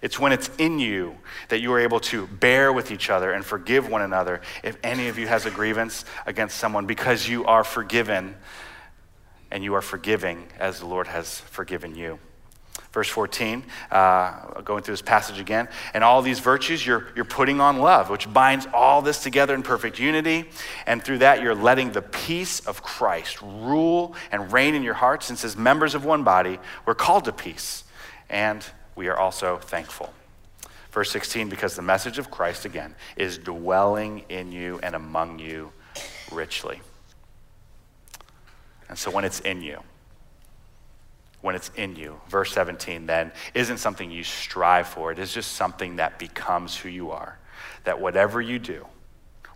It's 0.03 0.19
when 0.19 0.33
it's 0.33 0.51
in 0.57 0.79
you 0.79 1.15
that 1.47 1.61
you 1.61 1.71
are 1.71 1.79
able 1.79 2.01
to 2.01 2.27
bear 2.27 2.73
with 2.73 2.91
each 2.91 3.09
other 3.09 3.31
and 3.31 3.43
forgive 3.43 3.89
one 3.89 4.01
another 4.01 4.41
if 4.61 4.77
any 4.83 5.07
of 5.07 5.17
you 5.17 5.27
has 5.27 5.45
a 5.45 5.49
grievance 5.49 6.03
against 6.25 6.57
someone 6.57 6.85
because 6.85 7.27
you 7.27 7.45
are 7.45 7.63
forgiven 7.63 8.35
and 9.49 9.63
you 9.63 9.75
are 9.75 9.81
forgiving 9.81 10.45
as 10.59 10.79
the 10.79 10.85
Lord 10.85 11.07
has 11.07 11.39
forgiven 11.39 11.95
you. 11.95 12.19
Verse 12.91 13.07
14, 13.07 13.63
uh, 13.91 14.61
going 14.61 14.83
through 14.83 14.93
this 14.93 15.01
passage 15.01 15.39
again. 15.39 15.69
And 15.93 16.03
all 16.03 16.21
these 16.21 16.39
virtues, 16.39 16.85
you're, 16.85 17.07
you're 17.15 17.23
putting 17.23 17.61
on 17.61 17.79
love, 17.79 18.09
which 18.09 18.31
binds 18.31 18.67
all 18.73 19.01
this 19.01 19.23
together 19.23 19.55
in 19.55 19.63
perfect 19.63 19.99
unity. 19.99 20.49
And 20.85 21.01
through 21.01 21.19
that, 21.19 21.41
you're 21.41 21.55
letting 21.55 21.93
the 21.93 22.01
peace 22.01 22.59
of 22.67 22.83
Christ 22.83 23.41
rule 23.41 24.15
and 24.33 24.51
reign 24.51 24.75
in 24.75 24.83
your 24.83 24.95
hearts. 24.95 25.27
Since, 25.27 25.45
as 25.45 25.55
members 25.55 25.95
of 25.95 26.03
one 26.03 26.23
body, 26.23 26.59
we're 26.85 26.93
called 26.93 27.23
to 27.25 27.31
peace 27.31 27.85
and 28.29 28.63
we 28.95 29.08
are 29.08 29.17
also 29.17 29.58
thankful. 29.58 30.13
Verse 30.91 31.12
16, 31.12 31.49
because 31.49 31.75
the 31.75 31.82
message 31.82 32.19
of 32.19 32.29
Christ, 32.29 32.65
again, 32.65 32.95
is 33.15 33.38
dwelling 33.38 34.25
in 34.29 34.51
you 34.51 34.79
and 34.84 34.95
among 34.95 35.39
you 35.39 35.71
richly. 36.32 36.82
And 38.89 38.97
so 38.97 39.10
when 39.10 39.25
it's 39.25 39.39
in 39.39 39.62
you, 39.62 39.79
when 41.41 41.56
it's 41.56 41.71
in 41.75 41.95
you, 41.95 42.21
verse 42.29 42.53
17 42.53 43.06
then 43.06 43.32
isn't 43.53 43.77
something 43.77 44.12
you 44.12 44.23
strive 44.23 44.88
for, 44.88 45.12
it 45.12 45.19
is 45.19 45.34
just 45.34 45.53
something 45.53 45.97
that 45.97 46.19
becomes 46.19 46.77
who 46.77 46.89
you 46.89 47.12
are. 47.12 47.38
That 47.86 47.99
whatever 47.99 48.39
you 48.39 48.60
do, 48.60 48.86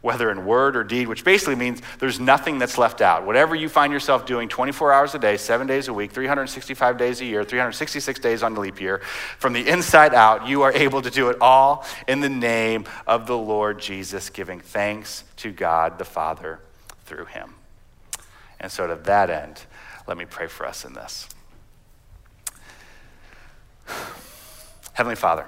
whether 0.01 0.29
in 0.29 0.45
word 0.45 0.75
or 0.75 0.83
deed, 0.83 1.07
which 1.07 1.23
basically 1.23 1.55
means 1.55 1.81
there's 1.99 2.19
nothing 2.19 2.59
that's 2.59 2.77
left 2.77 3.01
out. 3.01 3.25
Whatever 3.25 3.55
you 3.55 3.67
find 3.67 3.91
yourself 3.91 4.25
doing 4.25 4.47
24 4.47 4.93
hours 4.93 5.15
a 5.15 5.19
day, 5.19 5.37
seven 5.37 5.67
days 5.67 5.87
a 5.87 5.93
week, 5.93 6.11
365 6.11 6.97
days 6.97 7.21
a 7.21 7.25
year, 7.25 7.43
366 7.43 8.19
days 8.19 8.43
on 8.43 8.53
the 8.53 8.61
leap 8.61 8.79
year, 8.79 8.99
from 9.39 9.53
the 9.53 9.67
inside 9.67 10.13
out, 10.13 10.47
you 10.47 10.61
are 10.61 10.71
able 10.73 11.01
to 11.01 11.09
do 11.09 11.29
it 11.29 11.37
all 11.41 11.85
in 12.07 12.19
the 12.19 12.29
name 12.29 12.85
of 13.05 13.27
the 13.27 13.37
Lord 13.37 13.79
Jesus, 13.79 14.29
giving 14.29 14.59
thanks 14.59 15.23
to 15.37 15.51
God 15.51 15.97
the 15.97 16.05
Father 16.05 16.59
through 17.05 17.25
him. 17.25 17.55
And 18.59 18.71
so, 18.71 18.87
to 18.87 18.95
that 18.95 19.29
end, 19.29 19.61
let 20.07 20.17
me 20.17 20.25
pray 20.25 20.47
for 20.47 20.65
us 20.65 20.85
in 20.85 20.93
this. 20.93 21.27
Heavenly 24.93 25.15
Father, 25.15 25.45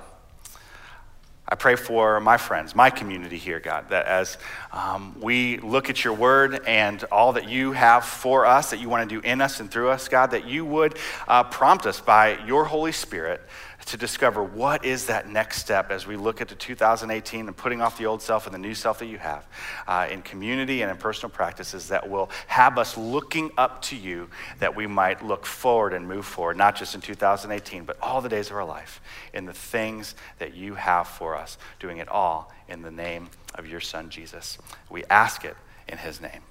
I 1.51 1.55
pray 1.55 1.75
for 1.75 2.19
my 2.19 2.37
friends, 2.37 2.75
my 2.75 2.91
community 2.91 3.37
here, 3.37 3.59
God, 3.59 3.89
that 3.89 4.05
as 4.05 4.37
um, 4.71 5.15
we 5.19 5.57
look 5.57 5.89
at 5.89 6.03
your 6.03 6.13
word 6.13 6.63
and 6.67 7.03
all 7.05 7.33
that 7.33 7.49
you 7.49 7.71
have 7.71 8.05
for 8.05 8.45
us, 8.45 8.69
that 8.69 8.79
you 8.79 8.87
want 8.87 9.09
to 9.09 9.19
do 9.19 9.27
in 9.27 9.41
us 9.41 9.59
and 9.59 9.71
through 9.71 9.89
us, 9.89 10.07
God, 10.07 10.29
that 10.29 10.45
you 10.45 10.63
would 10.63 10.99
uh, 11.27 11.43
prompt 11.45 11.87
us 11.87 11.99
by 11.99 12.37
your 12.45 12.65
Holy 12.65 12.91
Spirit 12.91 13.41
to 13.89 13.97
discover 13.97 14.43
what 14.43 14.85
is 14.85 15.07
that 15.07 15.27
next 15.27 15.57
step 15.57 15.89
as 15.89 16.05
we 16.05 16.15
look 16.15 16.41
at 16.41 16.47
the 16.47 16.53
2018 16.53 17.47
and 17.47 17.57
putting 17.57 17.81
off 17.81 17.97
the 17.97 18.05
old 18.05 18.21
self 18.21 18.45
and 18.45 18.53
the 18.53 18.59
new 18.59 18.75
self 18.75 18.99
that 18.99 19.07
you 19.07 19.17
have 19.17 19.47
uh, 19.87 20.07
in 20.11 20.21
community 20.21 20.83
and 20.83 20.91
in 20.91 20.97
personal 20.97 21.31
practices 21.31 21.87
that 21.87 22.07
will 22.07 22.29
have 22.45 22.77
us 22.77 22.95
looking 22.97 23.49
up 23.57 23.81
to 23.81 23.95
you 23.95 24.29
that 24.59 24.75
we 24.75 24.85
might 24.85 25.25
look 25.25 25.43
forward 25.43 25.93
and 25.93 26.07
move 26.07 26.23
forward, 26.23 26.55
not 26.55 26.75
just 26.75 26.93
in 26.93 27.01
2018, 27.01 27.83
but 27.83 27.97
all 27.99 28.21
the 28.21 28.29
days 28.29 28.51
of 28.51 28.55
our 28.55 28.65
life 28.65 29.01
in 29.33 29.45
the 29.45 29.53
things 29.53 30.13
that 30.37 30.53
you 30.53 30.75
have 30.75 31.07
for 31.07 31.35
us, 31.35 31.57
doing 31.79 31.97
it 31.97 32.07
all 32.09 32.51
in 32.67 32.83
the 32.83 32.91
name 32.91 33.27
of 33.55 33.67
your 33.67 33.81
Son, 33.81 34.11
Jesus. 34.11 34.59
We 34.91 35.03
ask 35.09 35.43
it 35.43 35.57
in 35.87 35.97
his 35.97 36.21
name. 36.21 36.41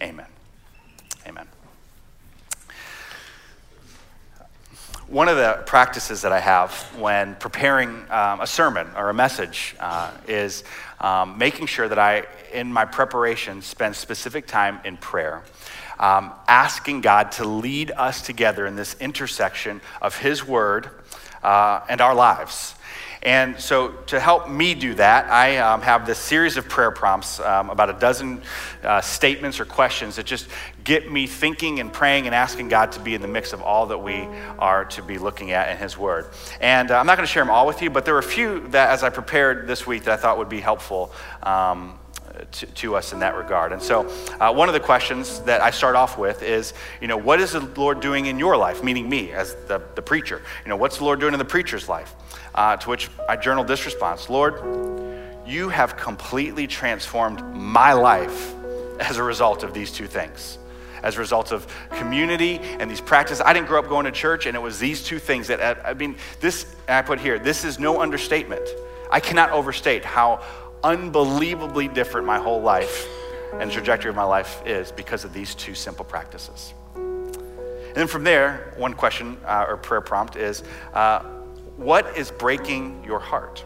Amen. 0.00 0.26
Amen. 1.26 1.46
One 5.08 5.28
of 5.28 5.36
the 5.36 5.62
practices 5.66 6.22
that 6.22 6.32
I 6.32 6.40
have 6.40 6.72
when 6.96 7.34
preparing 7.34 7.88
um, 8.10 8.40
a 8.40 8.46
sermon 8.46 8.86
or 8.96 9.10
a 9.10 9.14
message 9.14 9.74
uh, 9.80 10.12
is 10.28 10.62
um, 11.00 11.36
making 11.36 11.66
sure 11.66 11.88
that 11.88 11.98
I, 11.98 12.24
in 12.52 12.72
my 12.72 12.84
preparation, 12.84 13.62
spend 13.62 13.96
specific 13.96 14.46
time 14.46 14.78
in 14.84 14.96
prayer, 14.96 15.42
um, 15.98 16.32
asking 16.46 17.00
God 17.00 17.32
to 17.32 17.44
lead 17.44 17.90
us 17.90 18.22
together 18.22 18.64
in 18.64 18.76
this 18.76 18.94
intersection 19.00 19.80
of 20.00 20.16
His 20.16 20.46
Word 20.46 20.88
uh, 21.42 21.80
and 21.88 22.00
our 22.00 22.14
lives. 22.14 22.74
And 23.22 23.58
so, 23.60 23.92
to 24.06 24.18
help 24.18 24.50
me 24.50 24.74
do 24.74 24.94
that, 24.94 25.30
I 25.30 25.58
um, 25.58 25.80
have 25.82 26.06
this 26.06 26.18
series 26.18 26.56
of 26.56 26.68
prayer 26.68 26.90
prompts, 26.90 27.38
um, 27.38 27.70
about 27.70 27.88
a 27.88 27.92
dozen 27.92 28.42
uh, 28.82 29.00
statements 29.00 29.60
or 29.60 29.64
questions 29.64 30.16
that 30.16 30.26
just 30.26 30.48
get 30.82 31.10
me 31.10 31.28
thinking 31.28 31.78
and 31.78 31.92
praying 31.92 32.26
and 32.26 32.34
asking 32.34 32.68
God 32.68 32.90
to 32.92 33.00
be 33.00 33.14
in 33.14 33.22
the 33.22 33.28
mix 33.28 33.52
of 33.52 33.62
all 33.62 33.86
that 33.86 33.98
we 33.98 34.26
are 34.58 34.86
to 34.86 35.02
be 35.02 35.18
looking 35.18 35.52
at 35.52 35.70
in 35.70 35.76
His 35.76 35.96
Word. 35.96 36.30
And 36.60 36.90
uh, 36.90 36.98
I'm 36.98 37.06
not 37.06 37.16
going 37.16 37.26
to 37.26 37.32
share 37.32 37.44
them 37.44 37.50
all 37.50 37.64
with 37.64 37.80
you, 37.80 37.90
but 37.90 38.04
there 38.04 38.14
were 38.14 38.20
a 38.20 38.24
few 38.24 38.66
that, 38.68 38.90
as 38.90 39.04
I 39.04 39.10
prepared 39.10 39.68
this 39.68 39.86
week, 39.86 40.02
that 40.04 40.14
I 40.14 40.16
thought 40.16 40.38
would 40.38 40.48
be 40.48 40.60
helpful. 40.60 41.12
Um, 41.44 41.98
to, 42.50 42.66
to, 42.66 42.96
us 42.96 43.12
in 43.12 43.18
that 43.20 43.36
regard. 43.36 43.72
And 43.72 43.82
so, 43.82 44.08
uh, 44.40 44.52
one 44.52 44.68
of 44.68 44.72
the 44.72 44.80
questions 44.80 45.40
that 45.40 45.60
I 45.60 45.70
start 45.70 45.96
off 45.96 46.16
with 46.16 46.42
is, 46.42 46.72
you 47.00 47.06
know, 47.06 47.16
what 47.16 47.40
is 47.40 47.52
the 47.52 47.60
Lord 47.60 48.00
doing 48.00 48.26
in 48.26 48.38
your 48.38 48.56
life, 48.56 48.82
meaning 48.82 49.08
me 49.08 49.32
as 49.32 49.54
the, 49.68 49.82
the 49.94 50.02
preacher? 50.02 50.40
You 50.64 50.70
know, 50.70 50.76
what's 50.76 50.96
the 50.96 51.04
Lord 51.04 51.20
doing 51.20 51.34
in 51.34 51.38
the 51.38 51.44
preacher's 51.44 51.88
life? 51.88 52.14
Uh, 52.54 52.76
to 52.76 52.90
which 52.90 53.08
I 53.28 53.36
journaled 53.36 53.66
this 53.66 53.84
response 53.86 54.28
Lord, 54.28 54.54
you 55.46 55.68
have 55.70 55.96
completely 55.96 56.66
transformed 56.66 57.42
my 57.54 57.92
life 57.92 58.54
as 59.00 59.16
a 59.16 59.22
result 59.22 59.62
of 59.62 59.74
these 59.74 59.90
two 59.90 60.06
things. 60.06 60.58
As 61.02 61.16
a 61.16 61.18
result 61.18 61.50
of 61.50 61.66
community 61.90 62.58
and 62.60 62.88
these 62.88 63.00
practices. 63.00 63.42
I 63.44 63.52
didn't 63.52 63.66
grow 63.66 63.80
up 63.80 63.88
going 63.88 64.04
to 64.04 64.12
church, 64.12 64.46
and 64.46 64.54
it 64.54 64.60
was 64.60 64.78
these 64.78 65.02
two 65.02 65.18
things 65.18 65.48
that, 65.48 65.84
I 65.84 65.94
mean, 65.94 66.16
this, 66.40 66.76
I 66.86 67.02
put 67.02 67.18
here, 67.18 67.40
this 67.40 67.64
is 67.64 67.80
no 67.80 68.00
understatement. 68.00 68.62
I 69.10 69.18
cannot 69.18 69.50
overstate 69.50 70.04
how 70.04 70.42
unbelievably 70.84 71.88
different 71.88 72.26
my 72.26 72.38
whole 72.38 72.60
life 72.60 73.06
and 73.54 73.70
trajectory 73.70 74.10
of 74.10 74.16
my 74.16 74.22
life 74.22 74.62
is 74.64 74.92
because 74.92 75.24
of 75.24 75.32
these 75.32 75.54
two 75.54 75.74
simple 75.74 76.04
practices. 76.04 76.72
And 76.94 77.96
then 77.96 78.06
from 78.06 78.24
there, 78.24 78.72
one 78.76 78.94
question 78.94 79.36
uh, 79.44 79.66
or 79.68 79.76
prayer 79.76 80.00
prompt 80.00 80.36
is 80.36 80.62
uh, 80.94 81.22
what 81.76 82.16
is 82.16 82.30
breaking 82.30 83.04
your 83.04 83.18
heart? 83.18 83.64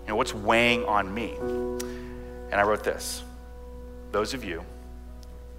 You 0.00 0.08
know, 0.08 0.16
what's 0.16 0.34
weighing 0.34 0.84
on 0.84 1.12
me? 1.12 1.34
And 1.38 2.54
I 2.54 2.62
wrote 2.62 2.84
this 2.84 3.22
Those 4.12 4.34
of 4.34 4.44
you 4.44 4.64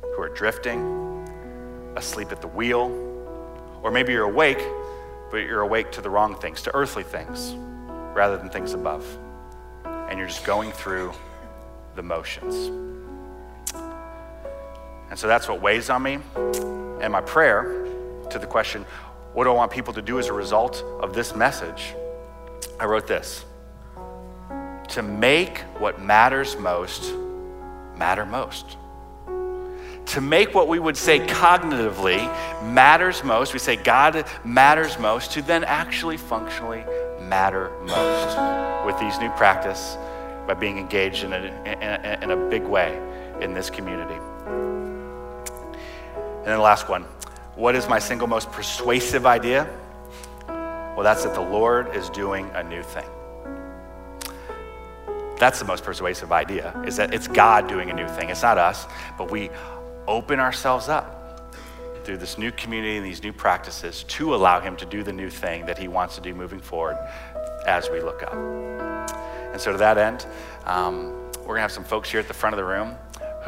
who 0.01 0.21
are 0.21 0.29
drifting, 0.29 0.79
asleep 1.95 2.31
at 2.31 2.41
the 2.41 2.47
wheel, 2.47 2.87
or 3.83 3.91
maybe 3.91 4.13
you're 4.13 4.23
awake, 4.23 4.61
but 5.31 5.37
you're 5.37 5.61
awake 5.61 5.91
to 5.91 6.01
the 6.01 6.09
wrong 6.09 6.35
things, 6.35 6.61
to 6.63 6.75
earthly 6.75 7.03
things, 7.03 7.53
rather 8.15 8.37
than 8.37 8.49
things 8.49 8.73
above. 8.73 9.05
And 9.85 10.17
you're 10.17 10.27
just 10.27 10.45
going 10.45 10.71
through 10.71 11.13
the 11.95 12.01
motions. 12.01 12.55
And 15.09 15.17
so 15.17 15.27
that's 15.27 15.47
what 15.47 15.61
weighs 15.61 15.89
on 15.89 16.03
me. 16.03 16.19
And 17.01 17.11
my 17.11 17.21
prayer 17.21 17.85
to 18.29 18.39
the 18.39 18.47
question, 18.47 18.85
what 19.33 19.43
do 19.43 19.51
I 19.51 19.53
want 19.53 19.71
people 19.71 19.93
to 19.93 20.01
do 20.01 20.19
as 20.19 20.27
a 20.27 20.33
result 20.33 20.83
of 21.01 21.13
this 21.13 21.35
message? 21.35 21.93
I 22.79 22.85
wrote 22.85 23.07
this 23.07 23.45
to 24.89 25.01
make 25.03 25.59
what 25.77 26.01
matters 26.01 26.57
most 26.57 27.13
matter 27.95 28.25
most. 28.25 28.77
To 30.07 30.21
make 30.21 30.55
what 30.55 30.67
we 30.67 30.79
would 30.79 30.97
say 30.97 31.19
cognitively 31.19 32.17
matters 32.63 33.23
most, 33.23 33.53
we 33.53 33.59
say 33.59 33.75
God 33.75 34.25
matters 34.43 34.97
most, 34.97 35.31
to 35.33 35.43
then 35.43 35.63
actually 35.63 36.17
functionally 36.17 36.83
matter 37.21 37.71
most 37.85 38.85
with 38.87 38.99
these 38.99 39.19
new 39.19 39.29
practice 39.31 39.97
by 40.47 40.55
being 40.55 40.79
engaged 40.79 41.23
in 41.23 41.33
a, 41.33 41.37
in 41.37 41.83
a, 41.83 42.19
in 42.23 42.31
a 42.31 42.49
big 42.49 42.63
way 42.63 42.99
in 43.41 43.53
this 43.53 43.69
community. 43.69 44.15
And 46.39 46.47
then 46.47 46.55
the 46.55 46.63
last 46.63 46.89
one 46.89 47.05
what 47.59 47.75
is 47.75 47.89
my 47.89 47.99
single 47.99 48.27
most 48.27 48.49
persuasive 48.53 49.25
idea? 49.25 49.69
Well, 50.47 51.03
that's 51.03 51.23
that 51.25 51.33
the 51.33 51.41
Lord 51.41 51.93
is 51.93 52.09
doing 52.09 52.49
a 52.53 52.63
new 52.63 52.81
thing. 52.81 53.05
That's 55.37 55.59
the 55.59 55.65
most 55.65 55.83
persuasive 55.83 56.31
idea, 56.31 56.81
is 56.87 56.95
that 56.95 57.13
it's 57.13 57.27
God 57.27 57.67
doing 57.67 57.89
a 57.89 57.93
new 57.93 58.07
thing. 58.07 58.29
It's 58.29 58.43
not 58.43 58.57
us, 58.57 58.87
but 59.17 59.29
we 59.29 59.49
open 60.07 60.39
ourselves 60.39 60.87
up 60.87 61.53
through 62.05 62.17
this 62.17 62.37
new 62.37 62.51
community 62.53 62.95
and 62.95 63.05
these 63.05 63.23
new 63.23 63.33
practices 63.33 64.03
to 64.03 64.33
allow 64.33 64.61
Him 64.61 64.77
to 64.77 64.85
do 64.85 65.03
the 65.03 65.13
new 65.13 65.29
thing 65.29 65.65
that 65.65 65.77
He 65.77 65.89
wants 65.89 66.15
to 66.15 66.21
do 66.21 66.33
moving 66.33 66.61
forward 66.61 66.97
as 67.67 67.89
we 67.89 67.99
look 67.99 68.23
up. 68.23 68.33
And 68.33 69.59
so, 69.59 69.73
to 69.73 69.77
that 69.79 69.97
end, 69.97 70.25
um, 70.65 71.11
we're 71.39 71.55
going 71.55 71.57
to 71.57 71.61
have 71.63 71.73
some 71.73 71.83
folks 71.83 72.09
here 72.09 72.21
at 72.21 72.27
the 72.29 72.33
front 72.33 72.53
of 72.53 72.57
the 72.57 72.63
room 72.63 72.95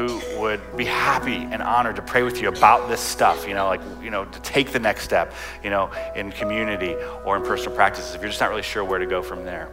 who 0.07 0.39
would 0.39 0.61
be 0.77 0.85
happy 0.85 1.35
and 1.35 1.61
honored 1.61 1.95
to 1.95 2.01
pray 2.01 2.23
with 2.23 2.41
you 2.41 2.49
about 2.49 2.89
this 2.89 2.99
stuff, 2.99 3.47
you 3.47 3.53
know, 3.53 3.65
like, 3.65 3.81
you 4.01 4.09
know, 4.09 4.25
to 4.25 4.41
take 4.41 4.71
the 4.71 4.79
next 4.79 5.03
step, 5.03 5.33
you 5.63 5.69
know, 5.69 5.91
in 6.15 6.31
community 6.31 6.95
or 7.25 7.37
in 7.37 7.43
personal 7.43 7.75
practices 7.75 8.15
if 8.15 8.21
you're 8.21 8.29
just 8.29 8.41
not 8.41 8.49
really 8.49 8.61
sure 8.61 8.83
where 8.83 8.99
to 8.99 9.05
go 9.05 9.21
from 9.21 9.43
there. 9.43 9.69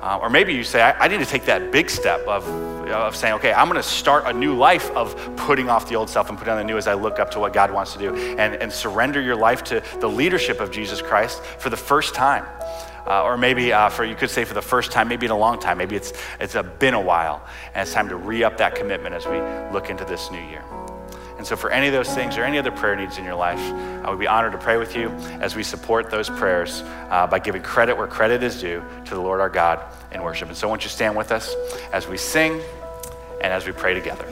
Uh, 0.00 0.18
or 0.20 0.30
maybe 0.30 0.54
you 0.54 0.64
say, 0.64 0.80
I, 0.80 1.04
I, 1.04 1.08
need 1.08 1.18
to 1.18 1.26
take 1.26 1.44
that 1.44 1.70
big 1.70 1.90
step 1.90 2.26
of, 2.26 2.48
of 2.88 3.14
saying, 3.14 3.34
okay, 3.34 3.52
I'm 3.52 3.68
going 3.68 3.76
to 3.76 3.86
start 3.86 4.24
a 4.26 4.32
new 4.32 4.54
life 4.54 4.90
of 4.92 5.14
putting 5.36 5.68
off 5.68 5.88
the 5.88 5.94
old 5.94 6.08
self 6.08 6.30
and 6.30 6.38
putting 6.38 6.52
on 6.52 6.58
the 6.58 6.64
new 6.64 6.78
as 6.78 6.86
I 6.86 6.94
look 6.94 7.18
up 7.18 7.30
to 7.32 7.38
what 7.38 7.52
God 7.52 7.70
wants 7.70 7.92
to 7.92 7.98
do 7.98 8.14
and, 8.14 8.54
and 8.54 8.72
surrender 8.72 9.20
your 9.20 9.36
life 9.36 9.62
to 9.64 9.82
the 10.00 10.08
leadership 10.08 10.58
of 10.60 10.70
Jesus 10.70 11.02
Christ 11.02 11.42
for 11.42 11.68
the 11.68 11.76
first 11.76 12.14
time. 12.14 12.46
Uh, 13.10 13.24
or 13.24 13.36
maybe 13.36 13.72
uh, 13.72 13.88
for 13.88 14.04
you 14.04 14.14
could 14.14 14.30
say 14.30 14.44
for 14.44 14.54
the 14.54 14.62
first 14.62 14.92
time, 14.92 15.08
maybe 15.08 15.26
in 15.26 15.32
a 15.32 15.36
long 15.36 15.58
time, 15.58 15.76
maybe 15.76 15.96
it's 15.96 16.12
it's 16.38 16.54
a, 16.54 16.62
been 16.62 16.94
a 16.94 17.00
while, 17.00 17.44
and 17.74 17.82
it's 17.82 17.92
time 17.92 18.08
to 18.08 18.14
re 18.14 18.44
up 18.44 18.56
that 18.56 18.76
commitment 18.76 19.16
as 19.16 19.26
we 19.26 19.40
look 19.72 19.90
into 19.90 20.04
this 20.04 20.30
new 20.30 20.38
year. 20.38 20.62
And 21.36 21.44
so, 21.44 21.56
for 21.56 21.70
any 21.70 21.88
of 21.88 21.92
those 21.92 22.14
things 22.14 22.38
or 22.38 22.44
any 22.44 22.56
other 22.56 22.70
prayer 22.70 22.94
needs 22.94 23.18
in 23.18 23.24
your 23.24 23.34
life, 23.34 23.58
I 24.04 24.10
would 24.10 24.20
be 24.20 24.28
honored 24.28 24.52
to 24.52 24.58
pray 24.58 24.76
with 24.76 24.94
you 24.94 25.08
as 25.40 25.56
we 25.56 25.64
support 25.64 26.08
those 26.08 26.30
prayers 26.30 26.84
uh, 27.10 27.26
by 27.26 27.40
giving 27.40 27.62
credit 27.62 27.96
where 27.96 28.06
credit 28.06 28.44
is 28.44 28.60
due 28.60 28.80
to 29.06 29.14
the 29.14 29.20
Lord 29.20 29.40
our 29.40 29.50
God 29.50 29.82
in 30.12 30.22
worship. 30.22 30.46
And 30.48 30.56
so, 30.56 30.68
won't 30.68 30.84
you 30.84 30.90
stand 30.90 31.16
with 31.16 31.32
us 31.32 31.52
as 31.92 32.06
we 32.06 32.16
sing 32.16 32.60
and 33.40 33.52
as 33.52 33.66
we 33.66 33.72
pray 33.72 33.92
together. 33.92 34.26